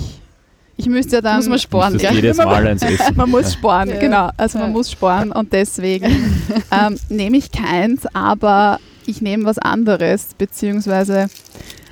ich 0.76 0.88
müsste 0.88 1.18
ja 1.18 1.22
dann. 1.22 1.38
Muss 1.38 1.48
man 1.50 1.60
sparen, 1.60 1.94
Das 1.94 2.02
gell? 2.02 2.16
jedes 2.16 2.38
Mal 2.38 2.68
eins 2.68 2.82
essen. 2.82 3.16
Man 3.16 3.30
muss 3.30 3.54
sparen, 3.54 3.90
Ja. 3.90 4.00
genau. 4.00 4.30
Also 4.38 4.58
man 4.58 4.70
Ja. 4.70 4.74
muss 4.74 4.92
sparen 4.92 5.32
und 5.32 5.54
deswegen 5.54 6.42
ähm, 6.72 6.98
nehme 7.10 7.38
ich 7.38 7.52
keins, 7.52 8.06
aber 8.14 8.80
ich 9.06 9.22
nehme 9.22 9.46
was 9.46 9.58
anderes, 9.60 10.30
beziehungsweise 10.38 11.28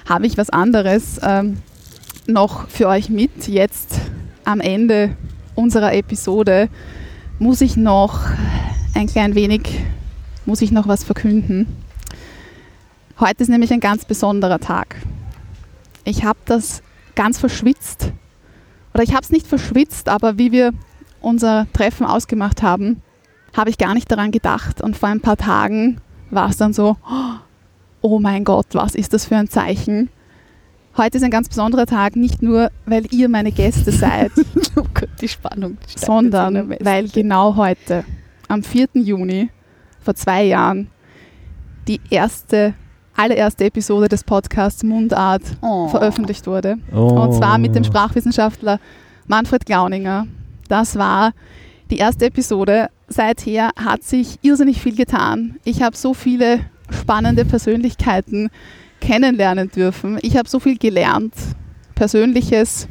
habe 0.10 0.26
ich 0.28 0.38
was 0.38 0.50
anderes 0.50 1.20
ähm, 1.24 1.60
noch 2.28 2.68
für 2.70 2.88
euch 2.88 3.10
mit. 3.10 3.48
Jetzt 3.48 4.00
am 4.44 4.60
Ende 4.60 5.16
unserer 5.56 5.94
Episode 5.94 6.70
muss 7.40 7.62
ich 7.62 7.78
noch 7.78 8.20
ein 8.94 9.08
klein 9.08 9.36
wenig, 9.36 9.82
muss 10.46 10.62
ich 10.62 10.72
noch 10.72 10.88
was 10.88 11.04
verkünden. 11.04 11.68
Heute 13.20 13.44
ist 13.44 13.50
nämlich 13.50 13.72
ein 13.72 13.80
ganz 13.80 14.06
besonderer 14.06 14.60
Tag. 14.60 14.96
Ich 16.04 16.24
habe 16.24 16.40
das 16.46 16.82
ganz 17.16 17.40
verschwitzt 17.40 18.12
oder 18.94 19.04
ich 19.04 19.12
habe 19.12 19.24
es 19.24 19.32
nicht 19.32 19.48
verschwitzt, 19.48 20.10
aber 20.10 20.38
wie 20.38 20.52
wir 20.52 20.72
unser 21.22 21.68
Treffen 21.74 22.06
ausgemacht 22.06 22.62
haben, 22.62 23.02
habe 23.56 23.70
ich 23.70 23.78
gar 23.78 23.94
nicht 23.94 24.12
daran 24.12 24.32
gedacht. 24.32 24.82
Und 24.82 24.98
vor 24.98 25.10
ein 25.10 25.22
paar 25.22 25.38
Tagen 25.38 26.02
war 26.30 26.50
es 26.50 26.58
dann 26.58 26.74
so, 26.74 26.98
oh 28.02 28.20
mein 28.20 28.44
Gott, 28.44 28.68
was 28.74 28.96
ist 28.96 29.14
das 29.14 29.26
für 29.26 29.38
ein 29.38 29.50
Zeichen? 29.50 30.10
Heute 30.98 31.18
ist 31.18 31.26
ein 31.26 31.32
ganz 31.32 31.50
besonderer 31.50 31.86
Tag, 31.86 32.16
nicht 32.16 32.42
nur, 32.42 32.72
weil 32.86 33.06
ihr 33.12 33.28
meine 33.28 33.52
Gäste 33.52 33.92
seid, 33.92 34.32
Oh 34.78 34.86
Gott, 34.94 35.10
die 35.20 35.28
Spannung. 35.28 35.78
steigt 35.82 36.06
sondern 36.06 36.74
weil 36.80 37.10
genau 37.10 37.58
heute, 37.58 38.06
am 38.48 38.64
4. 38.64 38.88
Juni, 38.94 39.50
vor 40.00 40.16
zwei 40.16 40.44
Jahren, 40.44 40.90
die 41.90 42.00
erste, 42.10 42.76
allererste 43.14 43.66
Episode 43.66 44.08
des 44.08 44.24
Podcasts 44.24 44.84
Mundart 44.84 45.42
oh. 45.62 45.90
veröffentlicht 45.90 46.48
wurde. 46.48 46.78
Oh. 46.94 47.24
Und 47.24 47.34
zwar 47.34 47.58
mit 47.58 47.76
dem 47.76 47.84
Sprachwissenschaftler 47.84 48.80
Manfred 49.28 49.66
Glauninger. 49.66 50.28
Das 50.70 50.96
war 50.96 51.34
die 51.92 51.98
erste 51.98 52.28
Episode. 52.28 52.88
Seither 53.10 53.72
hat 53.76 54.04
sich 54.04 54.40
irrsinnig 54.44 54.82
viel 54.82 54.96
getan. 54.96 55.58
Ich 55.66 55.84
habe 55.84 55.98
so 55.98 56.14
viele 56.14 56.62
spannende 56.90 57.44
Persönlichkeiten 57.44 58.50
kennenlernen 59.06 59.70
dürfen. 59.70 60.18
Ich 60.22 60.36
habe 60.36 60.50
so 60.50 60.60
viel 60.60 60.78
gelernt. 60.78 61.34
Persönliches, 61.94 62.88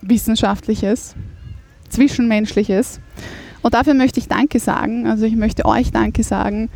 Wissenschaftliches, 0.00 1.14
Zwischenmenschliches. 1.90 3.00
Und 3.62 3.74
dafür 3.74 3.94
möchte 3.94 4.18
ich 4.18 4.28
Danke 4.28 4.58
sagen. 4.58 5.06
Also 5.06 5.26
ich 5.26 5.36
möchte 5.36 5.66
euch 5.66 5.92
Danke 5.92 6.22
sagen. 6.22 6.70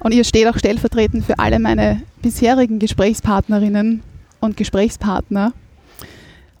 Und 0.00 0.14
ihr 0.14 0.24
steht 0.24 0.46
auch 0.46 0.58
stellvertretend 0.58 1.24
für 1.24 1.38
alle 1.38 1.58
meine 1.58 2.02
bisherigen 2.22 2.78
Gesprächspartnerinnen 2.78 4.02
und 4.40 4.56
Gesprächspartner. 4.56 5.52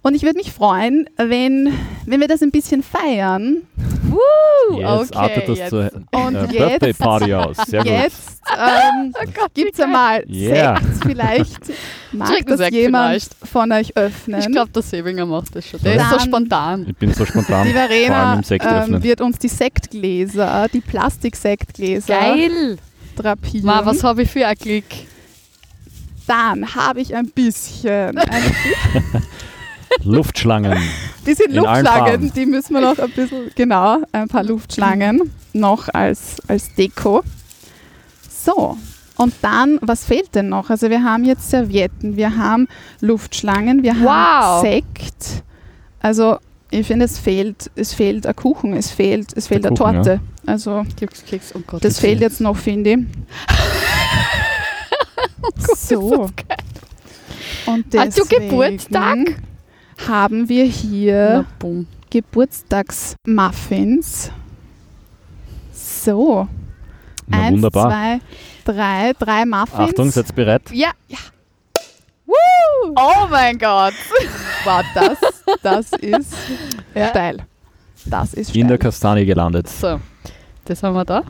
Und 0.04 0.14
ich 0.14 0.22
würde 0.22 0.36
mich 0.36 0.52
freuen, 0.52 1.08
wenn, 1.16 1.72
wenn 2.04 2.20
wir 2.20 2.28
das 2.28 2.42
ein 2.42 2.50
bisschen 2.50 2.82
feiern. 2.82 3.62
Jetzt 4.76 5.16
okay, 5.16 5.16
artet 5.18 5.48
das 5.48 5.58
jetzt. 5.58 5.70
zur 5.70 5.90
Und 6.12 6.34
äh, 6.34 6.40
jetzt- 6.42 6.52
Birthday 6.52 6.92
Party 6.92 7.32
aus. 7.34 7.56
Sehr 7.66 7.82
gut. 7.82 7.90
Jetzt 7.90 8.38
ähm, 8.54 9.14
gibt 9.54 9.72
es 9.72 9.80
einmal 9.80 10.22
Yeah. 10.28 10.76
Sekt 10.78 11.04
vielleicht. 11.06 11.60
Mag 12.12 12.28
Trinken 12.28 12.48
das 12.50 12.58
Sekt 12.58 12.72
jemand 12.74 13.22
vielleicht. 13.22 13.34
von 13.50 13.72
euch 13.72 13.96
öffnen? 13.96 14.40
Ich 14.40 14.52
glaube, 14.52 14.70
der 14.72 14.82
Sebinger 14.82 15.24
macht 15.24 15.56
das 15.56 15.66
schon. 15.66 15.80
Der 15.80 15.96
ist 15.96 16.10
so 16.10 16.18
spontan. 16.18 16.84
Ich 16.86 16.96
bin 16.96 17.14
so 17.14 17.24
spontan. 17.24 17.66
die 17.66 17.72
vor 17.72 17.80
allem 17.80 17.88
Verena 17.90 18.34
im 18.34 18.42
Sekt 18.42 18.66
ähm, 18.68 19.02
wird 19.02 19.22
uns 19.22 19.38
die 19.38 19.48
Sektgläser, 19.48 20.66
die 20.70 20.82
Plastiksektgläser 20.82 22.14
Geil! 22.14 22.76
drapieren. 23.16 23.64
Ma, 23.66 23.84
was 23.86 24.04
habe 24.04 24.22
ich 24.22 24.30
für 24.30 24.46
ein 24.46 24.54
Glück? 24.56 24.84
Dann 26.26 26.74
habe 26.74 27.00
ich 27.00 27.16
ein 27.16 27.28
bisschen, 27.30 28.18
ein 28.18 28.42
Luftschlangen. 30.02 30.76
bisschen 31.24 31.52
In 31.52 31.66
allen 31.66 31.84
Luftschlangen. 31.84 32.32
Die 32.34 32.46
müssen 32.46 32.74
wir 32.74 32.80
noch 32.80 32.98
ein 32.98 33.10
bisschen, 33.10 33.50
genau, 33.54 33.98
ein 34.12 34.28
paar 34.28 34.44
Luftschlangen 34.44 35.30
noch 35.52 35.88
als, 35.92 36.36
als 36.48 36.74
Deko. 36.74 37.22
So, 38.28 38.76
und 39.16 39.34
dann, 39.42 39.78
was 39.80 40.04
fehlt 40.04 40.34
denn 40.34 40.48
noch? 40.48 40.70
Also 40.70 40.90
wir 40.90 41.02
haben 41.04 41.24
jetzt 41.24 41.50
Servietten, 41.50 42.16
wir 42.16 42.36
haben 42.36 42.68
Luftschlangen, 43.00 43.82
wir 43.82 43.94
Wow. 43.94 44.08
haben 44.08 44.62
Sekt. 44.62 45.42
Also 46.00 46.38
ich 46.70 46.86
finde, 46.86 47.04
es 47.04 47.18
fehlt, 47.18 47.70
es 47.76 47.94
fehlt 47.94 48.26
ein 48.26 48.34
Kuchen, 48.34 48.74
es 48.74 48.90
fehlt, 48.90 49.32
es 49.36 49.46
fehlt 49.46 49.64
eine 49.64 49.76
Torte. 49.76 50.20
Also 50.44 50.84
Glückskeks, 50.96 51.54
oh 51.54 51.60
Gott. 51.66 51.84
das 51.84 52.00
fehlt 52.00 52.20
jetzt 52.20 52.40
noch, 52.40 52.56
finde 52.56 52.90
ich. 52.90 52.98
so. 55.76 56.28
Und 57.66 57.84
Hast 57.96 58.18
du 58.18 58.24
Geburtstag? 58.26 59.18
Haben 60.08 60.48
wir 60.48 60.64
hier. 60.64 61.44
Geburtstagsmuffins. 62.10 64.30
So. 65.72 66.48
Na, 67.26 67.38
Eins, 67.38 67.52
wunderbar. 67.54 67.88
zwei, 67.90 68.20
drei, 68.64 69.12
drei 69.18 69.46
Muffins. 69.46 69.90
Achtung, 69.90 70.10
seid 70.10 70.34
bereit? 70.34 70.62
Ja, 70.72 70.90
ja. 71.08 71.18
Oh 72.96 73.26
mein 73.30 73.58
Gott. 73.58 73.94
Wow, 74.66 74.82
das, 74.94 75.18
das 75.62 75.92
ist 76.00 76.32
Ja. 76.94 77.08
steil. 77.08 77.36
Das 78.06 78.32
ist 78.32 78.56
In 78.56 78.66
der 78.66 78.76
steil. 78.76 78.90
Kastanie 78.90 79.26
gelandet. 79.26 79.68
So, 79.68 80.00
das 80.64 80.82
haben 80.82 80.94
wir 80.94 81.04
da. 81.04 81.22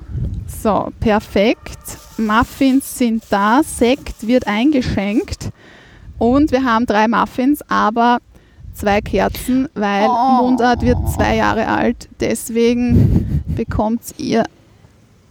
So, 0.47 0.93
perfekt. 1.01 1.99
Muffins 2.17 2.97
sind 2.97 3.25
da, 3.31 3.63
Sekt 3.65 4.25
wird 4.29 4.47
eingeschenkt 4.47 5.51
und 6.19 6.53
wir 6.53 6.63
haben 6.65 6.87
drei 6.87 7.09
Muffins, 7.09 7.61
aber 7.69 8.19
zwei 8.75 9.01
Kerzen, 9.01 9.69
weil 9.75 10.07
Oh. 10.09 10.43
Mundart 10.43 10.83
wird 10.83 10.99
zwei 11.15 11.37
Jahre 11.37 11.67
alt. 11.69 12.09
Deswegen 12.21 13.43
bekommt 13.47 14.03
ihr 14.19 14.45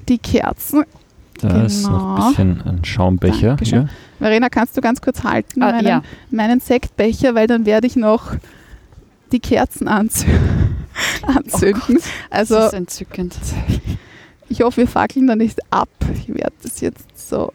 die 0.09 0.17
Kerzen. 0.17 0.85
Da 1.41 1.63
ist 1.63 1.83
noch 1.83 1.89
Genau. 1.99 2.15
ein 2.15 2.27
bisschen 2.29 2.61
ein 2.61 2.85
Schaumbecher. 2.85 3.47
Dankeschön. 3.49 3.81
Hier. 3.87 3.89
Verena, 4.19 4.49
kannst 4.49 4.77
du 4.77 4.81
ganz 4.81 5.01
kurz 5.01 5.23
halten, 5.23 5.61
Ah, 5.61 5.71
meinen, 5.71 5.87
ja. 5.87 6.01
meinen 6.31 6.59
Sektbecher, 6.61 7.35
weil 7.35 7.47
dann 7.47 7.65
werde 7.65 7.87
ich 7.87 7.95
noch 7.97 8.35
die 9.33 9.39
Kerzen 9.39 9.87
anzünden. 9.89 10.85
anzünden. 11.23 11.99
also 12.29 12.55
das 12.55 12.67
ist 12.67 12.73
entzückend. 12.73 13.35
ich 14.47 14.61
hoffe, 14.61 14.77
wir 14.77 14.87
fackeln 14.87 15.27
da 15.27 15.35
nicht 15.35 15.59
ab. 15.71 15.89
Ich 16.13 16.29
werde 16.29 16.53
das 16.61 16.79
jetzt 16.81 17.29
so. 17.29 17.51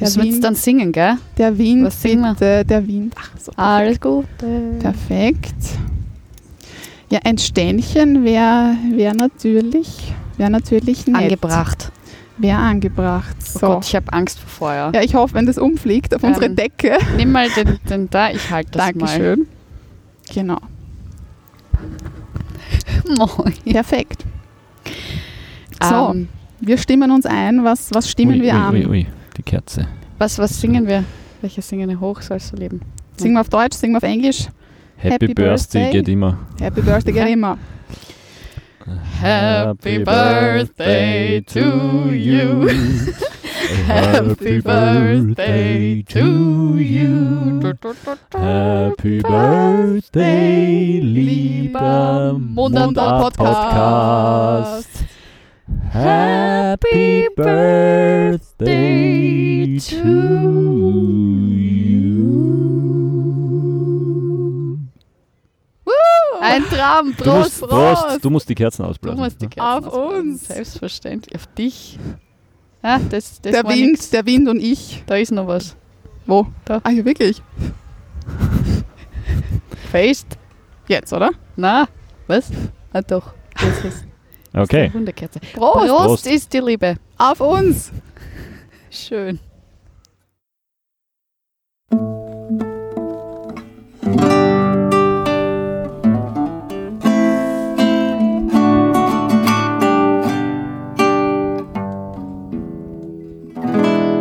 Der 0.00 0.06
Das 0.06 0.16
wird 0.16 0.26
Wind, 0.26 0.44
dann 0.44 0.54
singen, 0.56 0.90
gell? 0.92 1.16
der 1.38 1.56
Wind, 1.56 1.84
was 1.84 2.02
singen 2.02 2.22
wir? 2.22 2.32
bitte, 2.34 2.64
der 2.64 2.86
Wind. 2.86 3.14
Ach 3.16 3.30
so. 3.38 3.52
Alles 3.56 4.00
Gute. 4.00 4.26
Perfekt. 4.80 5.54
Ja, 7.10 7.20
ein 7.24 7.38
Ständchen 7.38 8.24
wäre 8.24 8.76
wär 8.92 9.14
natürlich, 9.14 10.12
wär 10.36 10.50
natürlich 10.50 11.06
nett. 11.06 11.16
Angebracht. 11.22 11.92
Wäre 12.38 12.58
angebracht. 12.58 13.36
Oh 13.54 13.58
So. 13.60 13.66
Gott, 13.68 13.84
ich 13.86 13.94
habe 13.94 14.12
Angst 14.12 14.40
vor 14.40 14.48
Feuer. 14.68 14.90
ja, 14.92 15.02
ich 15.02 15.14
hoffe, 15.14 15.34
wenn 15.34 15.46
das 15.46 15.58
umfliegt 15.58 16.12
auf 16.16 16.24
unsere 16.24 16.46
Ähm, 16.46 16.56
Decke. 16.56 16.98
Nimm 17.16 17.30
mal 17.30 17.48
den, 17.50 17.78
den 17.88 18.10
da, 18.10 18.30
ich 18.30 18.50
halte 18.50 18.72
das 18.72 18.86
Dankeschön. 18.86 19.46
Genau. 20.34 20.58
mal. 23.16 23.28
Moin. 23.36 23.54
Perfekt. 23.72 24.24
So, 25.82 26.10
Ähm, 26.10 26.28
wir 26.60 26.78
stimmen 26.78 27.10
uns 27.12 27.26
ein. 27.26 27.62
Was, 27.62 27.90
was 27.92 28.10
stimmen 28.10 28.40
ui, 28.40 28.42
wir 28.42 28.54
ui, 28.54 28.58
an? 28.60 28.74
Ui, 28.86 29.06
Kerze. 29.44 29.86
was, 30.18 30.38
was 30.38 30.60
singen 30.60 30.86
wir? 30.86 31.04
Welche 31.40 31.62
singen 31.62 32.00
hoch 32.00 32.22
sollst 32.22 32.52
du 32.52 32.56
leben? 32.56 32.80
Singen 33.16 33.34
wir 33.34 33.42
auf 33.42 33.48
Deutsch, 33.48 33.76
singen 33.76 33.94
wir 33.94 33.98
auf 33.98 34.02
Englisch. 34.02 34.48
Happy, 34.96 35.26
Happy 35.26 35.34
Birthday, 35.34 35.44
Birthday. 35.44 35.92
geht 35.92 36.08
immer. 36.08 36.38
Happy 36.58 36.80
Birthday 36.80 37.12
geht 37.12 37.28
immer. 37.28 37.58
Happy 39.20 40.04
birthday 40.04 41.40
to 41.40 42.10
you. 42.10 42.68
Happy 43.86 44.60
birthday 44.60 46.02
to 46.02 46.76
you. 46.76 47.60
Happy 48.32 49.22
birthday, 49.22 51.00
lieber 51.00 52.38
Mundart 52.38 52.94
Mundart-Podcast. 52.94 55.04
Happy 55.92 57.28
birthday 57.36 58.38
to 59.78 59.96
you. 61.56 62.24
Ein 66.40 66.62
Traum, 66.64 67.14
Du 67.16 67.24
Prost, 67.24 67.60
musst, 67.62 67.70
Prost, 67.72 68.24
du 68.24 68.30
musst 68.30 68.48
die 68.48 68.54
Kerzen 68.54 68.82
Du 68.82 68.88
ausblasen. 68.90 69.18
musst 69.20 69.40
die 69.40 69.46
Kerzen 69.48 69.66
Auf 69.66 69.86
ausblasen. 69.86 70.30
uns. 70.32 70.46
Selbstverständlich. 70.48 71.34
Auf 71.34 71.46
dich. 71.54 71.98
Ah, 72.82 72.98
das, 72.98 73.40
das 73.40 73.52
Der 73.52 73.64
Wind, 73.64 73.92
nix. 73.92 74.10
der 74.10 74.26
Wind 74.26 74.48
und 74.48 74.60
ich. 74.60 75.02
Da 75.06 75.16
ist 75.16 75.32
noch 75.32 75.46
was. 75.46 75.74
Wo? 76.26 76.46
Da. 76.66 76.80
Ah 76.84 76.90
ja, 76.90 77.02
wirklich. 77.04 77.40
Fest? 79.90 80.26
Jetzt, 80.88 81.12
oder? 81.14 81.30
Na, 81.56 81.88
was? 82.26 82.50
Ah 82.92 83.00
doch. 83.00 83.32
Das 83.58 83.82
ist 83.84 84.04
Okay. 84.56 84.90
Hundekerze. 84.92 85.40
Prost. 85.52 85.88
Prost, 85.88 85.88
Prost. 85.88 86.26
ist 86.26 86.52
die 86.52 86.60
Liebe. 86.60 86.96
Auf 87.18 87.40
uns. 87.40 87.90
Schön. 88.90 89.40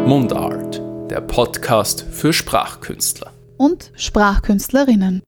Mundart, 0.06 0.82
der 1.10 1.22
Podcast 1.22 2.06
für 2.12 2.34
Sprachkünstler. 2.34 3.32
Und 3.58 3.92
Sprachkünstlerinnen. 3.96 5.22